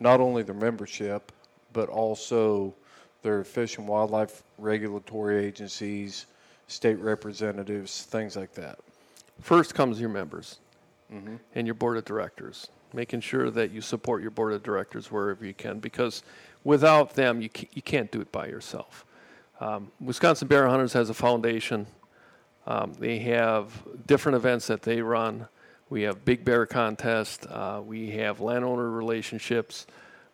not 0.00 0.20
only 0.20 0.42
their 0.42 0.54
membership 0.54 1.32
but 1.72 1.88
also 1.88 2.74
their 3.22 3.42
fish 3.44 3.78
and 3.78 3.88
wildlife 3.88 4.42
regulatory 4.58 5.44
agencies, 5.44 6.26
state 6.68 6.98
representatives, 6.98 8.02
things 8.04 8.36
like 8.36 8.52
that. 8.54 8.78
First 9.40 9.74
comes 9.74 10.00
your 10.00 10.10
members 10.10 10.58
Mhm. 11.12 11.38
and 11.54 11.66
your 11.66 11.74
board 11.74 11.96
of 11.96 12.04
directors, 12.04 12.68
making 12.92 13.20
sure 13.20 13.50
that 13.50 13.70
you 13.70 13.80
support 13.80 14.22
your 14.22 14.30
board 14.30 14.52
of 14.52 14.62
directors 14.62 15.10
wherever 15.10 15.44
you 15.44 15.54
can, 15.54 15.78
because 15.80 16.22
without 16.62 17.14
them, 17.14 17.40
you, 17.42 17.50
you 17.72 17.82
can't 17.82 18.10
do 18.10 18.20
it 18.20 18.30
by 18.30 18.46
yourself. 18.46 19.04
Um, 19.60 19.90
Wisconsin 20.00 20.48
Bear 20.48 20.68
Hunters 20.68 20.92
has 20.92 21.10
a 21.10 21.14
foundation. 21.14 21.86
Um, 22.66 22.94
they 22.94 23.18
have 23.20 23.82
different 24.06 24.36
events 24.36 24.66
that 24.68 24.82
they 24.82 25.02
run. 25.02 25.48
We 25.94 26.02
have 26.02 26.24
big 26.24 26.44
bear 26.44 26.66
contest. 26.66 27.46
Uh, 27.46 27.80
we 27.80 28.10
have 28.16 28.40
landowner 28.40 28.90
relationships. 28.90 29.86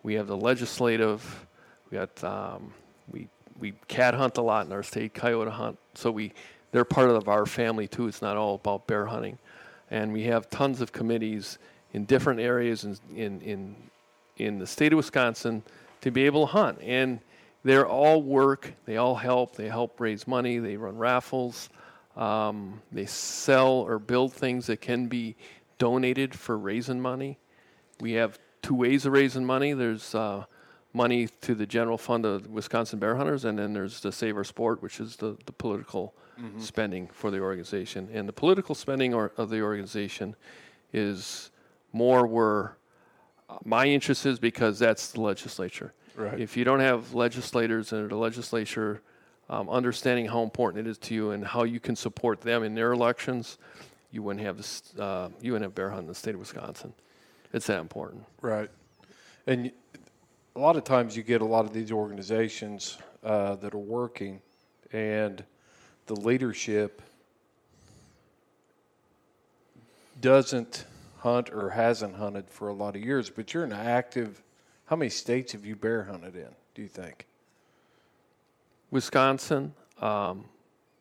We 0.02 0.14
have 0.14 0.26
the 0.26 0.34
legislative. 0.34 1.46
We 1.90 1.98
got 1.98 2.24
um, 2.24 2.72
we 3.12 3.28
we 3.58 3.74
cat 3.86 4.14
hunt 4.14 4.38
a 4.38 4.40
lot 4.40 4.64
in 4.64 4.72
our 4.72 4.82
state, 4.82 5.12
coyote 5.12 5.50
hunt. 5.50 5.78
So 5.92 6.10
we 6.10 6.32
they're 6.72 6.86
part 6.86 7.10
of 7.10 7.28
our 7.28 7.44
family 7.44 7.86
too. 7.86 8.08
It's 8.08 8.22
not 8.22 8.38
all 8.38 8.54
about 8.54 8.86
bear 8.86 9.04
hunting, 9.04 9.36
and 9.90 10.14
we 10.14 10.22
have 10.22 10.48
tons 10.48 10.80
of 10.80 10.92
committees 10.92 11.58
in 11.92 12.06
different 12.06 12.40
areas 12.40 12.84
in 12.84 12.96
in 13.14 13.40
in, 13.42 13.76
in 14.38 14.58
the 14.60 14.66
state 14.66 14.94
of 14.94 14.96
Wisconsin 14.96 15.62
to 16.00 16.10
be 16.10 16.24
able 16.24 16.46
to 16.46 16.52
hunt. 16.52 16.78
And 16.80 17.20
they're 17.64 17.86
all 17.86 18.22
work. 18.22 18.72
They 18.86 18.96
all 18.96 19.16
help. 19.16 19.56
They 19.56 19.68
help 19.68 20.00
raise 20.00 20.26
money. 20.26 20.56
They 20.56 20.78
run 20.78 20.96
raffles. 20.96 21.68
Um, 22.20 22.82
they 22.92 23.06
sell 23.06 23.72
or 23.72 23.98
build 23.98 24.32
things 24.34 24.66
that 24.66 24.80
can 24.80 25.06
be 25.06 25.36
donated 25.78 26.34
for 26.34 26.56
raising 26.58 27.00
money. 27.00 27.38
We 27.98 28.12
have 28.12 28.38
two 28.60 28.74
ways 28.74 29.06
of 29.06 29.12
raising 29.14 29.44
money. 29.46 29.72
There's 29.72 30.14
uh, 30.14 30.44
money 30.92 31.28
to 31.40 31.54
the 31.54 31.66
general 31.66 31.96
fund 31.96 32.26
of 32.26 32.46
Wisconsin 32.48 32.98
Bear 32.98 33.16
Hunters, 33.16 33.46
and 33.46 33.58
then 33.58 33.72
there's 33.72 34.00
the 34.00 34.12
Save 34.12 34.36
Our 34.36 34.44
Sport, 34.44 34.82
which 34.82 35.00
is 35.00 35.16
the, 35.16 35.36
the 35.46 35.52
political 35.52 36.14
Mhm. 36.40 36.58
spending 36.62 37.06
for 37.08 37.30
the 37.30 37.38
organization. 37.40 38.08
And 38.14 38.26
the 38.26 38.32
political 38.32 38.74
spending 38.74 39.12
or, 39.12 39.30
of 39.36 39.50
the 39.50 39.60
organization 39.60 40.36
is 40.90 41.50
more 41.92 42.26
where 42.26 42.78
uh, 43.50 43.58
my 43.64 43.84
interest 43.86 44.24
is 44.24 44.38
because 44.38 44.78
that's 44.78 45.12
the 45.12 45.20
legislature. 45.20 45.92
Right. 46.16 46.40
If 46.40 46.56
you 46.56 46.64
don't 46.64 46.80
have 46.80 47.12
legislators 47.12 47.92
and 47.92 48.08
the 48.08 48.16
legislature 48.16 49.02
um, 49.50 49.68
understanding 49.68 50.26
how 50.26 50.42
important 50.42 50.86
it 50.86 50.90
is 50.90 50.96
to 50.96 51.14
you 51.14 51.32
and 51.32 51.44
how 51.44 51.64
you 51.64 51.80
can 51.80 51.96
support 51.96 52.40
them 52.40 52.62
in 52.62 52.74
their 52.74 52.92
elections, 52.92 53.58
you 54.12 54.22
wouldn't 54.22 54.44
have 54.46 54.56
this. 54.56 54.94
Uh, 54.98 55.28
you 55.42 55.52
wouldn't 55.52 55.66
have 55.66 55.74
bear 55.74 55.90
hunt 55.90 56.02
in 56.02 56.06
the 56.06 56.14
state 56.14 56.34
of 56.34 56.40
Wisconsin. 56.40 56.94
It's 57.52 57.66
that 57.66 57.80
important. 57.80 58.24
Right. 58.40 58.70
And 59.48 59.72
a 60.54 60.58
lot 60.60 60.76
of 60.76 60.84
times 60.84 61.16
you 61.16 61.24
get 61.24 61.42
a 61.42 61.44
lot 61.44 61.64
of 61.64 61.72
these 61.72 61.90
organizations 61.90 62.96
uh, 63.24 63.56
that 63.56 63.74
are 63.74 63.78
working, 63.78 64.40
and 64.92 65.42
the 66.06 66.14
leadership 66.14 67.02
doesn't 70.20 70.84
hunt 71.18 71.50
or 71.50 71.70
hasn't 71.70 72.14
hunted 72.14 72.48
for 72.48 72.68
a 72.68 72.72
lot 72.72 72.94
of 72.94 73.02
years. 73.02 73.28
But 73.30 73.52
you're 73.52 73.64
an 73.64 73.72
active. 73.72 74.40
How 74.84 74.94
many 74.94 75.10
states 75.10 75.52
have 75.52 75.66
you 75.66 75.74
bear 75.74 76.04
hunted 76.04 76.36
in? 76.36 76.48
Do 76.76 76.82
you 76.82 76.88
think? 76.88 77.26
Wisconsin, 78.90 79.74
um, 80.00 80.44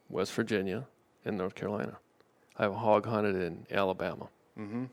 West 0.10 0.34
Virginia, 0.34 0.86
and 1.26 1.38
North 1.38 1.56
Carolina. 1.56 1.98
I've 2.58 2.74
hog 2.74 3.06
hunted 3.06 3.36
in 3.36 3.66
Alabama. 3.72 4.28
Mm-hmm. 4.60 4.86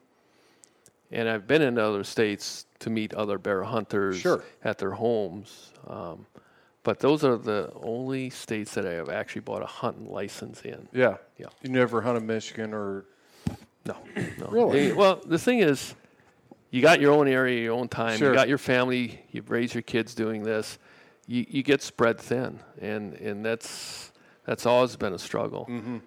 And 1.13 1.29
I've 1.29 1.47
been 1.47 1.63
in 1.63 1.79
other 1.79 2.05
states 2.05 2.67
to 2.81 2.91
meet 2.91 3.15
other 3.15 3.39
bear 3.39 3.63
hunters 3.63 4.19
Sure. 4.19 4.43
at 4.65 4.79
their 4.79 4.91
homes. 4.93 5.73
Um, 5.87 6.27
but 6.83 6.99
those 7.01 7.25
are 7.25 7.37
the 7.37 7.73
only 7.83 8.31
states 8.31 8.75
that 8.75 8.87
I 8.87 8.93
have 8.93 9.09
actually 9.09 9.41
bought 9.43 9.63
a 9.63 9.67
hunting 9.67 10.11
license 10.11 10.63
in. 10.63 10.89
Yeah. 10.93 11.17
Yeah. 11.39 11.47
You 11.63 11.71
never 11.71 12.01
hunted 12.01 12.23
Michigan 12.25 12.73
or 12.75 13.05
No. 13.85 13.97
no. 14.39 14.47
Really? 14.49 14.91
Eh, 14.91 14.95
Well, 14.95 15.21
the 15.25 15.39
thing 15.39 15.61
is, 15.61 15.95
you 16.71 16.83
got 16.83 17.01
your 17.01 17.13
own 17.13 17.29
area, 17.29 17.61
your 17.63 17.75
own 17.75 17.89
time. 17.89 18.19
Sure. 18.19 18.31
You 18.31 18.35
got 18.35 18.49
your 18.49 18.59
family. 18.59 19.25
You've 19.31 19.51
raised 19.51 19.75
your 19.75 19.83
kids 19.83 20.15
doing 20.15 20.43
this. 20.43 20.79
You, 21.27 21.45
you 21.49 21.63
get 21.63 21.83
spread 21.83 22.19
thin, 22.21 22.61
and, 22.81 23.15
and 23.15 23.45
that's 23.45 24.13
that's 24.45 24.65
always 24.67 24.95
been 24.97 25.13
a 25.13 25.19
struggle. 25.19 25.67
Mhm. 25.69 26.01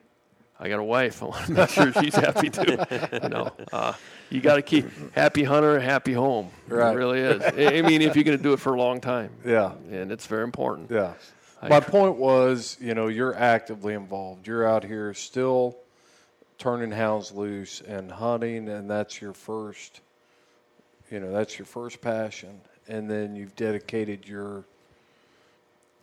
I 0.61 0.67
got 0.69 0.79
a 0.79 0.83
wife. 0.83 1.21
I 1.23 1.25
want 1.27 1.45
to 1.45 1.51
make 1.53 1.69
sure 1.69 1.91
she's 1.93 2.15
happy 2.15 2.49
too. 2.49 2.77
You 3.23 3.29
know, 3.29 3.51
uh, 3.71 3.93
you 4.29 4.41
got 4.41 4.55
to 4.55 4.61
keep 4.61 4.85
happy 5.13 5.43
hunter, 5.43 5.79
happy 5.79 6.11
home. 6.13 6.49
Right. 6.67 6.93
It 6.93 6.97
really 6.97 7.19
is. 7.19 7.41
I 7.43 7.81
mean, 7.81 8.01
if 8.01 8.15
you're 8.15 8.25
going 8.25 8.37
to 8.37 8.43
do 8.43 8.51
it 8.53 8.59
for 8.59 8.73
a 8.73 8.77
long 8.77 8.99
time. 9.01 9.29
Yeah. 9.45 9.71
And 9.89 10.11
it's 10.11 10.25
very 10.25 10.43
important. 10.43 10.91
Yeah. 10.91 11.13
I- 11.61 11.69
My 11.69 11.79
point 11.79 12.15
was, 12.17 12.77
you 12.81 12.93
know, 12.93 13.07
you're 13.07 13.35
actively 13.35 13.93
involved. 13.93 14.47
You're 14.47 14.67
out 14.67 14.83
here 14.83 15.13
still 15.13 15.77
turning 16.57 16.91
hounds 16.91 17.31
loose 17.31 17.79
and 17.81 18.11
hunting, 18.11 18.67
and 18.69 18.89
that's 18.89 19.21
your 19.21 19.33
first, 19.33 20.01
you 21.09 21.19
know, 21.21 21.31
that's 21.31 21.57
your 21.57 21.65
first 21.65 22.01
passion. 22.01 22.59
And 22.89 23.09
then 23.09 23.33
you've 23.35 23.55
dedicated 23.55 24.27
your, 24.27 24.65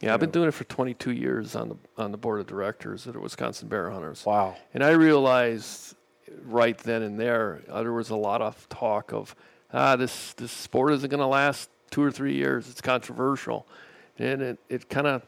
Yeah, 0.01 0.13
I've 0.13 0.21
been 0.21 0.31
doing 0.31 0.49
it 0.49 0.53
for 0.55 0.65
22 0.65 1.13
years 1.13 1.57
on 1.57 1.71
the 1.71 1.77
on 1.97 2.11
the 2.13 2.19
board 2.19 2.41
of 2.41 2.47
directors 2.47 3.07
at 3.07 3.15
the 3.15 3.21
Wisconsin 3.21 3.69
Bear 3.69 3.91
Hunters. 3.91 4.27
Wow. 4.27 4.57
And 4.75 4.85
I 4.85 4.91
realized 4.91 5.95
right 6.45 6.77
then 6.79 7.03
and 7.03 7.19
there 7.19 7.63
uh, 7.71 7.83
there 7.83 7.93
was 7.93 8.11
a 8.11 8.17
lot 8.17 8.43
of 8.43 8.69
talk 8.69 9.13
of 9.13 9.35
ah 9.73 9.97
this 9.97 10.35
this 10.35 10.53
sport 10.53 10.93
isn't 10.93 11.09
going 11.09 11.21
to 11.21 11.27
last 11.27 11.71
two 11.91 12.03
or 12.03 12.11
three 12.11 12.35
years. 12.35 12.69
It's 12.69 12.81
controversial, 12.81 13.67
and 14.19 14.43
it 14.43 14.59
it 14.69 14.89
kind 14.91 15.07
of 15.07 15.23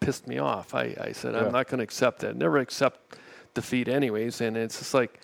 pissed 0.00 0.26
me 0.26 0.38
off. 0.38 0.74
I 0.74 0.94
I 1.00 1.12
said 1.12 1.34
Yeah. 1.34 1.46
I'm 1.46 1.52
not 1.52 1.68
going 1.68 1.78
to 1.78 1.84
accept 1.84 2.20
that. 2.20 2.36
Never 2.36 2.58
accept 2.58 3.16
defeat, 3.54 3.88
anyways. 3.88 4.40
And 4.42 4.56
it's 4.56 4.78
just 4.78 4.92
like 4.92 5.20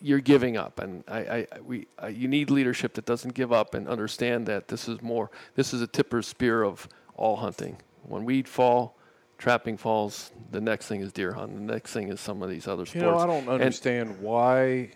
you're 0.00 0.20
giving 0.20 0.58
up, 0.58 0.80
and 0.80 1.02
I, 1.08 1.18
I 1.18 1.46
we 1.64 1.86
uh, 2.02 2.08
you 2.08 2.28
need 2.28 2.50
leadership 2.50 2.92
that 2.94 3.06
doesn't 3.06 3.32
give 3.32 3.52
up 3.52 3.72
and 3.72 3.88
understand 3.88 4.46
that 4.46 4.68
this 4.68 4.86
is 4.86 5.00
more. 5.00 5.30
This 5.54 5.72
is 5.72 5.80
a 5.80 5.86
tip 5.86 6.12
or 6.12 6.20
spear 6.20 6.62
of 6.62 6.86
all 7.16 7.36
hunting. 7.36 7.76
When 8.02 8.24
weed 8.24 8.48
fall, 8.48 8.96
trapping 9.38 9.76
falls. 9.76 10.30
The 10.50 10.60
next 10.60 10.86
thing 10.86 11.00
is 11.00 11.12
deer 11.12 11.32
hunting. 11.32 11.66
The 11.66 11.72
next 11.72 11.92
thing 11.92 12.08
is 12.08 12.20
some 12.20 12.42
of 12.42 12.50
these 12.50 12.66
other 12.68 12.84
sports. 12.86 12.94
you 12.94 13.02
know, 13.02 13.18
I 13.18 13.26
don't 13.26 13.40
And- 13.48 13.48
understand 13.62 14.20
why 14.20 14.90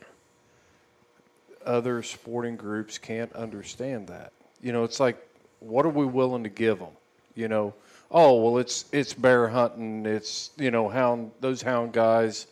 other 1.64 2.02
sporting 2.02 2.56
groups 2.56 2.98
can't 2.98 3.32
understand 3.34 4.08
that. 4.08 4.32
You 4.62 4.72
know, 4.72 4.84
it's 4.84 5.00
like, 5.00 5.16
what 5.60 5.84
are 5.84 5.90
we 5.90 6.06
willing 6.06 6.42
to 6.44 6.48
give 6.48 6.78
them? 6.78 6.92
You 7.34 7.48
know, 7.48 7.74
oh 8.10 8.40
well, 8.42 8.58
it's 8.58 8.84
it's 8.92 9.12
bear 9.14 9.48
hunting, 9.48 10.06
it's 10.06 10.50
you 10.56 10.70
know 10.70 10.88
hound 10.88 11.30
those 11.40 11.62
hound 11.62 11.92
guys, 11.92 12.46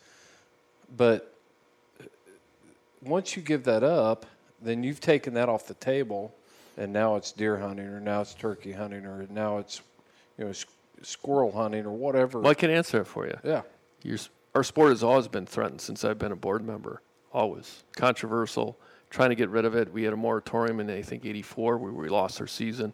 but 0.97 1.33
once 3.03 3.37
you 3.37 3.43
give 3.43 3.65
that 3.65 3.83
up, 3.83 4.27
then 4.63 4.83
you've 4.83 5.01
taken 5.01 5.35
that 5.35 5.49
off 5.49 5.67
the 5.67 5.75
table, 5.75 6.35
and 6.77 6.93
now 6.93 7.17
it's 7.17 7.33
deer 7.33 7.59
hunting, 7.59 7.87
or 7.87 8.01
now 8.01 8.21
it's 8.21 8.35
turkey 8.35 8.73
hunting, 8.73 9.07
or 9.07 9.27
now 9.31 9.59
it's 9.59 9.83
you 10.39 10.45
know 10.45 10.53
squirrel 11.03 11.53
hunting, 11.53 11.87
or 11.87 11.93
whatever. 11.93 12.41
Well, 12.41 12.51
I 12.51 12.55
can 12.55 12.71
answer 12.71 13.01
it 13.01 13.07
for 13.07 13.27
you. 13.27 13.39
Yeah. 13.45 13.63
Your, 14.03 14.19
our 14.55 14.63
sport 14.63 14.91
has 14.91 15.03
always 15.03 15.29
been 15.29 15.47
threatened 15.47 15.81
since 15.81 16.05
I've 16.05 16.19
been 16.19 16.33
a 16.33 16.37
board 16.37 16.65
member. 16.65 17.03
Always 17.33 17.85
controversial. 17.97 18.79
Trying 19.09 19.31
to 19.31 19.37
get 19.37 19.49
rid 19.51 19.65
of 19.65 19.75
it. 19.77 19.93
We 19.93 20.03
had 20.03 20.13
a 20.13 20.17
moratorium 20.17 20.81
in 20.81 20.91
I 20.91 21.03
think 21.03 21.25
'84 21.25 21.79
where 21.79 21.93
we 21.93 22.09
lost 22.09 22.41
our 22.41 22.47
season. 22.47 22.93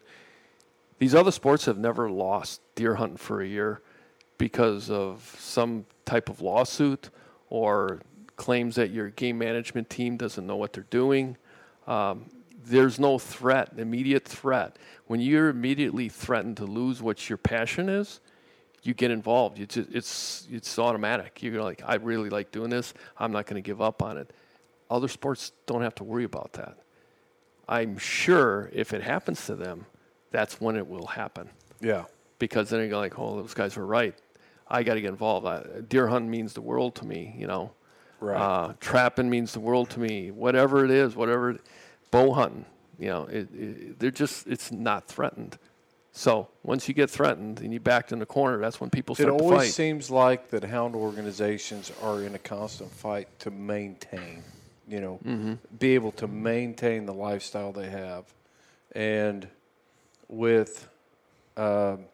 These 0.99 1.15
other 1.15 1.31
sports 1.31 1.65
have 1.65 1.77
never 1.77 2.09
lost 2.09 2.61
deer 2.75 2.95
hunting 2.95 3.17
for 3.17 3.41
a 3.41 3.47
year 3.47 3.81
because 4.37 4.89
of 4.89 5.35
some 5.39 5.85
type 6.05 6.29
of 6.29 6.41
lawsuit 6.41 7.09
or 7.49 8.01
claims 8.35 8.75
that 8.75 8.91
your 8.91 9.09
game 9.09 9.37
management 9.37 9.89
team 9.89 10.17
doesn't 10.17 10.45
know 10.45 10.55
what 10.55 10.73
they're 10.73 10.85
doing. 10.89 11.37
Um, 11.87 12.25
there's 12.65 12.99
no 12.99 13.17
threat, 13.19 13.73
immediate 13.77 14.25
threat. 14.25 14.77
When 15.07 15.19
you're 15.19 15.49
immediately 15.49 16.09
threatened 16.09 16.57
to 16.57 16.65
lose 16.65 17.01
what 17.01 17.29
your 17.29 17.37
passion 17.37 17.89
is, 17.89 18.19
you 18.83 18.93
get 18.93 19.11
involved. 19.11 19.57
Just, 19.69 19.89
it's 19.93 20.47
it's 20.51 20.77
automatic. 20.77 21.41
You're 21.41 21.63
like, 21.63 21.81
I 21.85 21.95
really 21.95 22.29
like 22.29 22.51
doing 22.51 22.69
this. 22.69 22.93
I'm 23.17 23.31
not 23.31 23.45
going 23.45 23.61
to 23.61 23.65
give 23.65 23.81
up 23.81 24.01
on 24.01 24.17
it. 24.17 24.31
Other 24.89 25.07
sports 25.07 25.51
don't 25.65 25.81
have 25.81 25.95
to 25.95 26.03
worry 26.03 26.25
about 26.25 26.53
that. 26.53 26.77
I'm 27.67 27.97
sure 27.97 28.69
if 28.73 28.93
it 28.93 29.01
happens 29.01 29.45
to 29.45 29.55
them, 29.55 29.85
that's 30.31 30.59
when 30.59 30.75
it 30.75 30.85
will 30.85 31.07
happen. 31.07 31.49
Yeah. 31.79 32.05
Because 32.39 32.69
then 32.69 32.87
you're 32.87 32.97
like, 32.97 33.17
oh, 33.17 33.37
those 33.41 33.53
guys 33.53 33.77
were 33.77 33.85
right. 33.85 34.13
I 34.67 34.83
got 34.83 34.95
to 34.95 35.01
get 35.01 35.09
involved. 35.09 35.45
I, 35.47 35.63
deer 35.87 36.07
hunting 36.07 36.29
means 36.29 36.53
the 36.53 36.61
world 36.61 36.95
to 36.95 37.05
me. 37.05 37.35
You 37.37 37.47
know, 37.47 37.71
Right. 38.19 38.37
uh, 38.39 38.73
trapping 38.79 39.29
means 39.29 39.53
the 39.53 39.59
world 39.59 39.89
to 39.91 39.99
me. 39.99 40.31
Whatever 40.31 40.83
it 40.85 40.91
is, 40.91 41.15
whatever, 41.15 41.51
it, 41.51 41.61
bow 42.13 42.31
hunting. 42.31 42.65
You 42.99 43.07
know, 43.09 43.23
it, 43.25 43.49
it, 43.53 43.99
they're 43.99 44.11
just 44.11 44.47
it's 44.47 44.71
not 44.71 45.07
threatened. 45.07 45.57
So 46.13 46.47
once 46.61 46.87
you 46.87 46.93
get 46.93 47.09
threatened 47.09 47.59
and 47.61 47.73
you 47.73 47.79
backed 47.79 48.11
in 48.11 48.19
the 48.19 48.25
corner, 48.25 48.59
that's 48.59 48.79
when 48.79 48.91
people 48.91 49.15
start 49.15 49.35
to 49.35 49.43
always 49.43 49.73
seems 49.73 50.11
like 50.11 50.49
that 50.51 50.63
hound 50.63 50.95
organizations 50.95 51.91
are 52.03 52.21
in 52.21 52.35
a 52.35 52.39
constant 52.39 52.91
fight 52.91 53.27
to 53.39 53.49
maintain, 53.49 54.43
you 54.87 55.01
know, 55.01 55.19
Mhm. 55.25 55.57
be 55.79 55.95
able 55.95 56.11
to 56.13 56.27
maintain 56.27 57.07
the 57.07 57.13
lifestyle 57.13 57.71
they 57.73 57.89
have, 57.89 58.25
and 58.91 59.47
with, 60.29 60.87
um, 61.57 62.05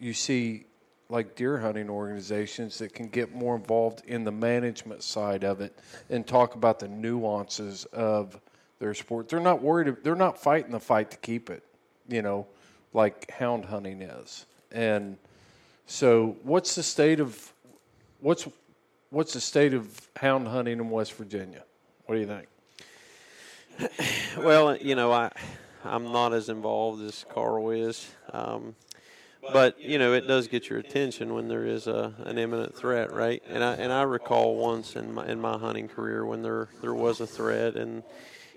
you 0.00 0.12
see, 0.12 0.64
like 1.08 1.36
deer 1.36 1.58
hunting 1.58 1.88
organizations 1.88 2.78
that 2.78 2.92
can 2.92 3.08
get 3.08 3.32
more 3.32 3.54
involved 3.54 4.02
in 4.06 4.24
the 4.24 4.32
management 4.32 5.02
side 5.04 5.44
of 5.44 5.60
it 5.60 5.78
and 6.10 6.26
talk 6.26 6.54
about 6.56 6.80
the 6.80 6.88
nuances 6.88 7.84
of 7.86 8.40
their 8.78 8.94
sport. 8.94 9.28
They're 9.28 9.40
not 9.40 9.62
worried. 9.62 9.96
They're 10.02 10.14
not 10.14 10.38
fighting 10.38 10.72
the 10.72 10.80
fight 10.80 11.10
to 11.10 11.16
keep 11.16 11.50
it, 11.50 11.62
you 12.08 12.22
know, 12.22 12.46
like 12.92 13.30
hound 13.30 13.66
hunting 13.66 14.02
is. 14.02 14.46
And 14.70 15.16
so, 15.86 16.36
what's 16.42 16.74
the 16.74 16.82
state 16.82 17.20
of 17.20 17.52
what's 18.20 18.46
what's 19.10 19.32
the 19.32 19.40
state 19.40 19.74
of 19.74 20.08
hound 20.16 20.48
hunting 20.48 20.78
in 20.78 20.90
West 20.90 21.14
Virginia? 21.14 21.64
What 22.06 22.14
do 22.16 22.20
you 22.20 22.26
think? 22.26 22.48
well, 24.44 24.76
you 24.76 24.94
know, 24.94 25.12
I 25.12 25.30
I'm 25.84 26.12
not 26.12 26.32
as 26.32 26.48
involved 26.48 27.02
as 27.02 27.24
Carl 27.32 27.70
is, 27.70 28.10
um, 28.32 28.74
but 29.52 29.80
you 29.80 29.98
know, 29.98 30.12
it 30.12 30.26
does 30.26 30.48
get 30.48 30.68
your 30.68 30.78
attention 30.78 31.34
when 31.34 31.48
there 31.48 31.64
is 31.64 31.86
a 31.86 32.12
an 32.24 32.38
imminent 32.38 32.76
threat, 32.76 33.12
right? 33.12 33.42
And 33.48 33.64
I 33.64 33.74
and 33.74 33.92
I 33.92 34.02
recall 34.02 34.56
once 34.56 34.96
in 34.96 35.14
my 35.14 35.26
in 35.26 35.40
my 35.40 35.56
hunting 35.56 35.88
career 35.88 36.24
when 36.26 36.42
there 36.42 36.68
there 36.80 36.94
was 36.94 37.20
a 37.20 37.26
threat, 37.26 37.76
and 37.76 38.02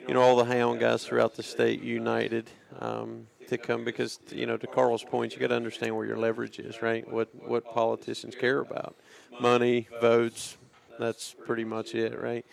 you 0.08 0.14
know, 0.14 0.22
all 0.22 0.36
the 0.36 0.46
hound 0.46 0.80
guys 0.80 1.06
throughout 1.06 1.36
the 1.36 1.44
state 1.44 1.82
united. 1.82 2.50
Um, 2.80 3.28
to 3.52 3.58
come 3.58 3.84
because 3.84 4.18
you 4.32 4.46
know 4.46 4.56
to 4.56 4.66
Carl's 4.66 5.04
point, 5.04 5.34
you 5.34 5.40
got 5.40 5.48
to 5.48 5.56
understand 5.56 5.96
where 5.96 6.06
your 6.06 6.16
leverage 6.16 6.58
is, 6.58 6.82
right? 6.82 7.08
What 7.12 7.28
what 7.46 7.70
politicians 7.74 8.34
care 8.34 8.60
about, 8.60 8.96
money, 9.40 9.90
votes. 10.00 10.58
That's 10.98 11.36
pretty 11.46 11.66
much 11.66 11.94
it, 11.94 12.18
right? 12.18 12.46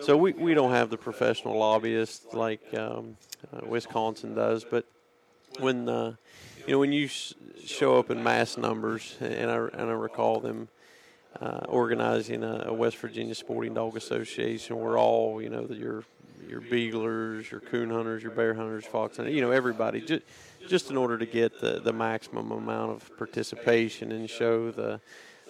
So 0.00 0.16
we, 0.16 0.32
we 0.32 0.54
don't 0.54 0.70
have 0.70 0.90
the 0.90 0.96
professional 0.96 1.58
lobbyists 1.58 2.34
like 2.34 2.60
um, 2.74 3.16
uh, 3.52 3.66
Wisconsin 3.66 4.34
does, 4.34 4.64
but 4.64 4.84
when 5.58 5.88
uh, 5.88 6.14
you 6.66 6.72
know 6.72 6.78
when 6.78 6.92
you 6.92 7.06
s- 7.06 7.34
show 7.64 7.98
up 7.98 8.10
in 8.10 8.22
mass 8.22 8.56
numbers, 8.56 9.16
and 9.20 9.50
I 9.50 9.56
and 9.56 9.90
I 9.90 9.94
recall 9.94 10.40
them 10.40 10.68
uh, 11.40 11.64
organizing 11.68 12.44
a, 12.44 12.64
a 12.66 12.72
West 12.72 12.96
Virginia 12.98 13.34
Sporting 13.34 13.74
Dog 13.74 13.96
Association, 13.96 14.78
where 14.80 14.98
all 14.98 15.42
you 15.42 15.48
know 15.48 15.66
that 15.66 15.78
your 15.78 16.04
your 16.48 16.60
beaglers, 16.60 17.50
your 17.50 17.60
coon 17.60 17.90
hunters, 17.90 18.22
your 18.22 18.32
bear 18.32 18.54
hunters, 18.54 18.84
fox 18.84 19.16
hunters, 19.16 19.34
you 19.34 19.40
know 19.40 19.50
everybody 19.50 20.00
just 20.00 20.22
just 20.66 20.90
in 20.90 20.96
order 20.96 21.18
to 21.18 21.26
get 21.26 21.60
the, 21.60 21.80
the 21.80 21.92
maximum 21.92 22.50
amount 22.50 22.90
of 22.90 23.16
participation 23.18 24.12
and 24.12 24.28
show 24.30 24.70
the 24.70 25.00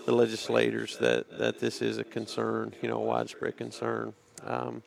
the 0.07 0.13
legislators 0.13 0.99
that, 0.99 1.39
that 1.39 1.59
this 1.59 1.81
is 1.81 1.99
a 1.99 2.05
concern, 2.05 2.75
you 2.83 2.89
know, 2.89 2.97
a 2.97 3.05
widespread 3.05 3.57
concern. 3.57 4.13
Um, 4.43 4.83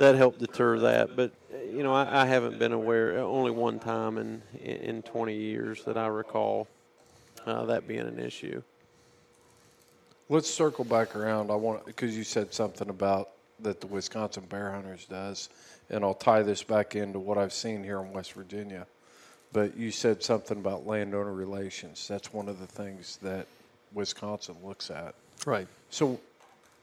that 0.00 0.16
helped 0.16 0.38
deter 0.40 0.78
that, 0.80 1.14
but 1.14 1.30
you 1.72 1.84
know, 1.84 1.94
I, 1.94 2.22
I 2.22 2.26
haven't 2.26 2.58
been 2.58 2.72
aware 2.72 3.18
only 3.18 3.52
one 3.52 3.78
time 3.78 4.18
in 4.18 4.42
in 4.60 5.02
20 5.02 5.34
years 5.34 5.84
that 5.84 5.96
I 5.96 6.08
recall 6.08 6.66
uh, 7.46 7.64
that 7.66 7.86
being 7.86 8.00
an 8.00 8.18
issue. 8.18 8.60
Let's 10.28 10.50
circle 10.50 10.84
back 10.84 11.14
around. 11.14 11.52
I 11.52 11.54
want 11.54 11.84
because 11.86 12.16
you 12.16 12.24
said 12.24 12.52
something 12.52 12.88
about 12.88 13.30
that 13.60 13.80
the 13.80 13.86
Wisconsin 13.86 14.44
Bear 14.48 14.72
Hunters 14.72 15.06
does, 15.06 15.48
and 15.90 16.04
I'll 16.04 16.14
tie 16.14 16.42
this 16.42 16.62
back 16.62 16.96
into 16.96 17.18
what 17.18 17.38
I've 17.38 17.52
seen 17.52 17.82
here 17.82 18.00
in 18.00 18.12
West 18.12 18.32
Virginia. 18.32 18.86
But 19.52 19.76
you 19.76 19.90
said 19.90 20.22
something 20.22 20.58
about 20.58 20.86
landowner 20.86 21.32
relations. 21.32 22.08
That's 22.08 22.32
one 22.32 22.48
of 22.48 22.58
the 22.58 22.66
things 22.66 23.18
that 23.22 23.46
Wisconsin 23.92 24.56
looks 24.64 24.90
at. 24.90 25.14
Right. 25.46 25.68
So, 25.90 26.20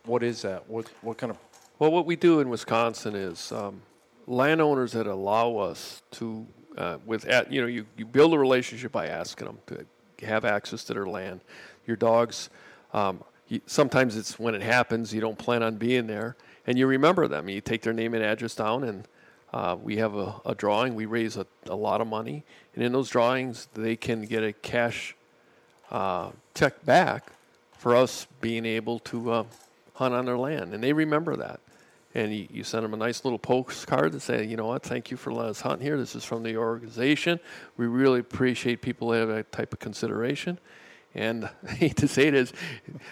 what 0.06 0.24
is 0.24 0.42
that? 0.44 0.68
What 0.70 0.90
what 1.02 1.18
kind 1.18 1.32
of 1.32 1.38
Well, 1.80 1.92
what 1.92 2.06
we 2.06 2.16
do 2.16 2.40
in 2.40 2.50
Wisconsin 2.50 3.16
is 3.16 3.52
um, 3.52 3.82
landowners 4.28 4.94
that 4.94 5.08
allow 5.08 5.58
us 5.58 6.02
to, 6.12 6.48
uh, 6.78 6.98
with 7.06 7.26
at, 7.26 7.52
you 7.52 7.62
know, 7.62 7.68
you, 7.68 7.86
you 7.98 8.06
build 8.06 8.34
a 8.34 8.40
relationship 8.40 8.92
by 8.92 9.08
asking 9.08 9.48
them 9.48 9.58
to 9.68 9.86
have 10.26 10.46
access 10.46 10.84
to 10.86 10.94
their 10.94 11.06
land. 11.06 11.42
Your 11.86 11.98
dogs, 11.98 12.50
um, 12.94 13.24
sometimes 13.66 14.16
it's 14.16 14.40
when 14.40 14.56
it 14.56 14.62
happens, 14.62 15.14
you 15.14 15.22
don't 15.22 15.38
plan 15.38 15.64
on 15.64 15.76
being 15.76 16.08
there, 16.08 16.36
and 16.66 16.78
you 16.78 16.88
remember 16.88 17.28
them. 17.28 17.50
You 17.50 17.62
take 17.62 17.82
their 17.82 17.94
name 17.94 18.14
and 18.14 18.24
address 18.24 18.56
down, 18.56 18.84
and 18.84 19.08
uh, 19.54 19.76
we 19.82 19.98
have 19.98 20.16
a, 20.16 20.36
a 20.46 20.56
drawing. 20.56 20.96
We 20.96 21.06
raise 21.06 21.38
a, 21.38 21.46
a 21.66 21.76
lot 21.76 22.02
of 22.02 22.08
money, 22.08 22.44
and 22.76 22.84
in 22.84 22.92
those 22.92 23.10
drawings, 23.10 23.68
they 23.74 23.96
can 23.96 24.24
get 24.26 24.44
a 24.44 24.54
cash 24.54 25.16
uh, 25.90 26.32
check 26.56 26.86
back 26.86 27.32
for 27.78 27.96
us 27.96 28.28
being 28.40 28.66
able 28.66 29.00
to 29.00 29.32
uh, 29.32 29.44
hunt 29.96 30.14
on 30.14 30.26
their 30.26 30.38
land, 30.38 30.74
and 30.74 30.84
they 30.84 30.94
remember 30.94 31.36
that. 31.36 31.60
And 32.14 32.34
you, 32.36 32.48
you 32.52 32.64
send 32.64 32.84
them 32.84 32.94
a 32.94 32.98
nice 32.98 33.24
little 33.24 33.40
postcard 33.40 34.12
to 34.12 34.20
say, 34.20 34.46
you 34.46 34.58
know 34.58 34.68
what, 34.68 34.84
thank 34.84 35.12
you 35.12 35.18
for 35.18 35.32
letting 35.32 35.52
us 35.52 35.62
hunt 35.62 35.82
here. 35.82 35.98
This 35.98 36.14
is 36.14 36.26
from 36.26 36.44
the 36.44 36.58
organization. 36.58 37.40
We 37.78 37.88
really 37.88 38.20
appreciate 38.20 38.82
people 38.82 39.10
that 39.10 39.20
have 39.20 39.30
that 39.30 39.52
type 39.52 39.72
of 39.72 39.80
consideration. 39.80 40.60
And 41.14 41.50
I 41.68 41.72
hate 41.74 41.98
to 41.98 42.08
say 42.08 42.28
it 42.28 42.34
is, 42.34 42.54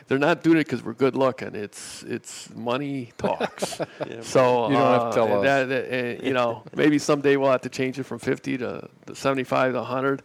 they're 0.08 0.18
not 0.18 0.42
doing 0.42 0.58
it 0.58 0.66
because 0.68 0.82
we're 0.84 0.94
good 0.94 1.16
looking. 1.16 1.54
It's 1.56 2.04
it's 2.04 2.50
money 2.56 3.12
talks. 3.18 3.80
Yeah. 4.10 4.22
So 4.22 4.70
You 4.70 4.76
don't 4.78 4.94
have 5.02 5.02
to 5.02 5.08
uh, 5.08 5.14
tell 5.28 5.38
us. 5.40 5.44
that- 5.44 5.70
that, 5.70 6.20
uh, 6.22 6.26
you 6.26 6.34
know, 6.34 6.64
maybe 6.76 6.98
someday 7.00 7.36
we'll 7.36 7.52
have 7.52 7.62
to 7.62 7.70
change 7.70 8.00
it 8.00 8.04
from 8.04 8.20
50 8.20 8.58
to, 8.60 8.90
to 9.08 9.16
75 9.16 9.74
to 9.74 9.78
100, 9.80 10.24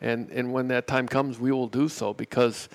and 0.00 0.30
and 0.30 0.52
when 0.52 0.68
that 0.68 0.86
time 0.86 1.08
comes, 1.08 1.38
we 1.38 1.50
will 1.50 1.68
do 1.68 1.88
so 1.88 2.12
because 2.12 2.68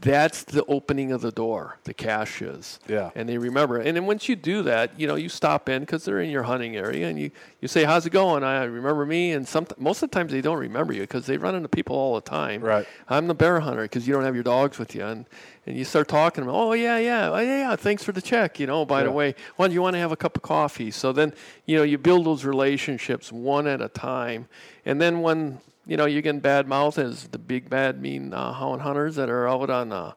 that's 0.00 0.44
the 0.44 0.64
opening 0.64 1.12
of 1.12 1.20
the 1.20 1.30
door. 1.30 1.78
The 1.84 1.94
cash 1.94 2.42
is. 2.42 2.80
Yeah. 2.88 3.10
And 3.14 3.28
they 3.28 3.38
remember. 3.38 3.80
it. 3.80 3.86
And 3.86 3.96
then 3.96 4.06
once 4.06 4.28
you 4.28 4.36
do 4.36 4.62
that, 4.62 4.98
you 4.98 5.06
know, 5.06 5.14
you 5.14 5.28
stop 5.28 5.68
in 5.68 5.80
because 5.80 6.04
they're 6.04 6.20
in 6.20 6.30
your 6.30 6.44
hunting 6.44 6.76
area, 6.76 7.08
and 7.08 7.18
you, 7.18 7.30
you 7.60 7.68
say, 7.68 7.84
"How's 7.84 8.06
it 8.06 8.10
going?" 8.10 8.42
I 8.42 8.64
remember 8.64 9.06
me, 9.06 9.32
and 9.32 9.46
some 9.46 9.66
most 9.78 10.02
of 10.02 10.10
the 10.10 10.14
times 10.14 10.32
they 10.32 10.40
don't 10.40 10.58
remember 10.58 10.92
you 10.92 11.02
because 11.02 11.26
they 11.26 11.36
run 11.36 11.54
into 11.54 11.68
people 11.68 11.96
all 11.96 12.14
the 12.14 12.20
time. 12.20 12.62
Right. 12.62 12.86
I'm 13.08 13.26
the 13.26 13.34
bear 13.34 13.60
hunter 13.60 13.82
because 13.82 14.06
you 14.06 14.14
don't 14.14 14.24
have 14.24 14.34
your 14.34 14.44
dogs 14.44 14.78
with 14.78 14.94
you, 14.94 15.04
and 15.04 15.26
and 15.66 15.76
you 15.76 15.84
start 15.84 16.08
talking 16.08 16.42
to 16.42 16.46
them. 16.46 16.54
Oh 16.54 16.72
yeah, 16.72 16.98
yeah, 16.98 17.30
oh, 17.30 17.38
yeah, 17.38 17.70
yeah. 17.70 17.76
Thanks 17.76 18.02
for 18.02 18.12
the 18.12 18.22
check. 18.22 18.58
You 18.58 18.66
know, 18.66 18.84
by 18.84 19.02
the 19.04 19.12
way, 19.12 19.34
why 19.56 19.68
do 19.68 19.74
you 19.74 19.82
want 19.82 19.94
to 19.94 20.00
have 20.00 20.12
a 20.12 20.16
cup 20.16 20.36
of 20.36 20.42
coffee? 20.42 20.90
So 20.90 21.12
then, 21.12 21.32
you 21.66 21.76
know, 21.76 21.84
you 21.84 21.98
build 21.98 22.26
those 22.26 22.44
relationships 22.44 23.30
one 23.30 23.66
at 23.66 23.80
a 23.80 23.88
time, 23.88 24.48
and 24.84 25.00
then 25.00 25.20
when 25.20 25.60
you 25.86 25.96
know 25.96 26.04
you're 26.06 26.22
getting 26.22 26.40
bad 26.40 26.66
mouth 26.68 26.98
as 26.98 27.28
the 27.28 27.38
big 27.38 27.68
bad 27.68 28.00
mean 28.00 28.32
uh, 28.32 28.52
hound 28.52 28.82
hunters 28.82 29.16
that 29.16 29.28
are 29.28 29.48
out 29.48 29.70
on 29.70 29.92
uh, 29.92 30.12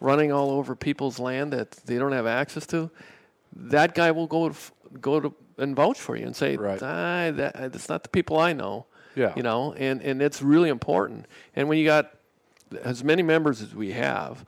running 0.00 0.32
all 0.32 0.50
over 0.50 0.74
people's 0.74 1.18
land 1.18 1.52
that 1.52 1.70
they 1.86 1.96
don't 1.98 2.12
have 2.12 2.26
access 2.26 2.66
to, 2.66 2.90
that 3.54 3.94
guy 3.94 4.10
will 4.10 4.26
go 4.26 4.48
to, 4.48 4.54
f- 4.54 4.72
go 5.00 5.20
to 5.20 5.34
and 5.58 5.74
vouch 5.74 5.98
for 5.98 6.16
you 6.16 6.26
and 6.26 6.36
say, 6.36 6.56
Right. 6.56 6.82
ah, 6.82 7.30
that, 7.32 7.54
that's 7.72 7.88
not 7.88 8.02
the 8.02 8.08
people 8.10 8.38
I 8.38 8.52
know. 8.52 8.86
Yeah. 9.14 9.32
You 9.34 9.42
know, 9.42 9.72
and, 9.72 10.02
and 10.02 10.20
it's 10.20 10.42
really 10.42 10.68
important. 10.68 11.24
And 11.54 11.68
when 11.70 11.78
you 11.78 11.86
got 11.86 12.12
as 12.82 13.02
many 13.02 13.22
members 13.22 13.62
as 13.62 13.74
we 13.74 13.92
have, 13.92 14.44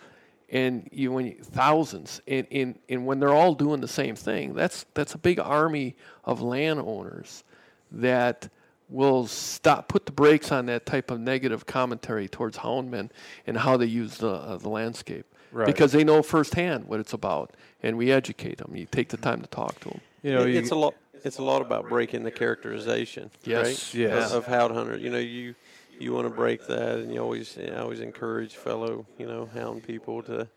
and 0.50 0.88
you 0.92 1.10
when 1.12 1.26
you, 1.26 1.36
thousands, 1.42 2.20
and, 2.28 2.46
and, 2.50 2.78
and 2.88 3.06
when 3.06 3.18
they're 3.20 3.32
all 3.32 3.54
doing 3.54 3.80
the 3.80 3.88
same 3.88 4.14
thing, 4.14 4.52
that's 4.54 4.84
that's 4.92 5.14
a 5.14 5.18
big 5.18 5.38
army 5.38 5.96
of 6.24 6.42
landowners 6.42 7.44
that 7.92 8.48
will 8.88 9.26
stop 9.26 9.88
put 9.88 10.06
the 10.06 10.12
brakes 10.12 10.50
on 10.50 10.66
that 10.66 10.86
type 10.86 11.10
of 11.10 11.20
negative 11.20 11.66
commentary 11.66 12.28
towards 12.28 12.58
houndmen 12.58 13.10
and 13.46 13.58
how 13.58 13.76
they 13.76 13.86
use 13.86 14.16
the 14.18 14.30
uh, 14.30 14.56
the 14.56 14.68
landscape 14.68 15.26
Right. 15.50 15.66
because 15.66 15.92
they 15.92 16.04
know 16.04 16.22
firsthand 16.22 16.84
what 16.84 17.00
it's 17.00 17.14
about, 17.14 17.54
and 17.82 17.96
we 17.96 18.12
educate 18.12 18.58
them. 18.58 18.72
You 18.76 18.84
take 18.90 19.08
the 19.08 19.16
time 19.16 19.40
to 19.40 19.46
talk 19.46 19.80
to 19.80 19.88
them. 19.88 20.00
you 20.22 20.32
know? 20.34 20.42
It- 20.42 20.50
you, 20.52 20.58
it's 20.58 20.70
a 20.70 20.74
lot. 20.74 20.94
It's 21.24 21.38
a 21.38 21.42
lot 21.42 21.62
about 21.62 21.88
breaking 21.88 22.22
the 22.22 22.30
characterization, 22.30 23.30
Yes, 23.44 23.66
right? 23.66 23.94
yes. 23.94 24.30
Of, 24.30 24.38
of 24.38 24.46
hound 24.46 24.72
hunter. 24.74 24.96
You 24.96 25.10
know, 25.10 25.18
you 25.18 25.54
you 25.98 26.12
want 26.12 26.28
to 26.28 26.32
break 26.34 26.66
that, 26.68 26.98
and 26.98 27.12
you 27.12 27.20
always 27.20 27.58
I 27.58 27.76
always 27.78 28.00
encourage 28.00 28.54
fellow 28.56 29.04
you 29.18 29.26
know 29.26 29.46
hound 29.54 29.82
people 29.84 30.22
to 30.24 30.48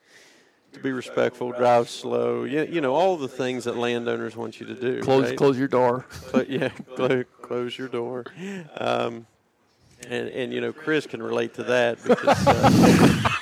to 0.73 0.79
be 0.79 0.91
respectful, 0.91 1.51
drive 1.51 1.89
slow. 1.89 2.43
You, 2.43 2.63
you 2.63 2.81
know 2.81 2.93
all 2.93 3.17
the 3.17 3.27
things 3.27 3.65
that 3.65 3.77
landowners 3.77 4.35
want 4.35 4.59
you 4.59 4.65
to 4.67 4.75
do. 4.75 5.01
Close 5.01 5.29
right? 5.29 5.37
close 5.37 5.57
your 5.57 5.67
door. 5.67 6.05
But 6.31 6.49
yeah, 6.49 6.69
close, 6.95 7.25
close 7.41 7.77
your 7.77 7.89
door. 7.89 8.25
Um, 8.77 9.27
and 10.07 10.29
and 10.29 10.53
you 10.53 10.61
know 10.61 10.71
Chris 10.71 11.05
can 11.05 11.21
relate 11.21 11.53
to 11.55 11.63
that 11.63 12.01
because 12.03 12.47
uh, 12.47 13.29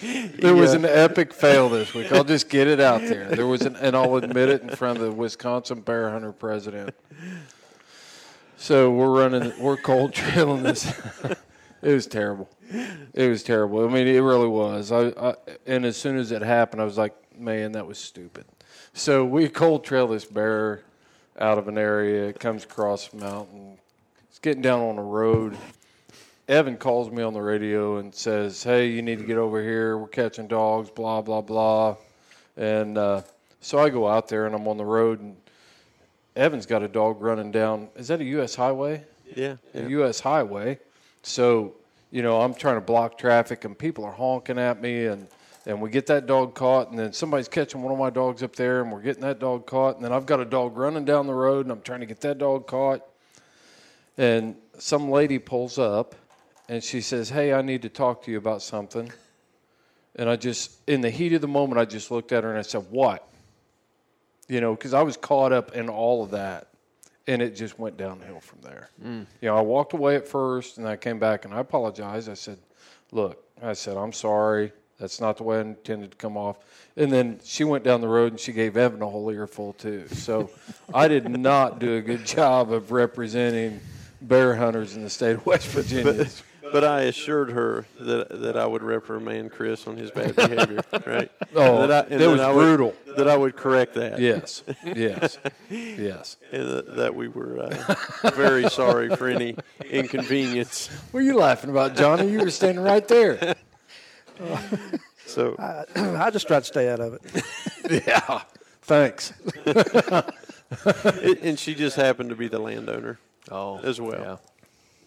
There 0.00 0.54
was 0.54 0.72
an 0.72 0.84
epic 0.84 1.32
fail 1.32 1.68
this 1.68 1.94
week. 1.94 2.12
I'll 2.12 2.24
just 2.24 2.48
get 2.48 2.66
it 2.68 2.80
out 2.80 3.00
there. 3.00 3.28
There 3.28 3.46
was 3.46 3.62
an, 3.62 3.76
and 3.76 3.96
I'll 3.96 4.16
admit 4.16 4.48
it 4.48 4.62
in 4.62 4.70
front 4.70 4.98
of 4.98 5.04
the 5.04 5.12
Wisconsin 5.12 5.80
Bear 5.80 6.10
Hunter 6.10 6.32
president. 6.32 6.94
So 8.56 8.90
we're 8.90 9.20
running, 9.20 9.52
we're 9.58 9.76
cold 9.76 10.12
trailing 10.14 10.62
this. 10.62 10.92
It 11.82 11.92
was 11.92 12.06
terrible. 12.06 12.48
It 13.14 13.28
was 13.28 13.42
terrible. 13.42 13.84
I 13.84 13.92
mean, 13.92 14.06
it 14.06 14.20
really 14.20 14.48
was. 14.48 14.92
I, 14.92 15.08
I 15.08 15.34
and 15.66 15.84
as 15.84 15.96
soon 15.96 16.16
as 16.16 16.32
it 16.32 16.42
happened, 16.42 16.82
I 16.82 16.84
was 16.84 16.98
like, 16.98 17.14
man, 17.38 17.72
that 17.72 17.86
was 17.86 17.98
stupid. 17.98 18.44
So 18.92 19.24
we 19.24 19.48
cold 19.48 19.84
trail 19.84 20.06
this 20.08 20.24
bear 20.24 20.82
out 21.38 21.58
of 21.58 21.68
an 21.68 21.78
area. 21.78 22.26
It 22.28 22.40
comes 22.40 22.64
across 22.64 23.12
a 23.12 23.16
mountain. 23.16 23.78
It's 24.28 24.38
getting 24.38 24.62
down 24.62 24.80
on 24.80 24.98
a 24.98 25.02
road. 25.02 25.56
Evan 26.48 26.76
calls 26.76 27.10
me 27.10 27.22
on 27.22 27.34
the 27.34 27.42
radio 27.42 27.98
and 27.98 28.14
says, 28.14 28.62
"Hey, 28.62 28.88
you 28.88 29.02
need 29.02 29.18
to 29.18 29.24
get 29.24 29.36
over 29.36 29.62
here. 29.62 29.98
We're 29.98 30.08
catching 30.08 30.46
dogs. 30.46 30.90
Blah 30.90 31.22
blah 31.22 31.42
blah." 31.42 31.96
And 32.56 32.98
uh, 32.98 33.22
so 33.60 33.78
I 33.78 33.90
go 33.90 34.08
out 34.08 34.28
there 34.28 34.46
and 34.46 34.54
I'm 34.54 34.66
on 34.66 34.76
the 34.76 34.84
road 34.84 35.20
and 35.20 35.36
Evan's 36.38 36.66
got 36.66 36.82
a 36.82 36.88
dog 36.88 37.20
running 37.20 37.50
down. 37.50 37.88
Is 37.96 38.08
that 38.08 38.20
a 38.20 38.24
U.S. 38.24 38.54
highway? 38.54 39.04
Yeah, 39.34 39.56
A 39.74 39.82
yeah. 39.82 39.88
U.S. 39.88 40.20
highway. 40.20 40.78
So 41.28 41.74
you 42.10 42.22
know 42.22 42.40
I'm 42.40 42.54
trying 42.54 42.76
to 42.76 42.80
block 42.80 43.18
traffic 43.18 43.64
and 43.64 43.78
people 43.78 44.04
are 44.04 44.12
honking 44.12 44.58
at 44.58 44.80
me 44.80 45.06
and. 45.06 45.28
And 45.66 45.82
we 45.82 45.90
get 45.90 46.06
that 46.06 46.24
dog 46.24 46.54
caught, 46.54 46.88
and 46.88 46.98
then 46.98 47.12
somebody's 47.12 47.48
catching 47.48 47.82
one 47.82 47.92
of 47.92 47.98
my 47.98 48.08
dogs 48.08 48.42
up 48.42 48.56
there, 48.56 48.80
and 48.80 48.90
we're 48.90 49.02
getting 49.02 49.20
that 49.20 49.38
dog 49.38 49.66
caught. 49.66 49.96
And 49.96 50.04
then 50.04 50.14
I've 50.14 50.24
got 50.24 50.40
a 50.40 50.46
dog 50.46 50.78
running 50.78 51.04
down 51.04 51.26
the 51.26 51.34
road, 51.34 51.66
and 51.66 51.72
I'm 51.72 51.82
trying 51.82 52.00
to 52.00 52.06
get 52.06 52.22
that 52.22 52.38
dog 52.38 52.66
caught. 52.66 53.02
And 54.18 54.56
some 54.78 55.10
lady 55.10 55.38
pulls 55.38 55.78
up 55.78 56.14
and 56.68 56.82
she 56.82 57.00
says, 57.00 57.30
Hey, 57.30 57.52
I 57.52 57.62
need 57.62 57.82
to 57.82 57.88
talk 57.88 58.24
to 58.24 58.30
you 58.30 58.38
about 58.38 58.62
something. 58.62 59.10
And 60.16 60.28
I 60.28 60.36
just, 60.36 60.72
in 60.88 61.00
the 61.00 61.10
heat 61.10 61.32
of 61.32 61.40
the 61.40 61.48
moment, 61.48 61.78
I 61.78 61.84
just 61.84 62.10
looked 62.10 62.32
at 62.32 62.42
her 62.42 62.50
and 62.50 62.58
I 62.58 62.62
said, 62.62 62.86
What? 62.90 63.26
You 64.48 64.60
know, 64.60 64.74
because 64.74 64.92
I 64.92 65.02
was 65.02 65.16
caught 65.16 65.52
up 65.52 65.72
in 65.72 65.88
all 65.88 66.24
of 66.24 66.32
that. 66.32 66.68
And 67.28 67.40
it 67.42 67.54
just 67.54 67.78
went 67.78 67.96
downhill 67.96 68.40
from 68.40 68.60
there. 68.62 68.88
Mm. 69.04 69.26
You 69.40 69.48
know, 69.48 69.56
I 69.56 69.60
walked 69.60 69.92
away 69.92 70.16
at 70.16 70.26
first 70.26 70.78
and 70.78 70.88
I 70.88 70.96
came 70.96 71.18
back 71.18 71.44
and 71.44 71.54
I 71.54 71.60
apologized. 71.60 72.28
I 72.28 72.34
said, 72.34 72.58
Look, 73.12 73.42
I 73.62 73.74
said, 73.74 73.96
I'm 73.96 74.12
sorry. 74.12 74.72
That's 74.98 75.20
not 75.20 75.36
the 75.36 75.44
way 75.44 75.58
I 75.58 75.60
intended 75.60 76.10
to 76.10 76.16
come 76.16 76.36
off. 76.36 76.58
And 76.96 77.12
then 77.12 77.38
she 77.44 77.62
went 77.62 77.84
down 77.84 78.00
the 78.00 78.08
road 78.08 78.32
and 78.32 78.40
she 78.40 78.52
gave 78.52 78.76
Evan 78.76 79.00
a 79.00 79.08
whole 79.08 79.30
earful 79.30 79.74
too. 79.74 80.08
So 80.08 80.50
I 80.92 81.06
did 81.06 81.28
not 81.28 81.78
do 81.78 81.96
a 81.96 82.00
good 82.00 82.26
job 82.26 82.72
of 82.72 82.90
representing 82.90 83.80
bear 84.20 84.56
hunters 84.56 84.96
in 84.96 85.04
the 85.04 85.10
state 85.10 85.36
of 85.36 85.46
West 85.46 85.68
Virginia. 85.68 86.12
But, 86.12 86.42
but 86.72 86.84
I 86.84 87.02
assured 87.02 87.50
her 87.50 87.86
that 88.00 88.28
that 88.42 88.56
I 88.56 88.66
would 88.66 88.82
reprimand 88.82 89.52
Chris 89.52 89.86
on 89.86 89.96
his 89.96 90.10
bad 90.10 90.34
behavior, 90.36 90.80
right? 91.06 91.30
Oh, 91.54 91.82
And 91.82 91.92
I, 91.92 92.00
and 92.00 92.20
that 92.20 92.28
was 92.30 92.40
I 92.40 92.50
would- 92.52 92.62
brutal. 92.62 92.94
that 93.16 93.28
I 93.28 93.36
would 93.36 93.56
correct 93.56 93.94
that. 93.94 94.18
Yes, 94.20 94.62
yes, 94.84 95.38
yes. 95.70 96.36
And 96.52 96.68
that, 96.68 96.96
that 96.96 97.14
we 97.14 97.28
were 97.28 97.60
uh, 97.60 98.30
very 98.34 98.68
sorry 98.70 99.14
for 99.16 99.28
any 99.28 99.56
inconvenience. 99.90 100.88
What 101.10 101.20
are 101.20 101.26
you 101.26 101.36
laughing 101.36 101.70
about, 101.70 101.96
Johnny? 101.96 102.30
You 102.30 102.40
were 102.40 102.50
standing 102.50 102.82
right 102.84 103.06
there. 103.08 103.54
So 105.26 105.56
I, 105.58 105.84
I 106.26 106.30
just 106.30 106.46
try 106.46 106.58
to 106.60 106.64
stay 106.64 106.88
out 106.88 107.00
of 107.00 107.14
it. 107.14 108.04
yeah. 108.06 108.42
Thanks. 108.82 109.32
it, 109.66 111.40
and 111.42 111.58
she 111.58 111.74
just 111.74 111.96
happened 111.96 112.30
to 112.30 112.36
be 112.36 112.48
the 112.48 112.58
landowner 112.58 113.18
Oh, 113.50 113.78
as 113.80 114.00
well. 114.00 114.20
yeah. 114.20 114.36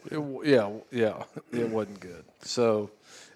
It 0.09 0.19
yeah, 0.45 0.69
yeah, 0.91 1.23
it 1.51 1.69
wasn't 1.69 1.99
good. 1.99 2.23
So, 2.41 2.89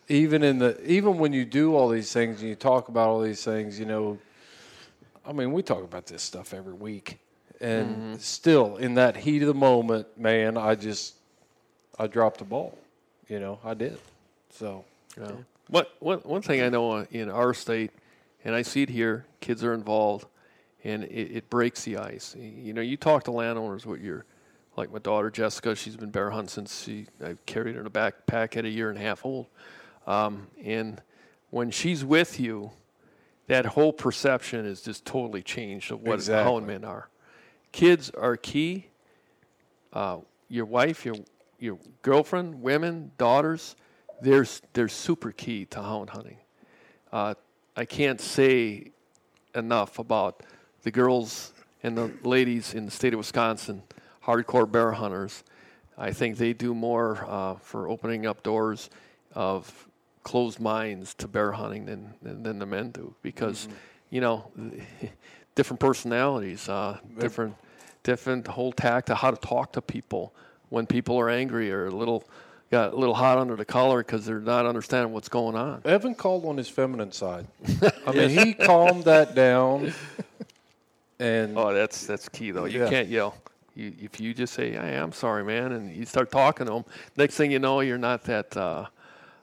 even 0.08 0.44
in 0.44 0.60
the 0.60 0.82
even 0.90 1.18
when 1.18 1.34
you 1.34 1.46
do 1.46 1.76
all 1.76 1.90
these 1.90 2.12
things 2.12 2.42
and 2.42 2.50
you 2.50 2.56
talk 2.56 2.88
about 2.88 3.10
all 3.10 3.22
these 3.22 3.44
things, 3.44 3.80
you 3.80 3.86
know, 3.86 4.18
I 5.26 5.32
mean, 5.32 5.52
we 5.52 5.62
talk 5.62 5.84
about 5.84 6.06
this 6.08 6.24
stuff 6.24 6.54
every 6.54 6.74
week, 6.74 7.20
and 7.62 8.20
still 8.22 8.78
in 8.78 8.96
that 8.96 9.16
heat 9.18 9.42
of 9.42 9.48
the 9.48 9.54
moment, 9.54 10.08
man, 10.18 10.58
I 10.58 10.76
just 10.76 11.16
I 12.00 12.08
dropped 12.08 12.40
the 12.40 12.46
ball. 12.46 12.78
You 13.28 13.40
know, 13.40 13.60
I 13.64 13.74
did. 13.74 13.98
So, 14.52 14.86
Yeah. 15.18 15.32
What, 15.68 15.96
one, 16.00 16.20
one 16.20 16.42
thing 16.44 16.62
I 16.62 16.70
know 16.70 16.92
uh, 16.92 17.06
in 17.10 17.30
our 17.30 17.54
state, 17.56 17.90
and 18.44 18.54
I 18.54 18.62
see 18.62 18.84
it 18.84 18.90
here, 18.90 19.26
kids 19.40 19.64
are 19.64 19.74
involved, 19.74 20.28
and 20.84 21.04
it, 21.06 21.38
it 21.38 21.50
breaks 21.50 21.84
the 21.86 21.98
ice. 21.98 22.36
You 22.38 22.74
know, 22.74 22.82
you 22.82 22.98
talk 22.98 23.24
to 23.24 23.32
landowners 23.32 23.84
with 23.84 24.00
your, 24.00 24.26
like 24.76 24.92
my 24.92 25.00
daughter 25.00 25.30
Jessica, 25.30 25.76
she's 25.76 25.96
been 25.96 26.12
bear 26.12 26.32
hunting 26.32 26.50
since 26.50 26.84
she, 26.84 27.08
I 27.24 27.36
carried 27.46 27.76
her 27.76 27.82
in 27.82 27.88
a 27.88 27.92
backpack 27.92 28.58
at 28.58 28.66
a 28.66 28.70
year 28.70 28.90
and 28.90 28.98
a 28.98 29.02
half 29.02 29.26
old. 29.26 29.48
Um, 30.06 30.48
and 30.64 31.02
when 31.50 31.72
she's 31.72 32.04
with 32.04 32.40
you, 32.40 32.72
that 33.48 33.66
whole 33.66 33.94
perception 33.94 34.66
is 34.66 34.82
just 34.82 35.06
totally 35.06 35.42
changed 35.42 35.92
of 35.92 36.02
what 36.02 36.16
Exactly. 36.16 36.44
hound 36.52 36.68
men 36.68 36.84
are. 36.84 37.10
Kids 37.72 38.10
are 38.12 38.36
key. 38.36 38.88
Uh, 39.94 40.18
your 40.50 40.66
wife, 40.66 41.06
your 41.06 41.16
your 41.60 41.78
girlfriend, 42.02 42.62
women, 42.62 43.12
daughters, 43.18 43.76
they're, 44.22 44.46
they're 44.74 44.88
super 44.88 45.32
key 45.32 45.66
to 45.66 45.82
hound 45.82 46.10
hunting. 46.10 46.38
Uh, 47.12 47.34
I 47.76 47.86
can't 47.86 48.20
say 48.20 48.92
enough 49.54 50.00
about 50.00 50.44
the 50.84 50.92
girls 50.92 51.54
and 51.84 51.98
the 51.98 52.12
ladies 52.24 52.74
in 52.74 52.86
the 52.86 52.92
state 52.92 53.14
of 53.14 53.20
Wisconsin, 53.20 53.84
hardcore 54.26 54.70
bear 54.72 54.92
hunters. 54.92 55.44
I 55.98 56.12
think 56.12 56.38
they 56.38 56.54
do 56.54 56.74
more 56.74 57.26
uh, 57.28 57.56
for 57.56 57.88
opening 57.90 58.26
up 58.26 58.44
doors 58.44 58.90
of 59.34 59.88
closed 60.24 60.60
minds 60.60 61.14
to 61.16 61.28
bear 61.28 61.52
hunting 61.54 61.86
than, 61.86 62.14
than, 62.22 62.44
than 62.44 62.60
the 62.60 62.66
men 62.66 62.90
do 62.92 63.14
because, 63.22 63.68
you 64.10 64.20
know, 64.22 64.52
different 65.56 65.80
personalities, 65.80 66.68
uh, 66.68 66.98
different, 67.20 67.56
different 68.04 68.48
whole 68.48 68.72
tact 68.74 69.10
of 69.10 69.18
how 69.18 69.32
to 69.32 69.38
talk 69.38 69.72
to 69.74 69.82
people 69.82 70.34
when 70.70 70.86
people 70.86 71.18
are 71.18 71.30
angry 71.30 71.72
or 71.72 71.86
a 71.88 71.92
little 71.92 72.24
got 72.72 72.92
a 72.94 72.96
little 72.96 73.14
hot 73.16 73.38
under 73.38 73.56
the 73.56 73.64
collar 73.64 74.00
because 74.00 74.26
they're 74.26 74.40
not 74.40 74.66
understanding 74.66 75.14
what's 75.14 75.30
going 75.30 75.56
on. 75.56 75.82
Evan 75.86 76.16
called 76.16 76.44
on 76.46 76.58
his 76.58 76.68
feminine 76.68 77.12
side. 77.12 77.46
I 78.08 78.12
mean, 78.12 78.32
he 78.32 78.54
calmed 78.54 79.04
that 79.06 79.36
down, 79.36 79.94
and 81.20 81.58
Oh, 81.58 81.74
that's 81.74 82.06
that's 82.08 82.28
key 82.30 82.52
though. 82.52 82.66
You 82.66 82.80
Yeah. 82.80 82.90
can't 82.90 83.08
yell. 83.08 83.36
You, 83.76 83.94
if 84.00 84.20
you 84.22 84.34
just 84.34 84.54
say, 84.54 84.72
hey, 84.72 84.96
"I'm 84.98 85.12
sorry, 85.12 85.44
man," 85.44 85.74
and 85.74 85.94
you 85.96 86.06
start 86.06 86.32
talking 86.32 86.66
to 86.68 86.74
them, 86.74 86.86
next 87.18 87.36
thing 87.36 87.52
you 87.52 87.60
know, 87.60 87.82
you're 87.82 87.98
not 87.98 88.24
that 88.24 88.56
uh, 88.56 88.86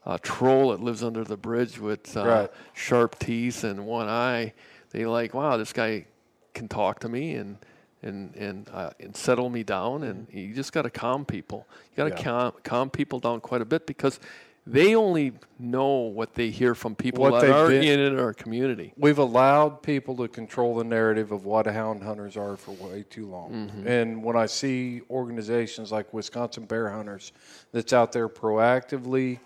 uh, 0.06 0.18
troll 0.22 0.70
that 0.70 0.80
lives 0.80 1.02
under 1.02 1.22
the 1.22 1.36
bridge 1.36 1.78
with 1.78 2.16
uh, 2.16 2.24
Right. 2.26 2.50
sharp 2.72 3.18
teeth 3.18 3.62
and 3.62 3.86
one 3.86 4.08
eye. 4.08 4.54
They 4.90 5.04
like, 5.06 5.34
wow, 5.34 5.56
this 5.56 5.72
guy 5.72 6.06
can 6.54 6.68
talk 6.68 7.00
to 7.00 7.08
me 7.08 7.34
and 7.34 7.58
and 8.02 8.34
and 8.36 8.68
uh, 8.70 8.90
and 9.00 9.14
settle 9.16 9.48
me 9.50 9.62
down. 9.62 10.02
And 10.02 10.26
you 10.30 10.54
just 10.54 10.72
got 10.72 10.82
to 10.82 10.90
calm 10.90 11.24
people. 11.24 11.66
You 11.92 11.96
got 11.98 12.04
to 12.04 12.10
Yeah. 12.10 12.22
calm 12.22 12.52
calm 12.62 12.90
people 12.90 13.20
down 13.20 13.40
quite 13.40 13.60
a 13.60 13.66
bit 13.66 13.86
because 13.86 14.18
they 14.66 14.94
only 14.94 15.32
know 15.58 15.88
what 16.02 16.34
they 16.34 16.50
hear 16.50 16.74
from 16.74 16.94
people 16.94 17.22
What 17.22 17.40
that 17.40 17.50
are 17.50 17.68
been- 17.68 17.82
in 18.00 18.18
our 18.18 18.32
community. 18.32 18.92
we've 18.96 19.18
allowed 19.18 19.82
people 19.82 20.16
to 20.18 20.28
control 20.28 20.76
the 20.76 20.84
narrative 20.84 21.32
of 21.32 21.44
what 21.44 21.66
hound 21.66 22.02
hunters 22.02 22.36
are 22.36 22.56
for 22.56 22.70
way 22.72 23.04
too 23.10 23.26
long. 23.26 23.70
And 23.86 24.22
when 24.22 24.36
I 24.36 24.46
see 24.46 25.00
organizations 25.10 25.90
like 25.90 26.12
Wisconsin 26.14 26.64
Bear 26.66 26.90
Hunters 26.90 27.32
that's 27.72 27.92
out 27.92 28.12
there 28.12 28.28
proactively 28.28 29.38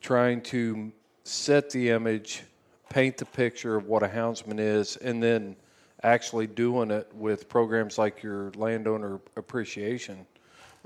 trying 0.00 0.40
to 0.42 0.92
set 1.24 1.70
the 1.70 1.90
image, 1.90 2.42
paint 2.90 3.16
the 3.18 3.24
picture 3.26 3.76
of 3.76 3.86
what 3.86 4.02
a 4.02 4.08
houndsman 4.08 4.58
is, 4.58 4.96
and 4.96 5.22
then 5.22 5.56
actually 6.02 6.46
doing 6.46 6.90
it 6.90 7.08
with 7.14 7.48
programs 7.48 7.96
like 7.98 8.22
your 8.22 8.50
landowner 8.56 9.20
appreciation 9.36 10.26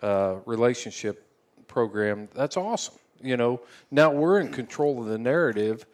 uh, 0.02 0.36
relationship 0.46 1.26
program, 1.68 2.26
that's 2.34 2.56
awesome. 2.56 2.94
You 3.22 3.36
know, 3.36 3.60
now 3.90 4.10
we're 4.10 4.40
in 4.40 4.50
control 4.50 5.00
of 5.00 5.06
the 5.06 5.18
narrative, 5.18 5.86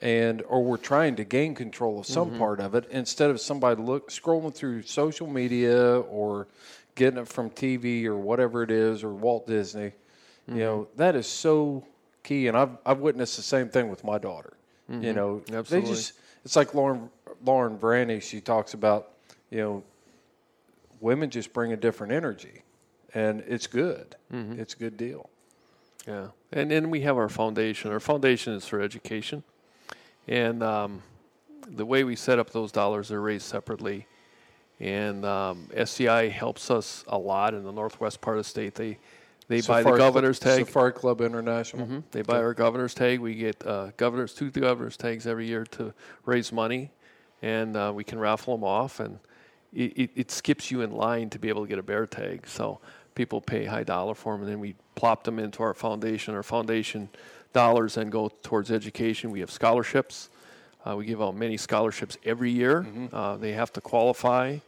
and 0.00 0.42
or 0.42 0.62
we're 0.62 0.76
trying 0.76 1.16
to 1.16 1.24
gain 1.24 1.54
control 1.54 2.00
of 2.00 2.06
some 2.06 2.30
mm-hmm. 2.30 2.38
part 2.38 2.60
of 2.60 2.74
it 2.74 2.88
instead 2.90 3.30
of 3.30 3.40
somebody 3.40 3.82
look 3.82 4.10
scrolling 4.10 4.54
through 4.54 4.82
social 4.82 5.26
media 5.26 6.00
or 6.00 6.46
getting 6.94 7.18
it 7.18 7.28
from 7.28 7.50
TV 7.50 8.04
or 8.04 8.16
whatever 8.16 8.62
it 8.62 8.70
is 8.70 9.02
or 9.02 9.12
Walt 9.12 9.46
Disney. 9.46 9.84
You 9.84 9.90
mm-hmm. 10.48 10.58
know, 10.58 10.88
that 10.96 11.14
is 11.16 11.26
so 11.26 11.84
key, 12.22 12.48
and 12.48 12.56
I've 12.56 12.76
I've 12.84 12.98
witnessed 12.98 13.36
the 13.36 13.42
same 13.42 13.68
thing 13.68 13.88
with 13.88 14.04
my 14.04 14.18
daughter. 14.18 14.54
You 14.88 14.96
mm-hmm. 14.96 15.14
know, 15.14 15.62
they 15.62 15.82
just 15.82 16.14
it's 16.44 16.56
like 16.56 16.74
Lauren 16.74 17.10
Lauren 17.44 17.76
Branny. 17.76 18.20
She 18.20 18.40
talks 18.40 18.74
about 18.74 19.12
you 19.50 19.58
know 19.58 19.82
women 21.00 21.30
just 21.30 21.52
bring 21.52 21.72
a 21.72 21.76
different 21.76 22.12
energy, 22.12 22.62
and 23.14 23.42
it's 23.46 23.66
good. 23.66 24.16
It's 24.58 24.74
a 24.74 24.76
good 24.78 24.96
deal. 24.96 25.28
Yeah, 26.06 26.28
and 26.52 26.70
then 26.70 26.90
we 26.90 27.00
have 27.02 27.16
our 27.16 27.28
foundation. 27.28 27.90
Our 27.92 28.00
foundation 28.00 28.52
is 28.54 28.66
for 28.66 28.80
education, 28.80 29.42
and 30.26 30.62
um, 30.62 31.02
the 31.66 31.84
way 31.86 32.04
we 32.04 32.16
set 32.16 32.38
up 32.38 32.50
those 32.50 32.72
dollars 32.72 33.10
are 33.12 33.20
raised 33.20 33.46
separately. 33.46 34.06
And 34.80 35.24
um, 35.24 35.68
SCI 35.74 36.28
helps 36.28 36.70
us 36.70 37.04
a 37.08 37.18
lot 37.18 37.52
in 37.52 37.64
the 37.64 37.72
northwest 37.72 38.20
part 38.20 38.38
of 38.38 38.44
the 38.44 38.48
state. 38.48 38.74
They 38.76 38.98
they 39.48 39.56
buy 39.62 39.82
the 39.82 39.82
Safari 39.82 39.82
Club- 39.82 39.98
governor's 39.98 40.38
tag. 40.38 40.66
Safari 40.66 40.92
Club 40.92 41.20
International. 41.20 41.86
Mhm. 41.86 42.02
They 42.12 42.22
buy 42.22 42.38
our 42.38 42.54
governor's 42.54 42.94
tag. 42.94 43.18
We 43.18 43.34
get 43.34 43.66
uh, 43.66 43.90
governors 43.96 44.34
two 44.34 44.50
governor's 44.50 44.96
tags 44.96 45.26
every 45.26 45.46
year 45.48 45.64
to 45.72 45.92
raise 46.26 46.52
money, 46.52 46.92
and 47.42 47.76
uh, 47.76 47.90
we 47.94 48.04
can 48.04 48.18
raffle 48.20 48.56
them 48.56 48.62
off. 48.62 49.00
And 49.00 49.18
it, 49.74 49.92
it, 49.98 50.10
it 50.14 50.30
skips 50.30 50.70
you 50.70 50.82
in 50.82 50.92
line 50.92 51.28
to 51.30 51.38
be 51.40 51.48
able 51.48 51.62
to 51.62 51.68
get 51.68 51.78
a 51.78 51.82
bear 51.82 52.06
tag. 52.06 52.46
So 52.46 52.78
people 53.18 53.40
pay 53.40 53.64
high 53.66 53.82
dollar 53.84 54.14
for 54.14 54.32
them, 54.32 54.42
and 54.42 54.50
then 54.50 54.60
we 54.60 54.74
plop 54.94 55.24
them 55.24 55.38
into 55.38 55.62
our 55.62 55.74
foundation. 55.74 56.34
Our 56.34 56.42
foundation 56.44 57.08
dollars 57.52 57.94
then 57.94 58.10
go 58.10 58.30
towards 58.42 58.70
education. 58.70 59.30
We 59.32 59.40
have 59.40 59.50
scholarships. 59.50 60.28
Uh, 60.86 60.94
we 60.96 61.04
give 61.04 61.20
out 61.20 61.34
many 61.34 61.56
scholarships 61.56 62.16
every 62.24 62.52
year. 62.52 62.86
Uh, 63.12 63.36
they 63.36 63.52
have 63.52 63.72
to 63.72 63.80
qualify. 63.80 64.58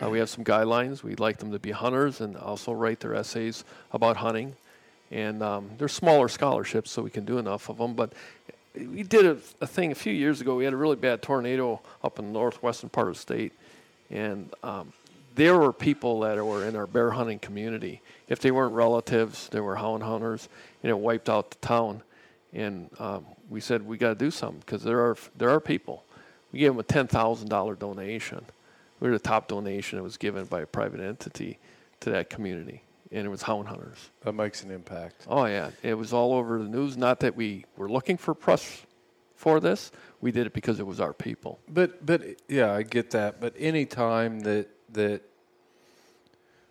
Uh, 0.00 0.08
we 0.08 0.18
have 0.20 0.28
some 0.30 0.44
guidelines. 0.44 1.02
We'd 1.02 1.20
like 1.20 1.38
them 1.38 1.50
to 1.50 1.58
be 1.58 1.72
hunters 1.72 2.20
and 2.20 2.36
also 2.36 2.72
write 2.72 3.00
their 3.00 3.14
essays 3.14 3.64
about 3.92 4.16
hunting. 4.16 4.54
and 5.10 5.42
um, 5.42 5.70
they're 5.78 5.88
smaller 5.88 6.28
scholarships, 6.28 6.90
so 6.90 7.02
we 7.02 7.10
can 7.10 7.24
do 7.24 7.38
enough 7.38 7.68
of 7.68 7.78
them. 7.78 7.94
But 7.94 8.12
we 8.74 9.02
did 9.02 9.24
a, 9.26 9.36
a 9.60 9.66
thing 9.66 9.92
a 9.92 9.94
few 9.94 10.12
years 10.12 10.40
ago. 10.40 10.56
We 10.56 10.64
had 10.64 10.72
a 10.72 10.76
really 10.76 10.96
bad 10.96 11.22
tornado 11.22 11.80
up 12.02 12.18
in 12.18 12.26
the 12.26 12.32
northwestern 12.32 12.90
part 12.90 13.08
of 13.08 13.14
the 13.14 13.20
state, 13.20 13.52
and 14.10 14.50
um, 14.62 14.92
there 15.36 15.58
were 15.58 15.72
people 15.72 16.20
that 16.20 16.44
were 16.44 16.66
in 16.66 16.74
our 16.74 16.86
bear 16.86 17.10
hunting 17.10 17.38
community. 17.38 18.00
If 18.26 18.40
they 18.40 18.50
weren't 18.50 18.74
relatives, 18.74 19.48
they 19.50 19.60
were 19.60 19.76
hound 19.76 20.02
hunters, 20.02 20.48
and 20.82 20.90
it 20.90 20.98
wiped 20.98 21.28
out 21.28 21.50
the 21.50 21.58
town. 21.58 22.02
And 22.52 22.90
um, 22.98 23.26
we 23.50 23.60
said 23.60 23.82
we 23.82 23.98
got 23.98 24.08
to 24.08 24.14
do 24.14 24.30
something 24.30 24.60
because 24.60 24.82
there 24.82 25.00
are 25.00 25.16
there 25.36 25.50
are 25.50 25.60
people. 25.60 26.04
We 26.52 26.60
gave 26.60 26.70
them 26.70 26.80
a 26.80 26.82
ten 26.82 27.06
thousand 27.06 27.48
dollar 27.48 27.74
donation. 27.74 28.44
We 28.98 29.08
were 29.08 29.14
the 29.14 29.22
top 29.22 29.46
donation 29.46 29.98
that 29.98 30.02
was 30.02 30.16
given 30.16 30.46
by 30.46 30.62
a 30.62 30.66
private 30.66 31.00
entity 31.00 31.58
to 32.00 32.10
that 32.10 32.30
community, 32.30 32.82
and 33.12 33.26
it 33.26 33.28
was 33.28 33.42
hound 33.42 33.68
hunters. 33.68 34.10
That 34.24 34.32
makes 34.32 34.62
an 34.62 34.70
impact. 34.70 35.26
Oh 35.28 35.44
yeah, 35.44 35.70
it 35.82 35.94
was 35.94 36.14
all 36.14 36.32
over 36.32 36.58
the 36.58 36.68
news. 36.68 36.96
Not 36.96 37.20
that 37.20 37.36
we 37.36 37.66
were 37.76 37.90
looking 37.90 38.16
for 38.16 38.34
press 38.34 38.86
for 39.34 39.60
this. 39.60 39.92
We 40.22 40.32
did 40.32 40.46
it 40.46 40.54
because 40.54 40.80
it 40.80 40.86
was 40.86 40.98
our 40.98 41.12
people. 41.12 41.60
But 41.68 42.06
but 42.06 42.22
yeah, 42.48 42.72
I 42.72 42.84
get 42.84 43.10
that. 43.10 43.38
But 43.38 43.52
any 43.58 43.84
time 43.84 44.40
that 44.40 44.68
that 44.96 45.22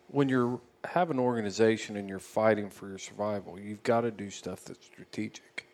when 0.08 0.28
you're 0.28 0.60
have 0.84 1.10
an 1.10 1.18
organization 1.18 1.96
and 1.96 2.08
you're 2.08 2.18
fighting 2.18 2.70
for 2.70 2.88
your 2.88 2.98
survival, 2.98 3.58
you've 3.58 3.82
got 3.82 4.02
to 4.02 4.10
do 4.10 4.30
stuff 4.30 4.64
that's 4.64 4.84
strategic. 4.86 5.66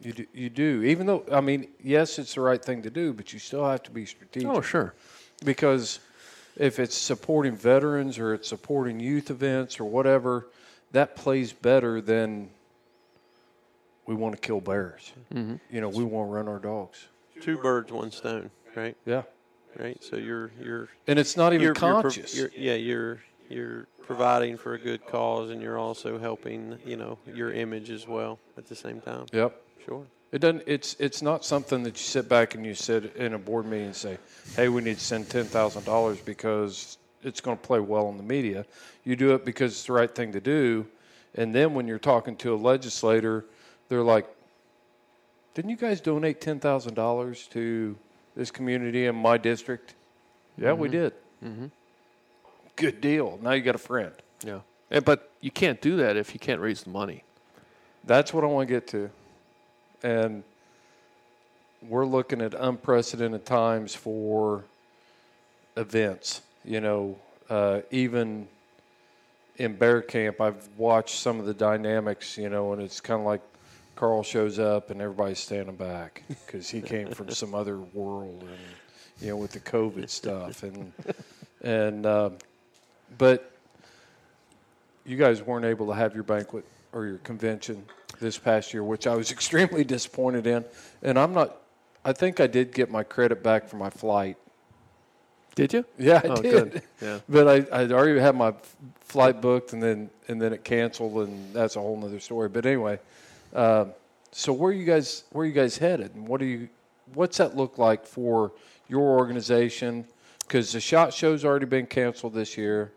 You 0.00 0.12
do, 0.12 0.26
you 0.34 0.50
do. 0.50 0.82
Even 0.82 1.06
though 1.06 1.24
I 1.32 1.40
mean, 1.40 1.68
yes, 1.82 2.18
it's 2.18 2.34
the 2.34 2.40
right 2.40 2.62
thing 2.62 2.82
to 2.82 2.90
do, 2.90 3.12
but 3.12 3.32
you 3.32 3.38
still 3.38 3.64
have 3.64 3.82
to 3.84 3.90
be 3.90 4.04
strategic. 4.04 4.48
Oh 4.48 4.60
sure. 4.60 4.94
Because 5.44 6.00
if 6.56 6.78
it's 6.78 6.96
supporting 6.96 7.56
veterans 7.56 8.18
or 8.18 8.34
it's 8.34 8.48
supporting 8.48 9.00
youth 9.00 9.30
events 9.30 9.80
or 9.80 9.84
whatever, 9.84 10.48
that 10.92 11.16
plays 11.16 11.52
better 11.52 12.00
than 12.00 12.50
we 14.06 14.14
want 14.14 14.34
to 14.34 14.40
kill 14.40 14.60
bears. 14.60 15.12
Mm-hmm. 15.32 15.56
You 15.70 15.80
know, 15.80 15.88
we 15.88 16.04
want 16.04 16.28
to 16.28 16.34
run 16.34 16.48
our 16.48 16.58
dogs. 16.58 17.06
Two 17.40 17.58
birds, 17.58 17.90
one 17.90 18.10
stone, 18.10 18.50
right? 18.76 18.96
Yeah. 19.06 19.22
Right. 19.78 20.02
So 20.02 20.16
you're 20.16 20.50
you're 20.62 20.88
And 21.06 21.18
it's 21.18 21.36
not 21.36 21.52
even 21.52 21.62
you're, 21.62 21.68
you're 21.70 21.74
conscious. 21.74 22.36
you're- 22.36 22.50
yeah, 22.56 22.74
you're 22.74 23.20
you're 23.48 23.86
providing 24.06 24.56
for 24.56 24.74
a 24.74 24.78
good 24.78 25.04
cause, 25.06 25.50
and 25.50 25.60
you're 25.62 25.78
also 25.78 26.18
helping 26.18 26.78
you 26.84 26.96
know 26.96 27.18
your 27.34 27.52
image 27.52 27.90
as 27.90 28.06
well 28.06 28.38
at 28.56 28.66
the 28.66 28.76
same 28.76 29.00
time. 29.00 29.26
Yep. 29.32 29.60
Sure. 29.84 30.06
It 30.32 30.38
doesn't. 30.40 30.62
It's 30.66 30.96
it's 30.98 31.22
not 31.22 31.44
something 31.44 31.82
that 31.84 31.90
you 31.94 32.04
sit 32.04 32.28
back 32.28 32.54
and 32.54 32.64
you 32.66 32.74
sit 32.74 33.14
in 33.16 33.34
a 33.34 33.38
board 33.38 33.66
meeting 33.66 33.86
and 33.86 33.96
say, 33.96 34.18
"Hey, 34.56 34.68
we 34.68 34.82
need 34.82 34.98
to 34.98 35.04
send 35.04 35.28
ten 35.30 35.44
thousand 35.44 35.84
dollars 35.84 36.20
because 36.20 36.98
it's 37.22 37.40
going 37.40 37.56
to 37.56 37.62
play 37.62 37.80
well 37.80 38.08
in 38.08 38.16
the 38.16 38.22
media." 38.22 38.64
You 39.04 39.16
do 39.16 39.34
it 39.34 39.44
because 39.44 39.72
it's 39.72 39.84
the 39.84 39.92
right 39.92 40.12
thing 40.12 40.32
to 40.32 40.40
do, 40.40 40.86
and 41.34 41.54
then 41.54 41.74
when 41.74 41.86
you're 41.86 41.98
talking 41.98 42.36
to 42.36 42.54
a 42.54 42.56
legislator, 42.56 43.44
they're 43.88 44.02
like, 44.02 44.26
"Didn't 45.54 45.70
you 45.70 45.76
guys 45.76 46.00
donate 46.00 46.40
ten 46.40 46.58
thousand 46.58 46.94
dollars 46.94 47.46
to 47.48 47.96
this 48.36 48.50
community 48.50 49.06
in 49.06 49.14
my 49.16 49.38
district?" 49.38 49.94
Yeah, 50.56 50.72
we 50.72 50.88
Mhm. 50.88 50.92
did. 50.92 51.12
Mm-hmm. 51.44 51.66
Good 52.76 53.00
deal. 53.00 53.38
Now 53.42 53.52
you 53.52 53.62
got 53.62 53.74
a 53.74 53.78
friend. 53.78 54.12
Yeah. 54.44 54.60
And, 54.90 55.04
but 55.04 55.30
you 55.40 55.50
can't 55.50 55.80
do 55.80 55.96
that 55.96 56.16
if 56.16 56.34
you 56.34 56.40
can't 56.40 56.60
raise 56.60 56.82
the 56.82 56.90
money. 56.90 57.24
That's 58.04 58.32
what 58.34 58.44
I 58.44 58.46
want 58.46 58.68
to 58.68 58.74
get 58.74 58.86
to. 58.88 59.10
And 60.02 60.42
we're 61.82 62.06
looking 62.06 62.40
at 62.40 62.54
unprecedented 62.54 63.44
times 63.44 63.94
for 63.94 64.64
events. 65.76 66.42
You 66.64 66.80
know, 66.80 67.18
uh, 67.50 67.80
even 67.90 68.48
in 69.56 69.76
bear 69.76 70.02
camp, 70.02 70.40
I've 70.40 70.68
watched 70.76 71.16
some 71.16 71.38
of 71.40 71.46
the 71.46 71.54
dynamics, 71.54 72.36
you 72.38 72.48
know, 72.48 72.72
and 72.72 72.82
it's 72.82 73.00
kind 73.00 73.20
of 73.20 73.26
like 73.26 73.42
Carl 73.96 74.22
shows 74.22 74.58
up 74.58 74.90
and 74.90 75.00
everybody's 75.00 75.38
standing 75.38 75.76
back 75.76 76.22
because 76.28 76.68
he 76.68 76.80
came 76.80 77.10
from 77.10 77.30
some 77.30 77.54
other 77.54 77.78
world 77.78 78.42
and, 78.42 78.58
you 79.20 79.28
know, 79.28 79.36
with 79.36 79.52
the 79.52 79.60
COVID 79.60 80.10
stuff. 80.10 80.62
And, 80.62 80.92
and, 81.62 82.06
um, 82.06 82.38
but 83.18 83.52
you 85.06 85.16
guys 85.16 85.42
weren't 85.42 85.64
able 85.64 85.86
to 85.88 85.92
have 85.94 86.14
your 86.14 86.24
banquet 86.24 86.64
or 86.92 87.06
your 87.06 87.18
convention 87.18 87.84
this 88.20 88.38
past 88.38 88.72
year, 88.72 88.82
which 88.82 89.06
I 89.06 89.14
was 89.14 89.30
extremely 89.32 89.84
disappointed 89.84 90.46
in. 90.46 90.64
And 91.02 91.18
I'm 91.18 91.32
not. 91.34 91.56
I 92.04 92.12
think 92.12 92.38
I 92.38 92.46
did 92.46 92.72
get 92.74 92.90
my 92.90 93.02
credit 93.02 93.42
back 93.42 93.66
for 93.68 93.76
my 93.76 93.88
flight. 93.90 94.36
Did 95.54 95.72
you? 95.72 95.84
Yeah, 95.98 96.20
I 96.22 96.28
Oh, 96.28 96.36
did. 96.42 96.72
good. 96.72 96.82
Yeah. 97.00 97.20
But 97.28 97.48
I 97.72 97.80
I'd 97.80 97.92
already 97.92 98.18
had 98.20 98.34
my 98.34 98.52
flight 99.00 99.40
booked, 99.40 99.72
and 99.72 99.82
then 99.82 100.10
and 100.28 100.40
then 100.42 100.52
it 100.52 100.64
canceled, 100.64 101.28
and 101.28 101.54
that's 101.54 101.76
a 101.76 101.80
whole 101.80 102.02
other 102.04 102.20
story. 102.20 102.48
But 102.48 102.66
anyway, 102.66 102.98
uh, 103.54 103.86
so 104.32 104.52
where 104.52 104.72
you 104.72 104.84
guys 104.84 105.24
where 105.30 105.46
you 105.46 105.52
guys 105.52 105.78
headed, 105.78 106.14
and 106.14 106.26
what 106.26 106.40
do 106.40 106.46
you 106.46 106.68
what's 107.14 107.36
that 107.38 107.56
look 107.56 107.78
like 107.78 108.06
for 108.06 108.52
your 108.88 109.02
organization? 109.02 110.06
Because 110.40 110.72
the 110.72 110.80
SHOT 110.80 111.14
Show's 111.14 111.44
already 111.44 111.66
been 111.66 111.86
canceled 111.86 112.34
this 112.34 112.58
year. 112.58 112.92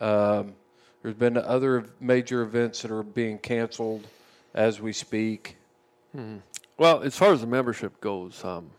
Um, 0.00 0.54
there's 1.02 1.14
been 1.14 1.36
other 1.36 1.84
major 2.00 2.42
events 2.42 2.82
that 2.82 2.90
are 2.90 3.02
being 3.02 3.38
canceled 3.38 4.06
as 4.54 4.80
we 4.80 4.92
speak. 4.92 5.56
Mhm. 6.16 6.40
Well, 6.76 7.02
as 7.02 7.16
far 7.16 7.32
as 7.32 7.40
the 7.40 7.46
membership 7.46 8.00
goes, 8.00 8.44
um, 8.44 8.70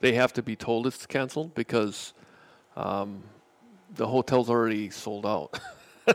they 0.00 0.12
have 0.14 0.32
to 0.34 0.42
be 0.42 0.56
told 0.56 0.86
it's 0.86 1.06
canceled 1.06 1.54
because 1.54 2.12
um, 2.76 3.22
the 3.94 4.06
hotel's 4.06 4.50
already 4.50 4.90
sold 4.90 5.26
out. 5.26 5.58
as 6.06 6.14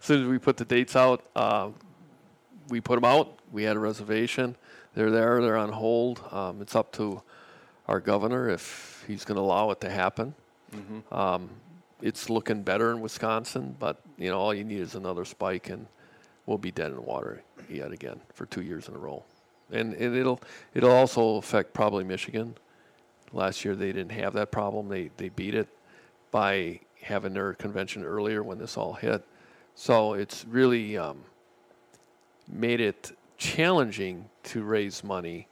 soon 0.00 0.22
as 0.22 0.28
we 0.28 0.38
put 0.38 0.56
the 0.56 0.64
dates 0.64 0.96
out, 0.96 1.24
uh, 1.34 1.70
we 2.68 2.80
put 2.80 2.96
them 2.96 3.04
out. 3.04 3.38
We 3.52 3.64
had 3.64 3.76
a 3.76 3.80
reservation. 3.80 4.56
They're 4.94 5.10
there. 5.10 5.40
They're 5.42 5.56
on 5.56 5.70
hold. 5.72 6.22
Um, 6.30 6.60
it's 6.62 6.74
up 6.74 6.92
to 6.92 7.22
our 7.88 8.00
governor 8.00 8.48
if 8.48 9.04
he's 9.06 9.24
going 9.24 9.36
to 9.36 9.42
allow 9.42 9.70
it 9.70 9.80
to 9.82 9.90
happen. 9.90 10.34
Mhm. 10.74 11.12
Um, 11.16 11.50
it's 12.02 12.28
looking 12.28 12.62
better 12.62 12.90
in 12.90 13.00
Wisconsin, 13.00 13.76
but 13.78 14.00
you 14.18 14.28
know 14.30 14.38
all 14.38 14.52
you 14.52 14.64
need 14.64 14.80
is 14.80 14.94
another 14.94 15.24
spike, 15.24 15.70
and 15.70 15.86
we'll 16.46 16.58
be 16.58 16.70
dead 16.70 16.90
in 16.90 16.96
the 16.96 17.02
water 17.02 17.42
yet 17.68 17.92
again 17.92 18.20
for 18.34 18.46
two 18.46 18.62
years 18.62 18.88
in 18.88 18.94
a 18.94 18.98
row. 18.98 19.24
And, 19.70 19.94
and 19.94 20.14
it'll 20.16 20.40
it'll 20.74 20.92
also 20.92 21.36
affect 21.36 21.72
probably 21.72 22.04
Michigan. 22.04 22.56
Last 23.32 23.64
year 23.64 23.74
they 23.74 23.92
didn't 23.92 24.12
have 24.12 24.34
that 24.34 24.50
problem. 24.50 24.88
They 24.88 25.10
they 25.16 25.28
beat 25.28 25.54
it 25.54 25.68
by 26.30 26.80
having 27.00 27.32
their 27.34 27.54
convention 27.54 28.04
earlier 28.04 28.42
when 28.42 28.58
this 28.58 28.76
all 28.76 28.94
hit. 28.94 29.24
So 29.74 30.14
it's 30.14 30.44
really 30.44 30.96
um, 30.98 31.22
made 32.48 32.80
it 32.80 33.16
challenging 33.38 34.28
to 34.44 34.62
raise 34.62 35.04
money, 35.04 35.48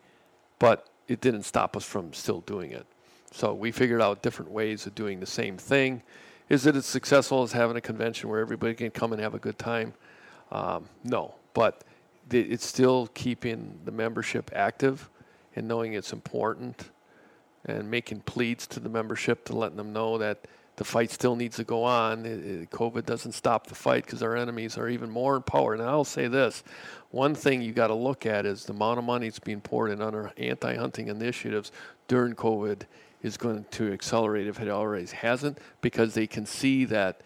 but 0.59 0.87
it 1.09 1.21
didn't 1.21 1.43
stop 1.43 1.77
us 1.77 1.85
from 1.85 2.13
still 2.13 2.41
doing 2.41 2.71
it. 2.71 2.87
So 3.33 3.53
we 3.53 3.73
figured 3.73 4.01
out 4.01 4.23
different 4.23 4.51
ways 4.51 4.87
of 4.87 4.95
doing 4.95 5.21
the 5.21 5.27
same 5.27 5.57
thing. 5.57 6.03
Is 6.49 6.67
it 6.67 6.77
as 6.77 6.87
successful 6.87 7.43
as 7.43 7.53
having 7.53 7.77
a 7.77 7.81
convention 7.81 8.29
where 8.29 8.41
everybody 8.41 8.75
can 8.75 8.91
come 8.91 9.13
and 9.13 9.21
have 9.21 9.35
a 9.35 9.39
good 9.39 9.59
time? 9.59 9.95
Um, 10.53 10.89
no, 11.03 11.35
but 11.53 11.83
th- 12.31 12.47
it's 12.49 12.67
still 12.67 13.09
keeping 13.15 13.79
the 13.85 13.91
membership 13.91 14.51
active 14.55 15.09
and 15.57 15.67
knowing 15.67 15.95
it's 15.95 16.13
important 16.13 16.91
and 17.65 17.91
making 17.91 18.21
pleads 18.21 18.67
to 18.69 18.81
the 18.81 18.89
membership 18.89 19.45
to 19.47 19.57
letting 19.57 19.77
them 19.77 19.93
know 19.93 20.19
that 20.19 20.47
the 20.77 20.85
fight 20.85 21.11
still 21.11 21.37
needs 21.37 21.57
to 21.57 21.65
go 21.65 21.85
on. 21.85 22.27
It, 22.27 22.45
it- 22.45 22.71
COVID 22.71 23.07
doesn't 23.07 23.33
stop 23.33 23.67
the 23.69 23.75
fight 23.75 24.05
because 24.07 24.23
our 24.23 24.37
enemies 24.37 24.77
are 24.77 24.89
even 24.89 25.11
more 25.11 25.37
in 25.37 25.43
power. 25.43 25.75
And 25.75 25.83
I'll 25.83 26.05
say 26.05 26.27
this 26.29 26.65
one 27.11 27.35
thing 27.35 27.63
you 27.63 27.73
got 27.73 27.89
to 27.89 27.95
look 27.95 28.27
at 28.27 28.45
is 28.45 28.65
the 28.65 28.73
amount 28.73 28.99
of 28.99 29.05
money 29.05 29.29
that's 29.29 29.39
being 29.39 29.61
poured 29.61 29.93
in 29.93 30.03
on 30.03 30.15
our 30.15 30.33
anti 30.37 30.75
hunting 30.75 31.09
initiatives 31.09 31.71
during 32.09 32.35
COVID 32.35 32.83
is 33.23 33.37
going 33.37 33.65
to 33.71 33.93
accelerate 33.93 34.47
if 34.49 34.61
it 34.61 34.69
already 34.69 35.07
hasn't 35.07 35.59
because 35.81 36.13
they 36.15 36.27
can 36.27 36.45
see 36.45 36.85
that 36.87 37.21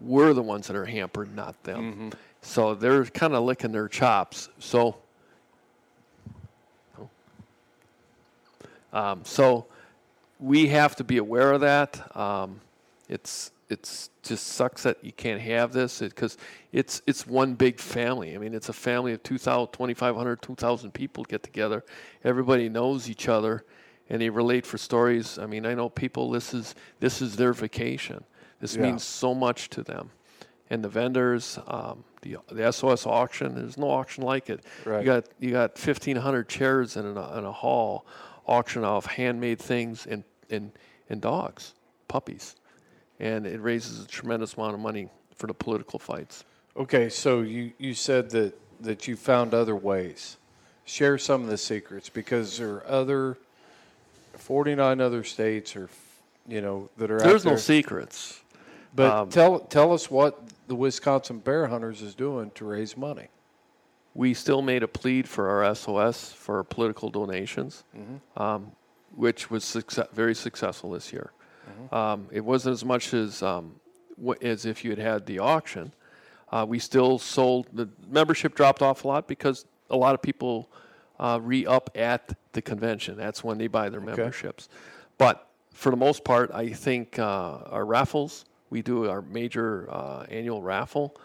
we're 0.00 0.32
the 0.34 0.42
ones 0.42 0.66
that 0.66 0.76
are 0.76 0.84
hampered, 0.84 1.34
not 1.34 1.60
them. 1.64 2.10
So 2.42 2.74
they're 2.74 3.04
kind 3.06 3.32
of 3.34 3.42
licking 3.44 3.72
their 3.72 3.88
chops. 3.88 4.48
So, 4.58 4.96
um, 8.92 9.22
so 9.24 9.66
we 10.38 10.68
have 10.68 10.94
to 10.96 11.04
be 11.04 11.16
aware 11.18 11.52
of 11.52 11.62
that. 11.62 12.16
Um, 12.16 12.60
it's 13.08 13.50
it's 13.70 14.10
just 14.22 14.46
sucks 14.48 14.82
that 14.82 15.02
you 15.02 15.12
can't 15.12 15.40
have 15.40 15.72
this 15.72 16.00
because 16.00 16.36
it's 16.72 17.02
it's 17.06 17.26
one 17.26 17.54
big 17.54 17.78
family. 17.78 18.34
I 18.34 18.38
mean, 18.38 18.54
it's 18.54 18.68
a 18.68 18.74
family 18.74 19.12
of 19.12 19.22
2,000, 19.22 19.72
2,500, 19.72 20.42
2,000 20.42 20.92
people 20.92 21.24
get 21.24 21.42
together. 21.42 21.82
Everybody 22.22 22.68
knows 22.68 23.08
each 23.08 23.28
other, 23.28 23.64
and 24.10 24.20
they 24.20 24.28
relate 24.28 24.66
for 24.66 24.76
stories. 24.78 25.38
I 25.38 25.46
mean, 25.46 25.64
I 25.66 25.74
know 25.74 25.88
people. 25.88 26.30
This 26.30 26.52
is 26.54 26.74
this 27.00 27.22
is 27.22 27.36
their 27.36 27.52
vacation. 27.52 28.24
This 28.60 28.76
Yeah. 28.76 28.82
means 28.82 29.02
so 29.02 29.34
much 29.34 29.70
to 29.70 29.82
them, 29.82 30.10
and 30.70 30.84
the 30.84 30.88
vendors. 30.88 31.58
Um, 31.66 32.04
the, 32.22 32.38
the 32.50 32.72
SOS 32.72 33.06
auction, 33.06 33.54
there's 33.54 33.76
no 33.76 33.90
auction 33.90 34.24
like 34.24 34.48
it. 34.48 34.64
Right. 34.86 35.00
You 35.00 35.04
got 35.04 35.24
you 35.38 35.50
got 35.50 35.76
1,500 35.78 36.48
chairs 36.48 36.96
in 36.96 37.04
a, 37.04 37.38
in 37.38 37.44
a 37.44 37.52
hall, 37.52 38.06
auction 38.46 38.82
off 38.82 39.04
handmade 39.04 39.58
things 39.58 40.06
and, 40.06 40.24
and, 40.48 40.72
and 41.10 41.20
dogs, 41.20 41.74
puppies. 42.08 42.56
And 43.20 43.46
it 43.46 43.60
raises 43.60 44.04
a 44.04 44.08
tremendous 44.08 44.54
amount 44.54 44.74
of 44.74 44.80
money 44.80 45.08
for 45.36 45.46
the 45.46 45.54
political 45.54 45.98
fights. 45.98 46.44
Okay, 46.76 47.08
so 47.08 47.40
you, 47.42 47.72
you 47.78 47.94
said 47.94 48.30
that 48.30 48.58
that 48.80 49.06
you 49.08 49.16
found 49.16 49.54
other 49.54 49.76
ways. 49.76 50.36
Share 50.84 51.16
some 51.16 51.42
of 51.42 51.48
the 51.48 51.56
secrets 51.56 52.08
because 52.08 52.58
there 52.58 52.74
are 52.74 52.86
other 52.86 53.38
49 54.36 55.00
other 55.00 55.24
states 55.24 55.76
or 55.76 55.88
you 56.46 56.60
know 56.60 56.90
that 56.98 57.10
are 57.10 57.20
out 57.20 57.26
There's 57.26 57.44
no 57.44 57.56
secrets. 57.56 58.42
But 58.94 59.10
Um, 59.12 59.28
tell 59.28 59.60
tell 59.60 59.92
us 59.92 60.10
what 60.10 60.40
the 60.66 60.74
Wisconsin 60.74 61.38
Bear 61.38 61.68
Hunters 61.68 62.02
is 62.02 62.14
doing 62.14 62.50
to 62.56 62.64
raise 62.64 62.96
money. 62.96 63.28
We 64.14 64.34
still 64.34 64.62
made 64.62 64.82
a 64.82 64.88
plead 64.88 65.28
for 65.28 65.48
our 65.48 65.74
SOS 65.74 66.32
for 66.32 66.62
political 66.62 67.10
donations, 67.10 67.82
um, 68.36 68.72
which 69.14 69.50
was 69.50 69.64
success, 69.64 70.06
very 70.12 70.34
successful 70.34 70.90
this 70.90 71.12
year. 71.12 71.32
Um, 71.92 72.28
it 72.32 72.44
wasn't 72.44 72.74
as 72.74 72.84
much 72.84 73.14
as 73.14 73.42
um, 73.42 73.76
wh- 74.24 74.42
as 74.42 74.66
if 74.66 74.84
you 74.84 74.90
had 74.90 74.98
had 74.98 75.26
the 75.26 75.38
auction. 75.38 75.92
Uh, 76.50 76.64
we 76.68 76.78
still 76.78 77.18
sold 77.18 77.66
the 77.72 77.88
membership 78.08 78.54
dropped 78.54 78.82
off 78.82 79.04
a 79.04 79.08
lot 79.08 79.26
because 79.26 79.64
a 79.90 79.96
lot 79.96 80.14
of 80.14 80.22
people 80.22 80.68
uh, 81.18 81.38
re 81.42 81.66
up 81.66 81.90
at 81.94 82.36
the 82.52 82.62
convention. 82.62 83.16
That's 83.16 83.42
when 83.42 83.58
they 83.58 83.66
buy 83.66 83.88
their 83.88 84.00
memberships. 84.00 84.68
But 85.18 85.46
for 85.72 85.90
the 85.90 85.96
most 85.96 86.24
part, 86.24 86.50
I 86.52 86.70
think 86.70 87.18
uh, 87.18 87.58
our 87.70 87.84
raffles. 87.84 88.44
We 88.70 88.82
do 88.82 89.08
our 89.08 89.22
major 89.22 89.88
uh, 89.90 90.26
annual 90.28 90.60
raffle 90.60 91.16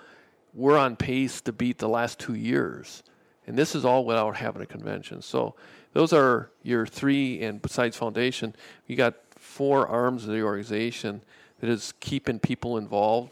we're 0.53 0.77
on 0.77 0.95
pace 0.95 1.41
to 1.41 1.51
beat 1.51 1.77
the 1.77 1.89
last 1.89 2.19
two 2.19 2.33
years. 2.33 3.03
And 3.47 3.57
this 3.57 3.75
is 3.75 3.85
all 3.85 4.05
without 4.05 4.35
having 4.35 4.61
a 4.61 4.65
convention. 4.65 5.21
So 5.21 5.55
those 5.93 6.13
are 6.13 6.51
your 6.63 6.85
three, 6.85 7.41
and 7.41 7.61
besides 7.61 7.97
foundation, 7.97 8.55
you 8.87 8.95
got 8.95 9.15
four 9.39 9.87
arms 9.87 10.25
of 10.25 10.31
the 10.31 10.41
organization 10.41 11.21
that 11.59 11.69
is 11.69 11.93
keeping 11.99 12.39
people 12.39 12.77
involved, 12.77 13.31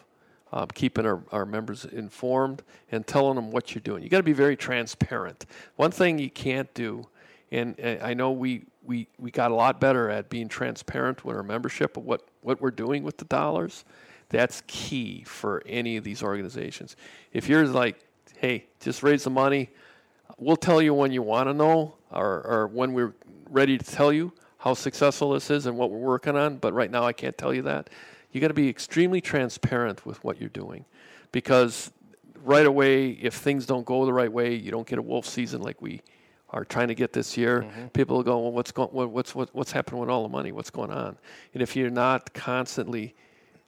um, 0.51 0.67
keeping 0.73 1.05
our, 1.05 1.21
our 1.31 1.45
members 1.45 1.85
informed, 1.85 2.63
and 2.91 3.05
telling 3.05 3.35
them 3.35 3.51
what 3.51 3.75
you're 3.75 3.81
doing. 3.81 4.01
You 4.01 4.09
got 4.09 4.17
to 4.17 4.23
be 4.23 4.33
very 4.33 4.55
transparent. 4.55 5.45
One 5.75 5.91
thing 5.91 6.17
you 6.17 6.29
can't 6.29 6.73
do, 6.73 7.07
and 7.51 7.75
I 8.01 8.13
know 8.13 8.31
we, 8.31 8.65
we, 8.83 9.07
we 9.19 9.31
got 9.31 9.51
a 9.51 9.55
lot 9.55 9.79
better 9.79 10.09
at 10.09 10.29
being 10.29 10.47
transparent 10.47 11.23
with 11.23 11.35
our 11.35 11.43
membership 11.43 11.97
of 11.97 12.05
what, 12.05 12.27
what 12.41 12.61
we're 12.61 12.71
doing 12.71 13.03
with 13.03 13.17
the 13.17 13.25
dollars. 13.25 13.85
That's 14.29 14.63
key 14.67 15.23
for 15.25 15.63
any 15.65 15.97
of 15.97 16.03
these 16.03 16.23
organizations. 16.23 16.95
If 17.31 17.47
you're 17.47 17.65
like, 17.65 17.99
hey, 18.37 18.65
just 18.79 19.03
raise 19.03 19.23
the 19.23 19.29
money, 19.29 19.69
we'll 20.37 20.57
tell 20.57 20.81
you 20.81 20.93
when 20.93 21.11
you 21.11 21.21
want 21.21 21.49
to 21.49 21.53
know 21.53 21.95
or, 22.11 22.45
or 22.45 22.67
when 22.67 22.93
we're 22.93 23.13
ready 23.49 23.77
to 23.77 23.85
tell 23.85 24.11
you 24.11 24.33
how 24.67 24.73
successful 24.73 25.31
this 25.31 25.49
is 25.49 25.65
and 25.65 25.77
what 25.77 25.91
we're 25.91 25.97
working 25.97 26.35
on, 26.35 26.57
but 26.57 26.73
right 26.73 26.91
now 26.91 27.03
I 27.05 27.13
can't 27.13 27.37
tell 27.37 27.53
you 27.53 27.61
that. 27.61 27.89
You 28.33 28.41
got 28.41 28.49
to 28.49 28.53
be 28.53 28.67
extremely 28.67 29.21
transparent 29.21 30.05
with 30.05 30.21
what 30.25 30.41
you're 30.41 30.49
doing 30.49 30.83
because 31.31 31.89
right 32.43 32.65
away, 32.65 33.11
if 33.11 33.35
things 33.35 33.65
don't 33.65 33.85
go 33.85 34.05
the 34.05 34.11
right 34.11 34.31
way, 34.31 34.53
you 34.55 34.69
don't 34.71 34.85
get 34.85 34.99
a 34.99 35.01
wolf 35.01 35.25
season 35.25 35.61
like 35.61 35.81
we 35.81 36.01
are 36.49 36.65
trying 36.65 36.89
to 36.89 36.95
get 36.95 37.13
this 37.13 37.37
year. 37.37 37.65
People 37.93 38.17
will 38.17 38.23
go, 38.23 38.39
well, 38.39 38.51
what's 38.51 38.73
going, 38.73 38.89
what, 38.89 39.09
what's 39.09 39.33
what, 39.33 39.49
what's 39.55 39.71
happening 39.71 40.01
with 40.01 40.09
all 40.09 40.23
the 40.23 40.29
money? 40.29 40.51
What's 40.51 40.69
going 40.69 40.91
on? 40.91 41.17
And 41.53 41.63
if 41.63 41.77
you're 41.77 41.89
not 41.89 42.33
constantly 42.33 43.15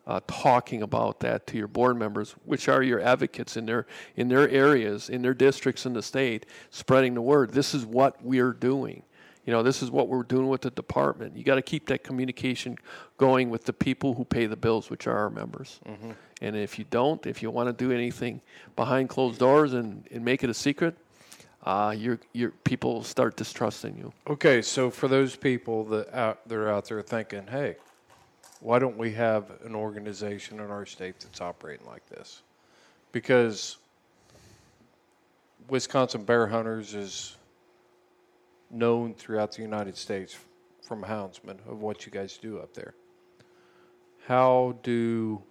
uh, 0.05 0.19
talking 0.27 0.81
about 0.81 1.21
that 1.21 1.47
to 1.47 1.57
your 1.57 1.67
board 1.67 1.95
members, 1.95 2.35
which 2.43 2.67
are 2.67 2.83
your 2.83 2.99
advocates 2.99 3.55
in 3.55 3.65
their 3.65 3.85
in 4.17 4.27
their 4.27 4.49
areas, 4.49 5.09
in 5.09 5.21
their 5.21 5.33
districts 5.33 5.85
in 5.85 5.93
the 5.93 6.03
state, 6.03 6.45
spreading 6.71 7.13
the 7.13 7.21
word. 7.21 7.51
This 7.51 7.73
is 7.73 7.85
what 7.85 8.21
we're 8.21 8.51
doing. 8.51 9.03
You 9.45 9.53
know, 9.53 9.63
this 9.63 9.81
is 9.81 9.89
what 9.89 10.09
we're 10.09 10.23
doing 10.23 10.47
with 10.47 10.61
the 10.61 10.69
department. 10.69 11.35
You 11.35 11.43
got 11.43 11.55
to 11.55 11.61
keep 11.61 11.87
that 11.87 12.03
communication 12.03 12.77
going 13.17 13.49
with 13.49 13.65
the 13.65 13.73
people 13.73 14.13
who 14.13 14.25
pay 14.25 14.45
the 14.45 14.55
bills, 14.55 14.89
which 14.89 15.07
are 15.07 15.17
our 15.17 15.29
members. 15.29 15.79
And 16.41 16.55
if 16.55 16.77
you 16.77 16.85
don't, 16.89 17.25
if 17.25 17.41
you 17.41 17.49
want 17.49 17.67
to 17.67 17.73
do 17.73 17.91
anything 17.91 18.41
behind 18.75 19.09
closed 19.09 19.39
doors 19.39 19.73
and, 19.73 20.05
and 20.11 20.23
make 20.23 20.43
it 20.43 20.49
a 20.49 20.53
secret, 20.53 20.95
uh, 21.63 21.93
your 21.97 22.19
your 22.33 22.51
people 22.63 22.93
will 22.93 23.03
start 23.03 23.35
distrusting 23.35 23.97
you. 23.97 24.13
Okay, 24.27 24.61
so 24.61 24.89
for 24.89 25.07
those 25.07 25.35
people 25.35 25.83
that 25.85 26.13
out 26.13 26.47
that 26.47 26.55
are 26.55 26.69
out 26.69 26.85
there 26.85 27.01
thinking, 27.01 27.45
hey, 27.47 27.75
why 28.61 28.79
don't 28.79 28.97
we 28.97 29.11
have 29.13 29.51
an 29.65 29.75
organization 29.75 30.59
in 30.59 30.69
our 30.69 30.85
state 30.85 31.19
that's 31.19 31.41
operating 31.41 31.85
like 31.85 32.07
this? 32.09 32.41
Because 33.11 33.77
Wisconsin 35.69 36.23
Bear 36.23 36.47
Hunters 36.47 36.93
is 36.93 37.35
known 38.71 39.13
throughout 39.13 39.51
the 39.53 39.61
United 39.61 39.97
States 39.97 40.37
from 40.81 41.03
houndsmen 41.03 41.57
of 41.67 41.81
what 41.81 42.05
you 42.05 42.11
guys 42.11 42.37
do 42.37 42.59
up 42.59 42.73
there. 42.73 42.93
How 44.27 44.77
do 44.83 45.41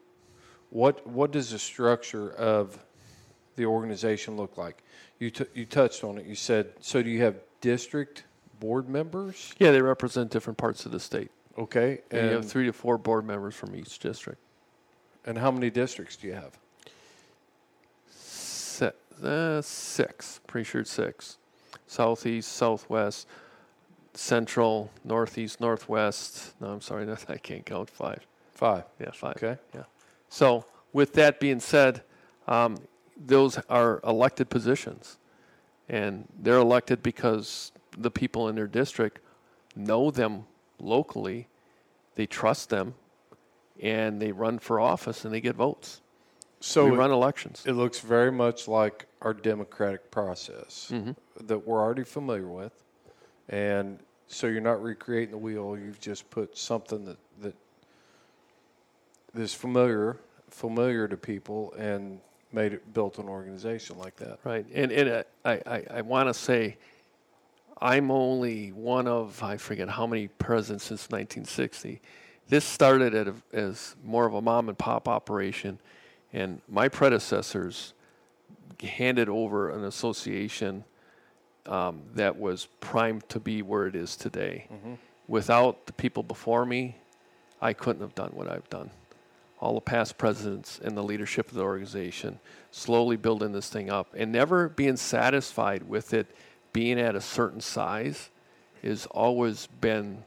what 0.70 1.06
what 1.06 1.30
does 1.32 1.50
the 1.50 1.58
structure 1.58 2.30
of 2.32 2.78
the 3.56 3.66
organization 3.66 4.36
look 4.36 4.56
like? 4.56 4.82
You 5.18 5.30
t- 5.30 5.46
you 5.54 5.66
touched 5.66 6.04
on 6.04 6.18
it. 6.18 6.26
You 6.26 6.34
said 6.34 6.72
so. 6.80 7.02
Do 7.02 7.10
you 7.10 7.22
have 7.22 7.36
district 7.60 8.24
board 8.60 8.88
members? 8.88 9.52
Yeah, 9.58 9.70
they 9.72 9.82
represent 9.82 10.30
different 10.30 10.58
parts 10.58 10.86
of 10.86 10.92
the 10.92 11.00
state. 11.00 11.30
Okay, 11.56 12.02
And 12.12 12.26
you 12.26 12.32
have 12.36 12.48
three 12.48 12.66
to 12.66 12.72
four 12.72 12.98
board 12.98 13.24
members 13.26 13.52
from 13.56 13.74
each 13.74 13.98
district. 13.98 14.38
and 15.26 15.36
how 15.38 15.50
many 15.50 15.70
districts 15.70 16.14
do 16.14 16.28
you 16.28 16.34
have? 16.34 16.56
Se- 18.10 18.92
uh, 19.24 19.60
six, 19.60 20.38
pretty 20.46 20.64
sure 20.64 20.82
it's 20.82 20.92
six. 20.92 21.37
Southeast, 21.88 22.52
southwest, 22.52 23.26
central, 24.14 24.90
northeast, 25.04 25.60
northwest. 25.60 26.54
No, 26.60 26.68
I'm 26.68 26.80
sorry, 26.80 27.04
that 27.06 27.24
I 27.28 27.38
can't 27.38 27.66
count 27.66 27.90
five. 27.90 28.24
Five. 28.54 28.84
Yeah, 29.00 29.10
five. 29.12 29.36
Okay. 29.36 29.58
Yeah. 29.74 29.84
So, 30.28 30.64
with 30.92 31.14
that 31.14 31.40
being 31.40 31.60
said, 31.60 32.02
um, 32.46 32.76
those 33.16 33.58
are 33.68 34.00
elected 34.04 34.48
positions, 34.48 35.18
and 35.88 36.28
they're 36.38 36.58
elected 36.58 37.02
because 37.02 37.72
the 37.96 38.10
people 38.10 38.48
in 38.48 38.54
their 38.54 38.66
district 38.66 39.20
know 39.74 40.10
them 40.10 40.44
locally, 40.78 41.48
they 42.14 42.26
trust 42.26 42.68
them, 42.70 42.94
and 43.80 44.20
they 44.20 44.32
run 44.32 44.58
for 44.58 44.80
office 44.80 45.24
and 45.24 45.32
they 45.32 45.40
get 45.40 45.56
votes. 45.56 46.00
So 46.60 46.86
we 46.86 46.92
it- 46.92 46.98
run 46.98 47.10
elections. 47.10 47.62
It 47.66 47.72
looks 47.72 48.00
very 48.00 48.32
much 48.32 48.66
like 48.68 49.06
our 49.22 49.32
democratic 49.34 50.10
process 50.10 50.90
Mhm. 50.92 51.14
that 51.46 51.58
we're 51.66 51.80
already 51.80 52.04
familiar 52.04 52.46
with, 52.48 52.72
and 53.48 54.00
so 54.26 54.46
you're 54.46 54.60
not 54.60 54.82
recreating 54.82 55.30
the 55.32 55.38
wheel. 55.38 55.76
You've 55.78 56.00
just 56.00 56.28
put 56.30 56.56
something 56.58 57.04
that 57.04 57.18
that 57.40 57.54
is 59.34 59.54
familiar 59.54 60.16
familiar 60.50 61.06
to 61.06 61.16
people 61.16 61.74
and 61.74 62.20
made 62.52 62.72
it 62.72 62.94
built 62.94 63.18
an 63.18 63.28
organization 63.28 63.98
like 63.98 64.16
that. 64.16 64.38
Right, 64.44 64.64
and 64.72 64.90
and 64.90 65.08
uh, 65.08 65.22
I 65.44 65.52
I, 65.66 65.86
I 65.98 66.00
want 66.02 66.28
to 66.28 66.34
say, 66.34 66.78
I'm 67.80 68.10
only 68.10 68.70
one 68.72 69.06
of 69.06 69.42
I 69.42 69.58
forget 69.58 69.88
how 69.90 70.06
many 70.06 70.28
presidents 70.28 70.84
since 70.84 71.10
1960. 71.10 72.00
This 72.48 72.64
started 72.64 73.14
at 73.14 73.28
a, 73.28 73.34
as 73.52 73.94
more 74.02 74.24
of 74.24 74.32
a 74.32 74.40
mom 74.40 74.70
and 74.70 74.78
pop 74.78 75.06
operation, 75.06 75.78
and 76.32 76.60
my 76.68 76.88
predecessors 76.88 77.94
handed 78.82 79.28
over 79.28 79.70
an 79.70 79.84
association 79.84 80.84
um, 81.66 82.02
that 82.14 82.38
was 82.38 82.66
primed 82.80 83.28
to 83.28 83.40
be 83.40 83.62
where 83.62 83.86
it 83.86 83.94
is 83.96 84.16
today. 84.16 84.68
Without 85.26 85.86
the 85.86 85.92
people 85.92 86.22
before 86.22 86.64
me, 86.64 86.96
I 87.60 87.72
couldn't 87.72 88.02
have 88.02 88.14
done 88.14 88.30
what 88.32 88.48
I've 88.48 88.68
done 88.70 88.90
all 89.60 89.74
the 89.74 89.80
past 89.80 90.18
presidents 90.18 90.80
and 90.82 90.96
the 90.96 91.02
leadership 91.02 91.48
of 91.48 91.54
the 91.54 91.62
organization, 91.62 92.38
slowly 92.70 93.16
building 93.16 93.52
this 93.52 93.68
thing 93.68 93.90
up 93.90 94.08
and 94.16 94.30
never 94.30 94.68
being 94.68 94.96
satisfied 94.96 95.82
with 95.88 96.14
it 96.14 96.26
being 96.72 97.00
at 97.00 97.16
a 97.16 97.20
certain 97.20 97.60
size 97.60 98.30
has 98.82 99.06
always 99.06 99.66
been 99.80 100.22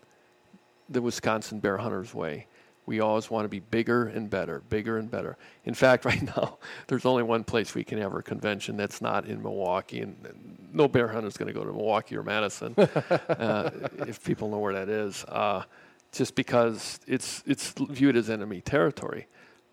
the 0.90 1.02
Wisconsin 1.02 1.60
Bear 1.60 1.78
Hunters 1.78 2.14
way. 2.14 2.48
We 2.86 3.00
always 3.00 3.30
want 3.30 3.46
to 3.46 3.50
be 3.50 3.60
bigger 3.60 4.08
and 4.08 4.30
better, 4.30 4.62
bigger 4.70 4.98
and 4.98 5.10
better. 5.10 5.38
In 5.66 5.74
fact, 5.74 6.06
right 6.12 6.22
now, 6.22 6.58
there's 6.88 7.06
only 7.06 7.24
one 7.24 7.44
place 7.44 7.76
we 7.76 7.84
can 7.84 8.00
have 8.00 8.14
our 8.14 8.22
convention 8.22 8.78
that's 8.78 9.02
not 9.02 9.26
in 9.26 9.42
Milwaukee, 9.42 10.02
and 10.02 10.70
no 10.74 10.88
bear 10.88 11.08
hunter 11.08 11.28
is 11.28 11.38
going 11.38 11.48
to 11.48 11.58
go 11.58 11.66
to 11.66 11.72
Milwaukee 11.72 12.18
or 12.18 12.24
Madison, 12.24 12.74
uh, 12.78 13.70
if 14.08 14.24
people 14.24 14.50
know 14.50 14.60
where 14.60 14.74
that 14.74 14.90
is. 14.90 15.24
Uh, 15.26 15.64
just 16.12 16.36
because 16.36 17.00
it's 17.08 17.42
it's 17.46 17.74
viewed 17.78 18.18
as 18.18 18.30
enemy 18.30 18.62
territory. 18.62 19.28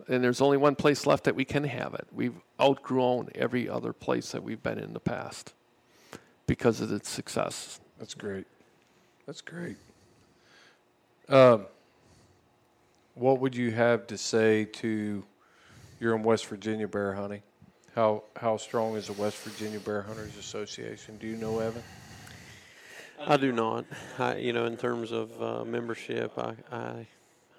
And 0.09 0.23
there's 0.23 0.41
only 0.41 0.57
one 0.57 0.77
place 0.77 1.07
left 1.07 1.25
that 1.25 1.35
we 1.35 1.45
can 1.45 1.65
have 1.65 1.95
it. 1.95 2.07
We've 2.13 2.37
outgrown 2.61 3.31
every 3.35 3.69
other 3.69 3.93
place 3.93 4.31
that 4.33 4.43
we've 4.43 4.63
been 4.63 4.79
in 4.79 4.93
the 4.93 5.01
past 5.01 5.53
because 6.47 6.81
of 6.81 6.93
its 6.93 7.09
success. 7.11 7.81
That's 7.99 8.15
great. 8.15 8.47
That's 9.27 9.41
great. 9.41 9.77
Um, 11.29 11.67
what 13.19 13.41
would 13.41 13.55
you 13.55 13.71
have 13.73 14.07
to 14.09 14.19
say 14.19 14.65
to 14.65 15.25
you're 16.01 16.15
in 16.15 16.23
West 16.23 16.47
Virginia 16.47 16.87
bear 16.89 17.15
hunting? 17.15 17.43
How 17.95 18.23
how 18.37 18.57
strong 18.57 18.97
is 18.97 19.07
the 19.09 19.13
West 19.15 19.39
Virginia 19.39 19.81
Bear 19.81 20.03
Hunters 20.03 20.37
Association? 20.37 21.17
Do 21.19 21.27
you 21.27 21.37
know, 21.37 21.59
Evan? 21.59 21.83
I 23.27 23.37
do 23.37 23.51
not. 23.51 23.85
I, 24.19 24.37
you 24.37 24.53
know, 24.53 24.67
in 24.67 24.77
terms 24.77 25.11
of 25.11 25.43
uh, 25.43 25.65
membership, 25.65 26.33
I, 26.39 26.55
I, 26.71 27.07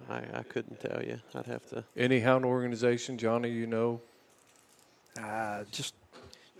I, 0.09 0.21
I 0.35 0.43
couldn't 0.43 0.79
tell 0.79 1.03
you. 1.03 1.19
I'd 1.35 1.45
have 1.47 1.67
to. 1.71 1.83
Any 1.97 2.21
hound 2.21 2.45
organization, 2.45 3.17
Johnny? 3.17 3.49
You 3.49 3.67
know? 3.67 4.01
Uh, 5.21 5.65
just 5.71 5.95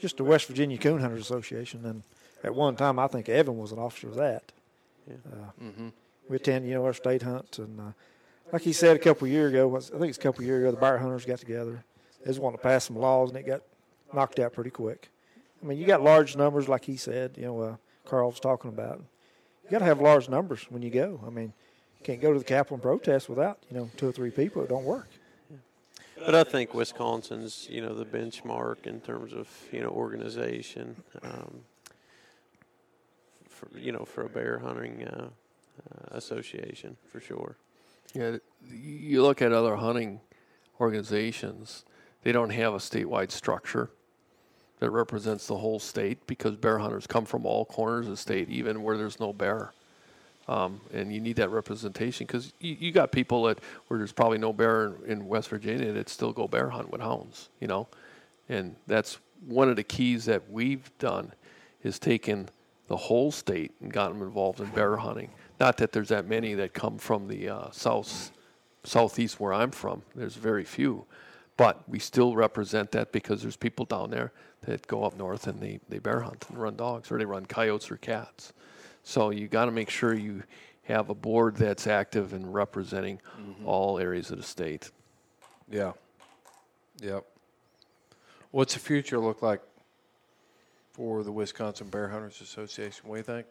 just 0.01 0.17
the 0.17 0.23
West 0.25 0.47
Virginia 0.47 0.77
Coon 0.77 0.99
Hunters 0.99 1.21
Association. 1.21 1.85
And 1.85 2.03
at 2.43 2.53
one 2.53 2.75
time, 2.75 2.99
I 2.99 3.07
think 3.07 3.29
Evan 3.29 3.57
was 3.57 3.71
an 3.71 3.79
officer 3.79 4.07
of 4.07 4.15
that. 4.15 4.51
Uh, 5.09 5.51
Mhm. 5.63 5.91
We 6.27 6.35
attend, 6.35 6.67
you 6.67 6.73
know, 6.75 6.85
our 6.85 6.93
state 6.93 7.21
hunts, 7.23 7.57
and 7.57 7.79
uh, 7.79 7.91
like 8.51 8.61
he 8.61 8.73
said 8.73 8.95
a 8.95 8.99
couple 8.99 9.25
of 9.25 9.31
years 9.31 9.51
ago, 9.51 9.75
I 9.75 9.79
think 9.79 10.09
it's 10.09 10.17
a 10.17 10.21
couple 10.21 10.41
of 10.41 10.47
years 10.47 10.63
ago, 10.63 10.71
the 10.71 10.77
bear 10.77 10.97
hunters 10.97 11.25
got 11.25 11.39
together. 11.39 11.83
They 12.21 12.31
just 12.31 12.39
wanted 12.39 12.57
to 12.57 12.63
pass 12.63 12.85
some 12.85 12.97
laws, 12.97 13.29
and 13.29 13.37
it 13.37 13.45
got 13.45 13.61
knocked 14.13 14.39
out 14.39 14.53
pretty 14.53 14.71
quick. 14.71 15.09
I 15.61 15.65
mean, 15.65 15.77
you 15.77 15.85
got 15.85 16.01
large 16.01 16.35
numbers, 16.35 16.67
like 16.67 16.85
he 16.85 16.97
said. 16.97 17.35
You 17.37 17.45
know, 17.45 17.61
uh, 17.61 17.75
Carl 18.05 18.29
was 18.29 18.39
talking 18.39 18.69
about. 18.69 19.01
You 19.63 19.71
got 19.71 19.79
to 19.79 19.85
have 19.85 20.01
large 20.01 20.29
numbers 20.29 20.65
when 20.69 20.81
you 20.81 20.89
go. 20.89 21.19
I 21.25 21.29
mean, 21.29 21.53
you 21.99 22.03
can't 22.03 22.21
go 22.21 22.33
to 22.33 22.39
the 22.39 22.45
Capitol 22.45 22.75
and 22.75 22.83
protest 22.83 23.29
without 23.29 23.59
you 23.69 23.77
know 23.77 23.89
two 23.97 24.07
or 24.07 24.11
three 24.11 24.31
people. 24.31 24.63
It 24.63 24.69
don't 24.69 24.85
work. 24.85 25.07
But 26.25 26.35
I 26.35 26.43
think 26.43 26.73
Wisconsin's, 26.73 27.67
you 27.69 27.81
know, 27.81 27.93
the 27.93 28.05
benchmark 28.05 28.85
in 28.85 28.99
terms 28.99 29.31
of, 29.31 29.47
you 29.71 29.81
know, 29.81 29.87
organization, 29.87 30.97
um, 31.23 31.61
for, 33.47 33.69
you 33.77 33.93
know, 33.93 34.03
for 34.03 34.25
a 34.25 34.29
bear 34.29 34.59
hunting 34.59 35.07
uh, 35.07 35.27
uh, 35.27 35.29
association, 36.11 36.97
for 37.09 37.21
sure. 37.21 37.55
Yeah, 38.13 38.37
you 38.69 39.21
look 39.21 39.41
at 39.41 39.51
other 39.51 39.75
hunting 39.75 40.19
organizations, 40.79 41.85
they 42.23 42.31
don't 42.31 42.49
have 42.49 42.73
a 42.73 42.77
statewide 42.77 43.31
structure 43.31 43.89
that 44.79 44.89
represents 44.89 45.47
the 45.47 45.57
whole 45.57 45.79
state 45.79 46.25
because 46.25 46.55
bear 46.55 46.79
hunters 46.79 47.05
come 47.05 47.25
from 47.25 47.45
all 47.45 47.65
corners 47.65 48.05
of 48.05 48.11
the 48.11 48.17
state, 48.17 48.49
even 48.49 48.81
where 48.81 48.97
there's 48.97 49.19
no 49.19 49.33
bear. 49.33 49.73
Um, 50.47 50.81
and 50.93 51.13
you 51.13 51.19
need 51.19 51.35
that 51.35 51.49
representation 51.49 52.25
because 52.25 52.53
you, 52.59 52.75
you 52.79 52.91
got 52.91 53.11
people 53.11 53.43
that 53.43 53.59
where 53.87 53.99
there's 53.99 54.13
probably 54.13 54.39
no 54.39 54.51
bear 54.51 54.85
in, 54.85 55.05
in 55.05 55.27
West 55.27 55.49
Virginia 55.49 55.91
that 55.93 56.09
still 56.09 56.33
go 56.33 56.47
bear 56.47 56.69
hunt 56.69 56.91
with 56.91 57.01
hounds, 57.01 57.49
you 57.59 57.67
know, 57.67 57.87
and 58.47 58.75
that's 58.87 59.19
one 59.45 59.69
of 59.69 59.75
the 59.75 59.83
keys 59.83 60.25
that 60.25 60.49
we've 60.49 60.89
done 60.97 61.33
is 61.83 61.99
taken 61.99 62.49
the 62.87 62.97
whole 62.97 63.31
state 63.31 63.71
and 63.81 63.93
gotten 63.93 64.17
them 64.17 64.27
involved 64.27 64.59
in 64.59 64.65
bear 64.69 64.97
hunting. 64.97 65.29
Not 65.59 65.77
that 65.77 65.91
there's 65.91 66.09
that 66.09 66.25
many 66.25 66.53
that 66.53 66.73
come 66.73 66.97
from 66.97 67.27
the 67.27 67.49
uh, 67.49 67.71
south, 67.71 68.31
southeast 68.83 69.39
where 69.39 69.53
I'm 69.53 69.71
from. 69.71 70.03
There's 70.15 70.35
very 70.35 70.63
few, 70.63 71.05
but 71.57 71.87
we 71.87 71.99
still 71.99 72.35
represent 72.35 72.91
that 72.91 73.11
because 73.11 73.41
there's 73.41 73.57
people 73.57 73.85
down 73.85 74.09
there 74.09 74.31
that 74.61 74.87
go 74.87 75.03
up 75.03 75.17
north 75.17 75.47
and 75.47 75.59
they, 75.59 75.79
they 75.89 75.99
bear 75.99 76.21
hunt 76.21 76.45
and 76.49 76.57
run 76.57 76.75
dogs 76.75 77.11
or 77.11 77.17
they 77.17 77.25
run 77.25 77.45
coyotes 77.45 77.91
or 77.91 77.97
cats. 77.97 78.53
So 79.03 79.31
you 79.31 79.47
got 79.47 79.65
to 79.65 79.71
make 79.71 79.89
sure 79.89 80.13
you 80.13 80.43
have 80.83 81.09
a 81.09 81.13
board 81.13 81.55
that's 81.55 81.87
active 81.87 82.33
and 82.33 82.53
representing 82.53 83.19
all 83.65 83.99
areas 83.99 84.31
of 84.31 84.37
the 84.37 84.43
state. 84.43 84.91
Yeah. 85.69 85.93
Yep. 87.01 87.25
What's 88.51 88.73
the 88.73 88.79
future 88.79 89.19
look 89.19 89.41
like 89.41 89.61
for 90.93 91.23
the 91.23 91.31
Wisconsin 91.31 91.87
Bear 91.89 92.09
Hunters 92.09 92.41
Association? 92.41 93.07
What 93.07 93.15
do 93.15 93.19
you 93.19 93.23
think? 93.23 93.45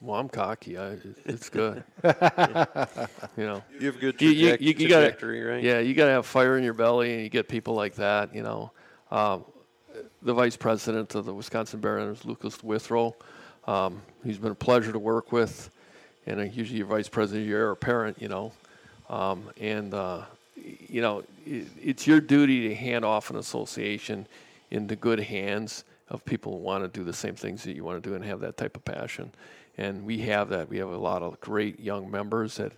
Well, 0.00 0.18
I'm 0.18 0.28
cocky. 0.30 0.78
I, 0.78 0.96
it's 1.26 1.50
good. 1.50 1.84
you 2.04 3.44
know, 3.44 3.62
You 3.78 3.86
have 3.88 4.00
good 4.00 4.20
You- 4.20 4.30
you- 4.30 4.56
you- 4.58 4.74
you 4.78 4.88
gotta- 4.88 5.06
trajectory, 5.10 5.42
right? 5.42 5.62
Yeah, 5.62 5.80
you 5.80 5.94
got 5.94 6.06
to 6.06 6.12
have 6.12 6.24
fire 6.26 6.56
in 6.56 6.64
your 6.64 6.72
belly, 6.74 7.12
and 7.12 7.22
you 7.22 7.28
get 7.28 7.48
people 7.48 7.74
like 7.74 7.94
that. 7.96 8.34
You 8.34 8.42
know, 8.42 8.70
um, 9.10 9.44
the 10.22 10.32
vice 10.32 10.56
president 10.56 11.14
of 11.14 11.26
the 11.26 11.34
Wisconsin 11.34 11.80
Bear 11.80 11.98
Hunters, 11.98 12.24
Lucas 12.24 12.62
Withrow. 12.62 13.14
Um, 13.66 14.00
he's 14.24 14.38
been 14.38 14.52
a 14.52 14.56
pleasure 14.56 14.90
to 14.92 14.98
work 14.98 15.32
with, 15.32 15.70
and 16.26 16.40
uh, 16.40 16.44
usually 16.44 16.78
your 16.78 16.86
vice 16.86 17.08
president, 17.08 17.46
your 17.46 17.58
heir 17.60 17.70
apparent. 17.70 18.20
You 18.22 18.28
know, 18.28 18.52
um, 19.10 19.50
and 19.60 19.92
uh, 19.92 20.22
you 20.56 21.02
know 21.02 21.24
it, 21.44 21.66
it's 21.82 22.06
your 22.06 22.20
duty 22.20 22.68
to 22.68 22.74
hand 22.74 23.04
off 23.04 23.28
an 23.28 23.36
association 23.36 24.26
into 24.70 24.96
good 24.96 25.20
hands 25.20 25.84
of 26.08 26.24
people 26.24 26.52
who 26.52 26.58
want 26.58 26.82
to 26.84 26.88
do 26.98 27.04
the 27.04 27.12
same 27.12 27.34
things 27.34 27.62
that 27.64 27.76
you 27.76 27.84
want 27.84 28.02
to 28.02 28.08
do 28.08 28.14
and 28.16 28.24
have 28.24 28.40
that 28.40 28.56
type 28.56 28.76
of 28.76 28.84
passion. 28.84 29.30
And 29.78 30.04
we 30.04 30.18
have 30.20 30.48
that. 30.50 30.68
We 30.68 30.78
have 30.78 30.90
a 30.90 30.96
lot 30.98 31.22
of 31.22 31.40
great 31.40 31.80
young 31.80 32.10
members 32.10 32.56
that 32.56 32.72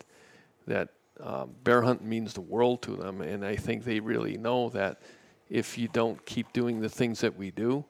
that 0.67 0.91
um, 1.21 1.51
bear 1.65 1.83
hunt 1.83 2.03
means 2.05 2.33
the 2.35 2.41
world 2.41 2.83
to 2.83 2.97
them, 2.97 3.21
and 3.21 3.45
I 3.45 3.57
think 3.57 3.85
they 3.85 4.01
really 4.01 4.37
know 4.39 4.69
that 4.71 5.03
if 5.51 5.77
you 5.77 5.89
don't 5.89 6.25
keep 6.25 6.53
doing 6.53 6.81
the 6.81 6.89
things 6.89 7.21
that 7.21 7.37
we 7.37 7.51
do, 7.51 7.85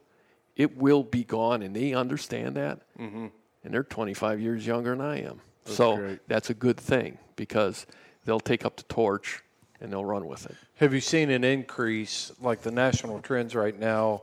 it 0.57 0.77
will 0.77 1.03
be 1.03 1.23
gone, 1.25 1.63
and 1.63 1.75
they 1.77 1.93
understand 1.95 2.57
that. 2.57 2.81
Mhm. 2.99 3.31
And 3.65 3.73
they're 3.75 3.85
25 3.85 4.41
years 4.41 4.67
younger 4.67 4.91
than 4.91 5.01
I 5.01 5.21
am, 5.23 5.41
That's 5.65 5.77
so 5.77 5.97
great. 5.97 6.19
that's 6.29 6.51
a 6.51 6.55
good 6.55 6.79
thing 6.79 7.19
because 7.37 7.87
they'll 8.25 8.41
take 8.41 8.65
up 8.65 8.77
the 8.77 8.83
torch 8.85 9.43
and 9.81 9.93
they'll 9.93 10.05
run 10.05 10.27
with 10.27 10.47
it. 10.47 10.57
Have 10.77 10.93
you 10.93 11.01
seen 11.01 11.31
an 11.31 11.45
increase 11.45 12.33
like 12.41 12.63
the 12.63 12.73
national 12.73 13.21
trends 13.21 13.55
right 13.55 13.79
now 13.79 14.23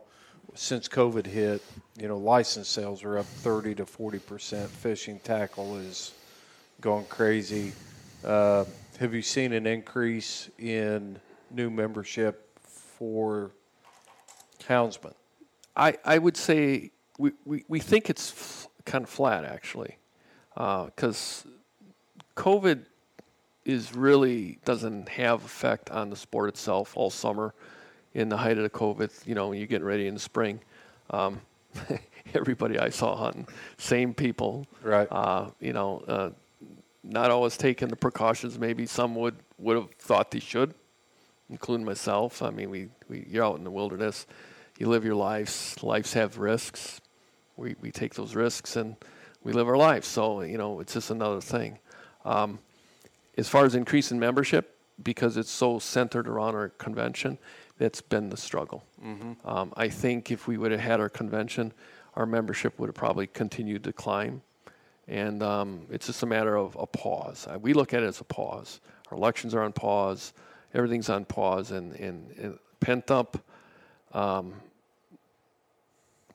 since 0.56 0.88
COVID 0.88 1.26
hit? 1.26 1.62
You 1.98 2.08
know, 2.08 2.18
license 2.18 2.68
sales 2.68 3.04
are 3.04 3.18
up 3.18 3.26
30 3.26 3.76
to 3.76 3.86
40 3.86 4.20
percent. 4.20 4.70
Fishing 4.70 5.20
tackle 5.24 5.78
is 5.78 6.14
going 6.82 7.06
crazy. 7.06 7.74
Uh, 8.24 8.66
have 9.00 9.14
you 9.14 9.22
seen 9.22 9.54
an 9.54 9.66
increase 9.66 10.50
in 10.58 11.20
new 11.52 11.70
membership 11.70 12.50
for 12.60 13.52
houndsmen? 14.68 15.14
I, 15.76 15.98
I 16.04 16.18
would 16.18 16.36
say 16.36 16.92
we, 17.18 17.32
we, 17.46 17.64
we 17.68 17.80
think 17.80 18.10
it's 18.10 18.32
f- 18.32 18.68
kind 18.86 19.04
of 19.04 19.10
flat 19.10 19.46
actually, 19.46 19.98
because 20.56 21.46
COVID 22.36 22.86
is 23.66 23.94
really 23.94 24.60
doesn't 24.66 25.08
have 25.10 25.46
effect 25.46 25.90
on 25.92 26.10
the 26.10 26.16
sport 26.16 26.50
itself 26.50 26.98
all 26.98 27.10
summer. 27.10 27.54
In 28.14 28.30
the 28.30 28.38
height 28.38 28.58
of 28.58 28.64
the 28.64 28.70
COVID, 28.70 29.28
you 29.28 29.36
know, 29.36 29.52
you're 29.52 29.68
getting 29.68 29.86
ready 29.86 30.08
in 30.08 30.16
the 30.16 30.20
spring. 30.20 30.60
Um, 31.12 31.42
everybody 32.34 32.80
I 32.80 32.90
saw 32.90 33.16
hunting, 33.16 33.48
same 33.78 34.14
people, 34.14 34.66
right? 34.82 35.08
Uh, 35.10 35.50
you 35.60 35.74
know, 35.74 36.04
uh, 36.08 36.30
not 37.04 37.32
always 37.32 37.58
taking 37.58 37.88
the 37.88 37.96
precautions. 37.96 38.60
Maybe 38.60 38.86
some 38.86 39.16
would 39.16 39.36
would 39.58 39.76
have 39.76 39.92
thought 40.00 40.32
they 40.32 40.40
should, 40.40 40.74
including 41.50 41.86
myself. 41.86 42.42
I 42.42 42.50
mean, 42.50 42.70
we, 42.70 42.90
we 43.08 43.26
you're 43.30 43.46
out 43.46 43.58
in 43.58 43.64
the 43.64 43.72
wilderness, 43.72 44.26
you 44.78 44.88
live 44.88 45.06
your 45.06 45.16
lives. 45.16 45.76
Lives 45.84 46.14
have 46.14 46.38
risks. 46.38 47.02
We 47.58 47.76
we 47.82 47.92
take 47.92 48.16
those 48.16 48.36
risks 48.36 48.76
and 48.76 48.96
we 49.44 49.54
live 49.54 49.68
our 49.68 49.78
lives. 49.78 50.08
So 50.08 50.42
you 50.42 50.58
know, 50.58 50.80
it's 50.80 50.94
just 50.94 51.12
another 51.12 51.42
thing. 51.42 51.80
Um, 52.26 52.60
as 53.38 53.48
far 53.48 53.66
as 53.66 53.76
increasing 53.76 54.20
membership, 54.20 54.76
because 55.02 55.38
it's 55.38 55.52
so 55.52 55.80
centered 55.80 56.28
around 56.28 56.56
our 56.56 56.70
convention, 56.70 57.38
that's 57.80 58.02
been 58.02 58.30
the 58.30 58.38
struggle. 58.38 58.84
Mhm. 59.04 59.38
Um, 59.44 59.74
I 59.76 59.90
think 59.90 60.30
if 60.32 60.48
we 60.48 60.58
would 60.58 60.72
have 60.72 60.80
had 60.82 61.00
our 61.00 61.10
convention, 61.10 61.74
our 62.16 62.28
membership 62.28 62.78
would 62.78 62.88
have 62.90 62.96
probably 62.96 63.26
continued 63.26 63.84
to 63.86 63.94
climb. 63.94 64.44
And 65.08 65.42
um, 65.42 65.88
it's 65.90 66.06
just 66.06 66.22
a 66.22 66.28
matter 66.28 66.56
of 66.56 66.76
a 66.80 66.86
pause. 66.86 67.48
Uh, 67.48 67.58
we 67.58 67.74
look 67.74 67.94
at 67.96 68.04
it 68.04 68.06
as 68.06 68.20
a 68.22 68.24
pause. 68.24 68.80
Our 69.10 69.18
elections 69.18 69.56
are 69.56 69.64
on 69.64 69.74
pause. 69.74 70.34
Everything's 70.76 71.10
on 71.10 71.26
pause, 71.26 71.72
and, 71.72 71.94
and, 71.94 72.30
and 72.38 72.60
pent 72.80 73.10
up 73.10 73.38
um, 74.12 74.54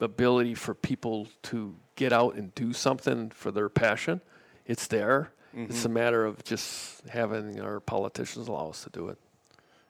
ability 0.00 0.54
for 0.54 0.74
people 0.74 1.28
to 1.42 1.76
get 1.94 2.12
out 2.12 2.34
and 2.34 2.52
do 2.56 2.72
something 2.72 3.30
for 3.30 3.52
their 3.52 3.68
passion. 3.68 4.20
It's 4.66 4.86
there. 4.88 5.30
It's 5.56 5.82
Mhm. 5.82 5.84
a 5.84 5.88
matter 5.90 6.24
of 6.24 6.42
just 6.42 7.06
having 7.08 7.60
our 7.60 7.78
politicians 7.78 8.48
allow 8.48 8.70
us 8.70 8.82
to 8.84 8.90
do 8.90 9.08
it. 9.08 9.18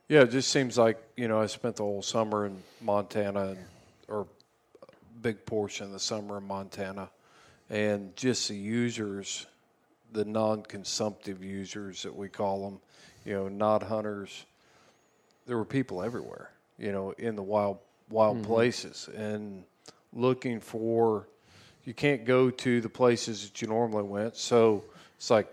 Yeah, 0.08 0.22
it 0.22 0.30
just 0.30 0.50
seems 0.50 0.76
like 0.76 0.98
you 1.16 1.28
know 1.28 1.40
I 1.40 1.46
spent 1.46 1.76
the 1.76 1.82
whole 1.82 2.02
summer 2.02 2.46
in 2.46 2.62
Montana, 2.82 3.48
and, 3.48 3.58
or 4.08 4.26
a 4.82 4.86
big 5.22 5.46
portion 5.46 5.86
of 5.86 5.92
the 5.92 5.98
summer 5.98 6.38
in 6.38 6.44
Montana, 6.44 7.08
and 7.70 8.14
just 8.14 8.48
the 8.48 8.54
users, 8.54 9.46
the 10.12 10.24
non-consumptive 10.26 11.42
users 11.42 12.02
that 12.02 12.14
we 12.14 12.28
call 12.28 12.68
them, 12.68 12.80
you 13.24 13.32
know, 13.32 13.48
not 13.48 13.82
hunters. 13.82 14.44
There 15.46 15.56
were 15.56 15.64
people 15.64 16.02
everywhere, 16.02 16.50
you 16.78 16.92
know, 16.92 17.12
in 17.12 17.34
the 17.34 17.42
wild 17.42 17.78
wild 18.10 18.42
Mhm. 18.42 18.44
places, 18.44 19.08
and 19.16 19.64
looking 20.12 20.60
for. 20.60 21.28
You 21.86 21.92
can't 21.92 22.24
go 22.24 22.48
to 22.50 22.80
the 22.80 22.88
places 22.88 23.44
that 23.44 23.60
you 23.60 23.68
normally 23.68 24.04
went, 24.04 24.36
so 24.36 24.84
it's 25.16 25.28
like 25.30 25.46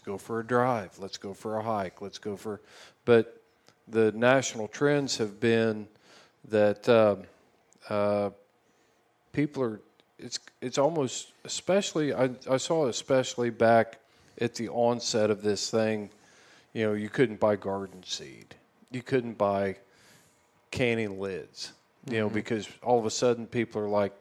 let's 0.00 0.06
go 0.06 0.16
for 0.16 0.40
a 0.40 0.46
drive. 0.46 0.98
Let's 0.98 1.18
go 1.18 1.34
for 1.34 1.58
a 1.58 1.62
hike. 1.62 2.00
Let's 2.00 2.16
go 2.16 2.34
for 2.34 2.62
but 3.04 3.42
the 3.86 4.12
national 4.12 4.68
trends 4.68 5.18
have 5.18 5.38
been 5.40 5.88
that 6.48 6.88
um, 6.88 7.24
uh, 7.90 8.30
people 9.32 9.62
are 9.62 9.80
it's 10.18 10.38
it's 10.62 10.78
almost 10.78 11.32
especially 11.44 12.14
I, 12.14 12.30
I 12.50 12.56
saw 12.56 12.86
especially 12.86 13.50
back 13.50 13.98
at 14.40 14.54
the 14.54 14.70
onset 14.70 15.30
of 15.30 15.42
this 15.42 15.70
thing 15.70 16.08
you 16.72 16.86
know 16.86 16.94
you 16.94 17.10
couldn't 17.10 17.38
buy 17.38 17.56
garden 17.56 18.02
seed. 18.02 18.54
You 18.90 19.02
couldn't 19.02 19.36
buy 19.36 19.76
canning 20.70 21.20
lids 21.20 21.72
you 22.10 22.20
know 22.20 22.30
Mhm. 22.30 22.34
because 22.34 22.68
all 22.82 22.98
of 22.98 23.04
a 23.04 23.10
sudden 23.10 23.46
people 23.46 23.82
are 23.82 23.88
like 23.88 24.14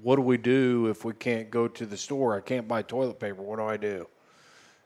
what 0.00 0.16
do 0.16 0.22
we 0.22 0.38
do 0.38 0.86
if 0.86 1.04
we 1.04 1.12
can't 1.12 1.50
go 1.50 1.68
to 1.68 1.84
the 1.84 1.98
store? 1.98 2.34
I 2.34 2.40
can't 2.40 2.66
buy 2.66 2.80
toilet 2.80 3.18
paper. 3.20 3.42
What 3.42 3.58
do 3.58 3.64
i 3.64 3.76
do 3.76 4.06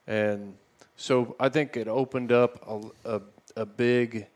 and 0.07 0.55
so 0.97 1.35
I 1.41 1.49
think 1.49 1.77
it 1.77 1.89
opened 1.89 2.33
up 2.33 2.63
a, 2.67 3.17
a, 3.17 3.21
a 3.57 3.67
big 3.67 4.27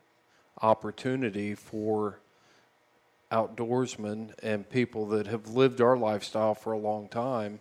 opportunity 0.61 1.55
for 1.55 2.19
outdoorsmen 3.31 4.31
and 4.41 4.69
people 4.69 5.05
that 5.07 5.27
have 5.27 5.49
lived 5.49 5.81
our 5.81 5.97
lifestyle 5.97 6.55
for 6.55 6.71
a 6.73 6.77
long 6.77 7.07
time 7.09 7.59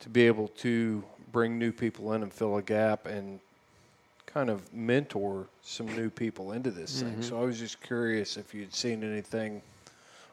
to 0.00 0.08
be 0.08 0.26
able 0.26 0.48
to 0.48 1.02
bring 1.32 1.58
new 1.58 1.72
people 1.72 2.12
in 2.12 2.22
and 2.22 2.32
fill 2.32 2.56
a 2.56 2.62
gap 2.62 3.06
and 3.06 3.40
kind 4.26 4.50
of 4.50 4.72
mentor 4.72 5.46
some 5.62 5.86
new 5.96 6.10
people 6.10 6.52
into 6.52 6.70
this 6.70 7.02
thing. 7.02 7.16
Mhm. 7.16 7.24
So 7.24 7.40
I 7.40 7.44
was 7.44 7.58
just 7.58 7.80
curious 7.80 8.36
if 8.36 8.54
you'd 8.54 8.74
seen 8.74 9.02
anything 9.02 9.62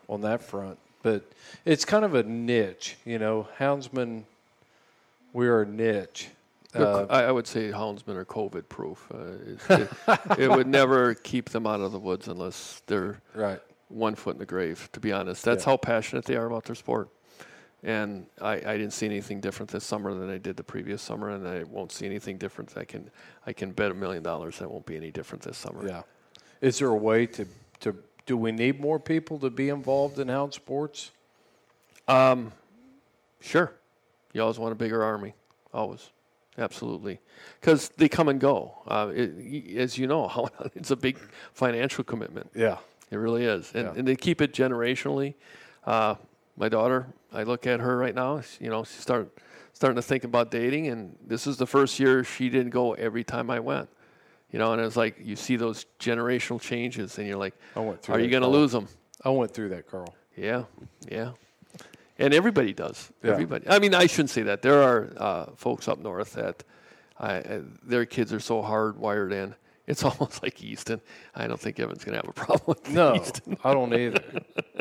on 0.08 0.22
that 0.22 0.42
front. 0.42 0.78
But 1.02 1.24
it's 1.66 1.86
kind 1.86 2.04
of 2.04 2.14
a 2.16 2.24
niche, 2.24 2.98
you 3.06 3.18
know. 3.20 3.48
Houndsmen, 3.58 4.24
we're 5.34 5.62
a 5.62 5.66
niche. 5.66 6.30
Uh, 6.76 7.06
I, 7.10 7.24
I 7.24 7.32
would 7.32 7.48
say 7.48 7.72
houndsmen 7.72 8.16
are 8.16 8.26
COVID 8.26 8.68
proof. 8.70 9.08
Uh, 9.14 9.18
it, 9.18 9.60
it, 9.70 10.40
it 10.40 10.52
would 10.52 10.68
never 10.68 11.14
keep 11.16 11.50
them 11.50 11.66
out 11.66 11.80
of 11.80 11.92
the 11.92 12.00
woods 12.00 12.28
unless 12.28 12.82
they're 12.88 13.22
Right. 13.34 13.60
one 13.88 14.16
foot 14.16 14.36
in 14.36 14.40
the 14.40 14.46
grave. 14.46 14.90
To 14.94 15.00
be 15.00 15.12
honest, 15.12 15.44
that's 15.46 15.64
Yeah. 15.66 15.72
how 15.72 15.78
passionate 15.78 16.26
they 16.26 16.36
are 16.36 16.46
about 16.46 16.66
their 16.66 16.76
sport. 16.76 17.10
And 17.84 18.26
I, 18.42 18.54
I 18.56 18.78
didn't 18.78 18.92
see 18.92 19.06
anything 19.06 19.40
different 19.40 19.72
this 19.72 19.84
summer 19.86 20.14
than 20.14 20.30
I 20.30 20.40
did 20.40 20.58
the 20.58 20.64
previous 20.64 21.02
summer, 21.02 21.30
and 21.30 21.48
I 21.48 21.64
won't 21.64 21.92
see 21.92 22.06
anything 22.06 22.38
different. 22.38 22.76
I 22.76 22.84
can 22.84 23.10
I 23.46 23.54
can 23.54 23.72
bet 23.72 23.92
a 23.92 23.94
million 23.94 24.24
dollars 24.24 24.58
that 24.60 24.70
won't 24.70 24.86
be 24.86 24.96
any 24.98 25.12
different 25.12 25.44
this 25.44 25.58
summer. 25.58 25.88
Yeah. 25.88 26.02
Is 26.60 26.80
there 26.80 26.90
a 26.90 26.96
way 26.96 27.28
to, 27.28 27.48
to 27.82 27.96
do 28.26 28.36
we 28.36 28.52
need 28.52 28.80
more 28.82 29.00
people 29.00 29.38
to 29.40 29.50
be 29.52 29.70
involved 29.70 30.20
in 30.20 30.28
hound 30.28 30.54
sports? 30.54 31.12
Um, 32.08 32.52
sure. 33.40 33.72
You 34.34 34.42
always 34.42 34.58
want 34.60 34.72
a 34.72 34.76
bigger 34.76 35.04
army. 35.04 35.34
Always. 35.72 36.10
Absolutely. 36.58 37.20
Because 37.60 37.90
they 37.98 38.10
come 38.10 38.30
and 38.30 38.40
go. 38.40 38.80
Uh, 38.88 39.12
it, 39.14 39.76
as 39.78 39.98
you 39.98 40.08
know, 40.08 40.50
it's 40.76 40.92
a 40.92 40.96
big 40.96 41.18
financial 41.54 42.04
commitment. 42.04 42.50
Yeah. 42.56 42.78
It 43.12 43.18
really 43.18 43.46
is. 43.46 43.72
And, 43.74 43.86
Yeah. 43.86 43.94
and 43.96 44.08
they 44.08 44.16
keep 44.16 44.42
it 44.42 44.54
generationally. 44.54 45.36
Uh, 45.86 46.16
my 46.58 46.68
daughter, 46.70 47.08
I 47.32 47.44
look 47.44 47.68
at 47.68 47.80
her 47.80 47.96
right 47.98 48.16
now, 48.16 48.42
she- 48.42 48.64
you 48.66 48.70
know, 48.70 48.84
she's 48.84 49.00
start, 49.02 49.30
starting 49.74 49.96
to 49.96 50.02
think 50.02 50.24
about 50.24 50.50
dating. 50.52 50.88
And 50.88 51.16
this 51.26 51.46
is 51.48 51.58
the 51.58 51.68
first 51.68 52.00
year 52.00 52.24
she 52.24 52.50
didn't 52.50 52.72
go 52.72 52.94
every 52.94 53.24
time 53.24 53.50
I 53.50 53.60
went. 53.60 53.90
You 54.52 54.60
know, 54.60 54.72
and 54.74 54.82
it's 54.82 54.96
like 54.96 55.18
you 55.22 55.36
see 55.36 55.58
those 55.58 55.86
generational 56.00 56.60
changes, 56.62 57.18
and 57.18 57.28
you're 57.28 57.38
like, 57.38 57.54
I 57.76 57.82
went 57.82 58.02
through 58.02 58.16
are 58.16 58.20
you 58.22 58.30
going 58.30 58.44
to 58.44 58.48
lose 58.48 58.72
them? 58.72 58.88
I 59.24 59.30
went 59.30 59.52
through 59.54 59.70
that, 59.70 59.88
Carl. 59.88 60.16
Yeah, 60.38 60.64
yeah. 61.12 61.32
And 62.20 62.34
everybody 62.34 62.74
does. 62.74 63.12
Yeah. 63.24 63.32
Everybody. 63.32 63.68
I 63.70 63.80
mean, 63.80 63.94
I 63.94 64.08
shouldn't 64.08 64.32
say 64.32 64.42
that. 64.44 64.62
There 64.62 64.82
are 64.82 65.14
uh, 65.18 65.46
folks 65.56 65.88
up 65.88 66.00
north 66.00 66.34
that 66.34 66.64
I, 67.20 67.38
uh, 67.40 67.62
their 67.84 68.06
kids 68.06 68.34
are 68.34 68.40
so 68.40 68.62
hardwired 68.62 69.32
in. 69.32 69.56
It's 69.86 70.04
almost 70.10 70.42
like 70.44 70.62
Easton. 70.64 71.00
I 71.36 71.48
don't 71.48 71.60
think 71.60 71.80
Evan's 71.80 72.04
going 72.04 72.14
to 72.20 72.26
have 72.26 72.30
a 72.30 72.34
problem 72.34 72.64
with 72.68 72.90
No, 72.90 73.16
Easton. 73.16 73.58
I 73.64 73.74
don't 73.74 73.94
either. 73.94 74.24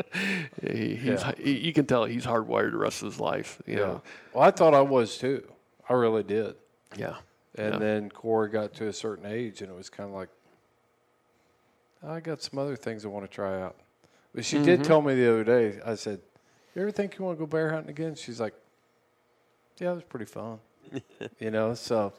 he, 0.61 0.95
he's, 0.95 1.03
Yeah. 1.21 1.31
he, 1.37 1.51
you 1.59 1.73
can 1.73 1.85
tell 1.85 2.05
he's 2.05 2.25
hardwired 2.25 2.71
the 2.71 2.77
rest 2.77 3.01
of 3.03 3.11
his 3.11 3.19
life. 3.19 3.61
You 3.65 3.73
Yeah. 3.73 3.79
know? 3.85 4.01
Well, 4.33 4.43
I 4.43 4.51
thought 4.51 4.73
I 4.73 4.81
was 4.81 5.17
too. 5.17 5.47
I 5.87 5.93
really 5.93 6.23
did. 6.23 6.55
Yeah. 6.97 7.15
And 7.55 7.73
Yeah. 7.75 7.79
then 7.79 8.09
Corey 8.09 8.49
got 8.49 8.73
to 8.75 8.87
a 8.87 8.93
certain 8.93 9.25
age, 9.25 9.61
and 9.61 9.71
it 9.71 9.75
was 9.75 9.89
kind 9.89 10.09
of 10.09 10.15
like, 10.15 10.29
I 12.05 12.19
got 12.19 12.41
some 12.41 12.59
other 12.59 12.75
things 12.75 13.05
I 13.05 13.07
want 13.09 13.25
to 13.29 13.33
try 13.33 13.61
out. 13.61 13.75
But 14.35 14.45
she 14.45 14.61
did 14.61 14.81
Mhm. 14.81 14.83
tell 14.83 15.01
me 15.01 15.15
the 15.15 15.29
other 15.31 15.43
day. 15.43 15.79
I 15.85 15.95
said, 15.95 16.19
"You 16.77 16.83
ever 16.83 16.91
think 16.91 17.17
you 17.17 17.25
want 17.25 17.39
to 17.39 17.43
go 17.43 17.47
bear 17.47 17.71
hunting 17.71 17.89
again?" 17.89 18.13
She's 18.13 18.39
like, 18.39 18.53
"Yeah, 19.79 19.93
it 19.93 19.95
was 19.95 20.03
pretty 20.03 20.25
fun." 20.25 20.59
you 21.39 21.49
know, 21.49 21.73
so 21.73 22.13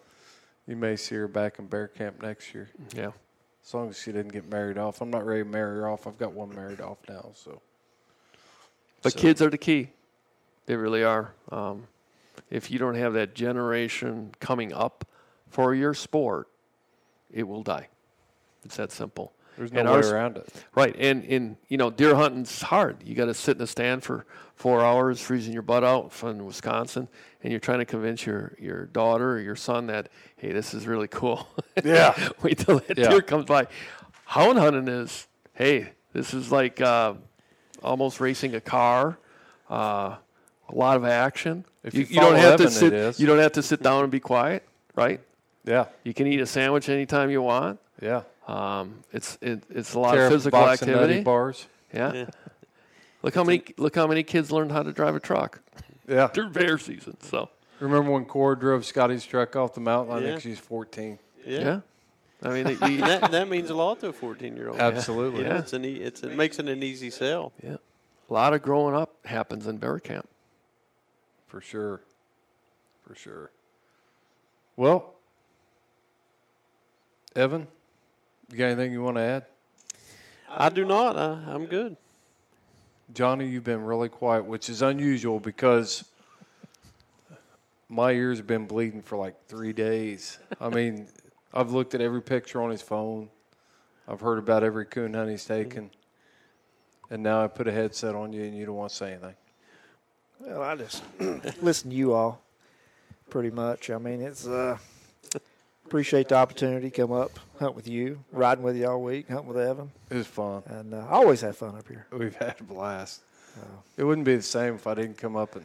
you 0.66 0.74
may 0.74 0.96
see 0.96 1.14
her 1.14 1.28
back 1.28 1.60
in 1.60 1.68
bear 1.68 1.86
camp 1.86 2.20
next 2.20 2.52
year. 2.52 2.68
Yeah. 2.92 3.12
As 3.64 3.72
long 3.72 3.88
as 3.88 3.96
she 3.96 4.10
didn't 4.10 4.32
get 4.32 4.50
married 4.50 4.76
off. 4.76 5.00
I'm 5.00 5.10
not 5.10 5.24
ready 5.24 5.44
to 5.44 5.48
marry 5.48 5.76
her 5.76 5.88
off. 5.88 6.08
I've 6.08 6.18
got 6.18 6.32
one 6.32 6.52
married 6.52 6.80
off 6.80 6.98
now, 7.08 7.30
so. 7.34 7.62
But 9.00 9.12
So- 9.12 9.20
kids 9.20 9.40
are 9.40 9.48
the 9.48 9.58
key. 9.58 9.92
They 10.66 10.74
really 10.74 11.04
are. 11.04 11.34
Um, 11.52 11.86
if 12.50 12.68
you 12.68 12.80
don't 12.80 12.96
have 12.96 13.12
that 13.12 13.34
generation 13.34 14.34
coming 14.40 14.72
up 14.72 15.04
for 15.48 15.72
your 15.72 15.94
sport, 15.94 16.48
it 17.30 17.44
will 17.44 17.62
die. 17.62 17.88
It's 18.64 18.76
that 18.76 18.90
simple. 18.90 19.32
There's 19.58 19.72
no 19.72 19.80
And 19.80 19.88
way 19.90 19.96
ours- 19.96 20.10
around 20.12 20.36
it. 20.38 20.48
Right, 20.74 20.94
and 20.98 21.24
and 21.24 21.56
you 21.68 21.76
know, 21.76 21.90
deer 21.90 22.14
hunting's 22.14 22.62
hard. 22.62 23.02
You 23.04 23.14
got 23.14 23.26
to 23.26 23.34
sit 23.34 23.52
in 23.52 23.58
the 23.58 23.66
stand 23.66 24.04
for 24.04 24.24
four 24.54 24.82
hours, 24.84 25.20
freezing 25.20 25.52
your 25.52 25.62
butt 25.62 25.82
out 25.84 26.12
from 26.12 26.38
Wisconsin, 26.38 27.08
and 27.42 27.50
you're 27.50 27.58
trying 27.60 27.80
to 27.80 27.84
convince 27.84 28.24
your 28.24 28.54
your 28.60 28.86
daughter 28.86 29.32
or 29.32 29.40
your 29.40 29.56
son 29.56 29.88
that 29.88 30.08
hey, 30.36 30.52
this 30.52 30.72
is 30.74 30.86
really 30.86 31.08
cool. 31.08 31.46
Yeah. 31.84 32.14
Wait 32.42 32.58
till 32.58 32.78
that 32.80 32.96
Yeah. 32.98 33.08
deer 33.08 33.20
comes 33.20 33.44
by. 33.46 33.66
Hound 34.26 34.58
hunting 34.58 34.88
is 34.88 35.26
hey, 35.54 35.90
this 36.12 36.32
is 36.34 36.50
like 36.52 36.80
uh, 36.80 37.14
almost 37.82 38.20
racing 38.20 38.54
a 38.54 38.60
car. 38.60 39.18
Uh, 39.68 40.16
a 40.70 40.74
lot 40.74 40.96
of 40.96 41.04
action. 41.04 41.64
If 41.82 41.94
you, 41.94 42.00
you 42.02 42.06
you 42.10 42.20
don't 42.20 42.36
have 42.36 42.58
to 42.60 42.70
sit. 42.70 43.18
You 43.18 43.26
don't 43.26 43.38
have 43.38 43.52
to 43.52 43.62
sit 43.62 43.82
down 43.82 44.02
and 44.02 44.12
be 44.12 44.20
quiet, 44.20 44.62
right? 44.94 45.20
Yeah. 45.64 45.86
You 46.04 46.14
can 46.14 46.26
eat 46.26 46.40
a 46.40 46.46
sandwich 46.46 46.88
anytime 46.88 47.30
you 47.30 47.42
want. 47.42 47.78
Yeah. 48.00 48.22
Um, 48.48 49.00
it's 49.12 49.36
it, 49.42 49.62
it's 49.70 49.92
a 49.94 49.98
lot 50.00 50.14
Tear 50.14 50.26
of 50.26 50.32
physical 50.32 50.58
box 50.58 50.80
of 50.82 50.88
nutty 50.88 51.00
activity. 51.00 51.22
bars. 51.22 51.66
Yeah. 51.94 52.12
Yeah. 52.14 52.26
Look 53.22 53.34
how 53.34 53.44
many 53.44 53.62
look 53.76 53.94
how 53.96 54.06
many 54.06 54.22
kids 54.22 54.50
learned 54.52 54.70
how 54.72 54.82
to 54.84 54.92
drive 54.92 55.14
a 55.16 55.20
truck 55.20 55.60
Yeah. 56.08 56.30
during 56.32 56.52
bear 56.52 56.78
season. 56.78 57.16
So 57.20 57.50
Remember 57.80 58.10
when 58.10 58.24
Corey 58.24 58.56
drove 58.56 58.84
Scotty's 58.84 59.24
truck 59.26 59.54
off 59.56 59.74
the 59.74 59.80
mountain? 59.80 60.14
I 60.16 60.18
Yeah. 60.20 60.26
think 60.30 60.40
she's 60.42 60.58
14. 60.58 61.18
Yeah. 61.44 61.58
yeah, 61.60 61.80
I 62.42 62.48
mean 62.50 62.66
it, 62.68 62.80
you- 62.88 62.98
that, 62.98 63.30
that 63.32 63.48
means 63.48 63.70
a 63.70 63.74
lot 63.74 64.00
to 64.00 64.08
a 64.08 64.12
14 64.12 64.56
year 64.56 64.68
old. 64.70 64.78
Absolutely. 64.80 65.42
Yeah, 65.44 65.58
it's 65.58 65.72
an 65.72 65.84
e- 65.84 65.96
it's 65.96 66.22
it 66.22 66.36
makes 66.36 66.58
it 66.60 66.68
an 66.68 66.82
easy 66.82 67.10
sell. 67.10 67.52
yeah, 67.62 67.76
a 68.30 68.32
lot 68.32 68.54
of 68.54 68.62
growing 68.62 68.94
up 68.94 69.14
happens 69.26 69.66
in 69.66 69.76
bear 69.78 69.98
camp. 69.98 70.28
For 71.48 71.60
sure. 71.60 72.00
For 73.06 73.14
sure. 73.16 73.50
Well, 74.76 75.14
Evan, 77.34 77.66
you 78.50 78.58
got 78.58 78.66
anything 78.66 78.92
you 78.92 79.02
want 79.02 79.16
to 79.16 79.22
add? 79.22 79.46
I 80.48 80.68
do 80.68 80.84
not. 80.84 81.16
I, 81.16 81.42
I'm 81.46 81.66
good. 81.66 81.96
Johnny, 83.14 83.48
you've 83.48 83.64
been 83.64 83.82
really 83.84 84.08
quiet, 84.08 84.44
which 84.44 84.68
is 84.68 84.82
unusual 84.82 85.40
because 85.40 86.04
my 87.88 88.12
ears 88.12 88.38
have 88.38 88.46
been 88.46 88.66
bleeding 88.66 89.02
for 89.02 89.16
like 89.16 89.34
three 89.46 89.72
days. 89.72 90.38
I 90.60 90.68
mean, 90.68 91.08
I've 91.52 91.72
looked 91.72 91.94
at 91.94 92.00
every 92.00 92.22
picture 92.22 92.62
on 92.62 92.70
his 92.70 92.82
phone. 92.82 93.30
I've 94.06 94.20
heard 94.20 94.38
about 94.38 94.62
every 94.62 94.84
coon 94.86 95.14
hunt 95.14 95.30
he's 95.30 95.44
taken. 95.44 95.90
And 97.10 97.22
now 97.22 97.42
I 97.42 97.46
put 97.46 97.66
a 97.68 97.72
headset 97.72 98.14
on 98.14 98.32
you 98.32 98.42
and 98.44 98.56
you 98.56 98.66
don't 98.66 98.76
want 98.76 98.90
to 98.90 98.96
say 98.96 99.12
anything. 99.12 99.34
Well, 100.40 100.62
I 100.62 100.76
just 100.76 101.02
listen 101.62 101.90
to 101.90 101.96
you 101.96 102.12
all 102.12 102.42
pretty 103.30 103.50
much. 103.50 103.90
I 103.90 103.98
mean, 103.98 104.20
it's 104.20 104.46
uh, 104.46 104.78
appreciate 105.84 106.28
the 106.28 106.36
opportunity 106.36 106.90
to 106.90 106.96
come 106.96 107.12
up, 107.12 107.38
hunt 107.58 107.74
with 107.74 107.88
you, 107.88 108.18
riding 108.32 108.64
with 108.64 108.76
you 108.76 108.86
all 108.88 109.02
week, 109.02 109.28
hunting 109.28 109.48
with 109.48 109.56
Evan, 109.58 109.90
It 110.10 110.14
was 110.16 110.26
fun. 110.26 110.62
and 110.66 110.94
uh, 110.94 110.98
I 111.08 111.12
always 111.12 111.40
have 111.42 111.56
fun 111.56 111.76
up 111.76 111.86
here. 111.88 112.06
We've 112.12 112.34
had 112.36 112.56
a 112.60 112.64
blast. 112.64 113.20
It 113.96 114.04
wouldn't 114.04 114.24
be 114.24 114.36
the 114.36 114.42
same 114.42 114.74
if 114.76 114.86
I 114.86 114.94
didn't 114.94 115.18
come 115.18 115.34
up 115.36 115.56
and 115.56 115.64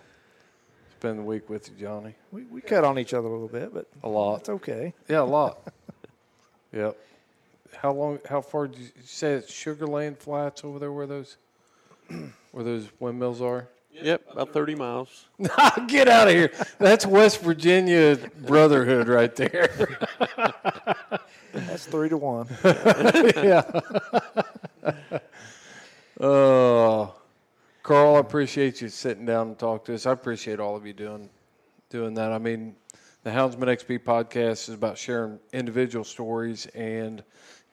spend 0.97 1.19
the 1.19 1.23
week 1.23 1.47
with 1.49 1.69
you, 1.69 1.75
Johnny. 1.79 2.15
We 2.31 2.43
we 2.45 2.59
cut 2.61 2.83
on 2.83 2.97
each 2.97 3.13
other 3.13 3.27
a 3.27 3.31
little 3.31 3.47
bit, 3.47 3.71
but 3.73 3.85
A 4.03 4.09
lot. 4.09 4.37
that's 4.37 4.49
okay. 4.49 4.93
Yeah, 5.07 5.21
a 5.21 5.23
lot. 5.23 5.59
yep. 6.73 6.97
How 7.75 7.91
long? 7.91 8.17
How 8.27 8.41
far 8.41 8.67
did 8.67 8.79
you, 8.79 8.85
you 8.95 9.01
say 9.03 9.33
it's 9.33 9.51
Sugar 9.53 9.85
Land 9.85 10.17
Flats 10.17 10.63
over 10.63 10.79
there? 10.79 10.91
Where 10.91 11.05
those, 11.05 11.37
where 12.51 12.63
those 12.63 12.87
windmills 12.99 13.41
are? 13.41 13.67
Yep, 13.91 14.23
about 14.31 14.53
30 14.53 14.73
miles. 14.73 15.25
Get 15.87 16.07
out 16.07 16.27
of 16.27 16.33
here! 16.33 16.51
That's 16.79 17.05
West 17.05 17.41
Virginia 17.41 18.17
brotherhood 18.39 19.07
right 19.07 19.35
there. 19.35 19.99
That's 21.83 21.91
three 21.91 22.09
to 22.09 22.17
one. 22.17 22.47
yeah. 22.63 23.81
Oh, 26.19 27.13
Carl, 27.81 28.15
I 28.15 28.19
appreciate 28.19 28.79
you 28.79 28.87
sitting 28.87 29.25
down 29.25 29.47
and 29.47 29.59
talk 29.59 29.83
to 29.85 29.93
us. 29.93 30.05
I 30.05 30.11
appreciate 30.11 30.61
all 30.61 30.77
of 30.77 30.85
you 30.85 30.93
doing 30.93 31.29
doing 31.89 32.13
that. 32.13 32.31
I 32.31 32.37
mean, 32.37 32.75
the 33.23 33.31
Houndsman 33.31 33.67
XP 33.67 33.99
podcast 33.99 34.69
is 34.69 34.75
about 34.75 34.97
sharing 34.97 35.39
individual 35.51 36.05
stories 36.05 36.67
and 36.67 37.21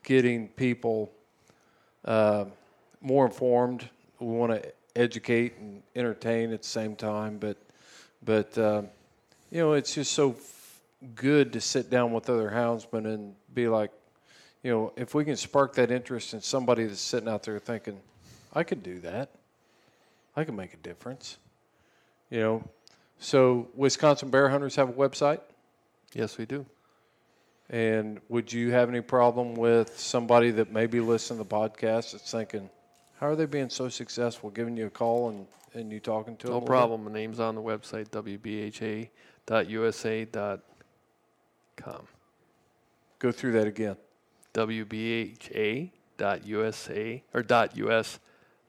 getting 0.03 0.49
people 0.49 1.12
uh, 2.05 2.47
more 3.01 3.27
informed. 3.27 3.89
We 4.19 4.27
want 4.27 4.61
to 4.61 4.73
educate 4.97 5.57
and 5.59 5.82
entertain 5.95 6.53
at 6.53 6.62
the 6.62 6.69
same 6.69 6.97
time, 6.97 7.39
but 7.39 7.57
but 8.24 8.59
uh, 8.59 8.82
you 9.53 9.61
know, 9.61 9.74
it's 9.74 9.95
just 9.95 10.12
so 10.12 10.31
f- 10.31 10.81
good 11.15 11.53
to 11.53 11.61
sit 11.61 11.91
down 11.91 12.12
with 12.12 12.28
other 12.28 12.51
houndsmen 12.51 13.07
and 13.07 13.35
be 13.55 13.69
like, 13.69 13.93
you 14.62 14.70
know, 14.70 14.93
if 14.97 15.15
we 15.15 15.24
can 15.24 15.37
spark 15.37 15.74
that 15.74 15.91
interest 15.91 16.35
in 16.35 16.41
somebody 16.41 16.85
that's 16.85 17.01
sitting 17.01 17.28
out 17.28 17.43
there 17.43 17.59
thinking, 17.59 17.99
I 18.53 18.62
could 18.62 18.82
do 18.82 19.01
that, 19.01 19.31
I 20.37 20.45
can 20.45 20.55
make 20.57 20.74
a 20.74 20.78
difference. 20.78 21.39
You 22.31 22.41
know, 22.41 22.69
so 23.19 23.69
Wisconsin 23.74 24.31
Bear 24.31 24.49
Hunters 24.49 24.77
have 24.77 24.89
a 24.89 24.93
website. 24.93 25.41
Yes, 26.12 26.39
we 26.39 26.47
do. 26.47 26.66
And 27.70 28.20
would 28.28 28.53
you 28.53 28.70
have 28.73 28.89
any 28.89 29.01
problem 29.01 29.55
with 29.55 29.99
somebody 29.99 30.51
that 30.53 30.73
maybe 30.73 31.01
listening 31.01 31.39
to 31.39 31.49
the 31.49 31.55
podcast 31.55 32.12
that's 32.12 32.31
thinking, 32.31 32.69
How 33.19 33.28
are 33.28 33.37
they 33.37 33.47
being 33.47 33.70
so 33.70 33.89
successful? 33.89 34.51
Giving 34.51 34.77
you 34.77 34.87
a 34.87 34.91
call 34.91 35.28
and, 35.28 35.47
and 35.74 35.93
you 35.93 36.01
talking 36.01 36.37
to 36.39 36.49
them? 36.49 36.57
No 36.57 36.62
problem. 36.62 37.05
The 37.05 37.11
name's 37.11 37.39
on 37.39 37.55
the 37.55 37.62
website, 37.62 38.09
wbha.usa.com. 38.09 39.09
Go 43.20 43.32
through 43.32 43.53
that 43.53 43.66
again. 43.66 43.97
wbha.usa 44.55 45.90
or 47.35 47.43
dot 47.43 47.78
us 47.78 48.18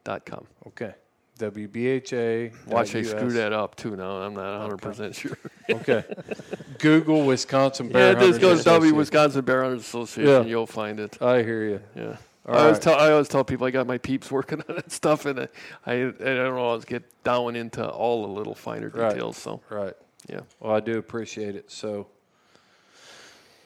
dot 0.04 0.24
com. 0.26 0.46
Okay. 0.68 0.94
WBHA. 1.38 2.66
Watch 2.66 2.92
they 2.92 3.02
screw 3.02 3.32
that 3.32 3.52
up 3.52 3.74
too. 3.74 3.96
Now 3.96 4.16
I'm 4.18 4.34
not 4.34 4.52
100 4.60 4.76
percent 4.78 5.14
sure. 5.14 5.36
Okay. 5.70 6.04
Google 6.78 7.24
Wisconsin 7.24 7.88
Bear 7.88 8.12
yeah, 8.12 8.18
this 8.18 8.32
Hunters 8.36 8.38
goes 8.40 8.64
W. 8.64 8.94
Wisconsin 8.94 9.44
Bear 9.44 9.62
Hunters 9.62 9.80
Association. 9.82 10.30
Yeah. 10.30 10.42
You'll 10.48 10.66
find 10.66 11.00
it. 11.00 11.20
I 11.20 11.42
hear 11.42 11.64
you. 11.64 11.80
Yeah. 11.96 12.16
All 12.46 12.56
I, 12.56 12.62
always 12.64 12.78
tell, 12.80 12.98
I 12.98 13.12
always 13.12 13.28
tell 13.28 13.44
people 13.44 13.66
I 13.68 13.70
got 13.70 13.86
my 13.86 13.98
peeps 13.98 14.30
working 14.30 14.60
on 14.68 14.74
that 14.74 14.90
stuff, 14.90 15.26
and 15.26 15.40
I, 15.40 15.48
I, 15.86 15.92
I 15.94 16.10
don't 16.10 16.58
always 16.58 16.84
get 16.84 17.04
down 17.22 17.54
into 17.54 17.88
all 17.88 18.26
the 18.26 18.32
little 18.32 18.54
finer 18.56 18.88
Right. 18.88 19.10
details. 19.14 19.36
So, 19.36 19.60
Right. 19.70 19.94
yeah. 20.28 20.40
Well, 20.58 20.74
I 20.74 20.80
do 20.80 20.98
appreciate 20.98 21.54
it. 21.54 21.70
So, 21.70 22.08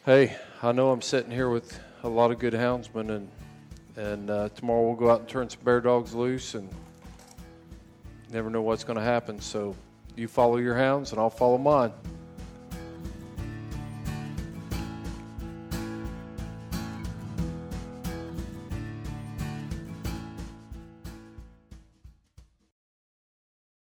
hey, 0.05 0.37
I 0.63 0.73
know 0.73 0.91
I'm 0.91 1.01
sitting 1.01 1.31
here 1.31 1.49
with 1.49 1.81
a 2.07 2.09
lot 2.09 2.31
of 2.31 2.39
good 2.39 2.55
houndsmen, 2.55 3.11
and 3.11 3.29
and 3.97 4.31
uh, 4.31 4.49
tomorrow 4.51 4.83
we'll 4.83 4.95
go 4.95 5.11
out 5.11 5.21
and 5.21 5.29
turn 5.29 5.51
some 5.51 5.61
bear 5.65 5.81
dogs 5.81 6.15
loose, 6.15 6.55
and 6.55 6.69
never 8.31 8.49
know 8.49 8.63
what's 8.63 8.85
going 8.85 8.99
to 8.99 9.05
happen. 9.05 9.41
So, 9.41 9.75
you 10.15 10.29
follow 10.29 10.59
your 10.59 10.77
hounds, 10.77 11.11
and 11.11 11.21
I'll 11.21 11.31
follow 11.31 11.59
mine. 11.59 11.93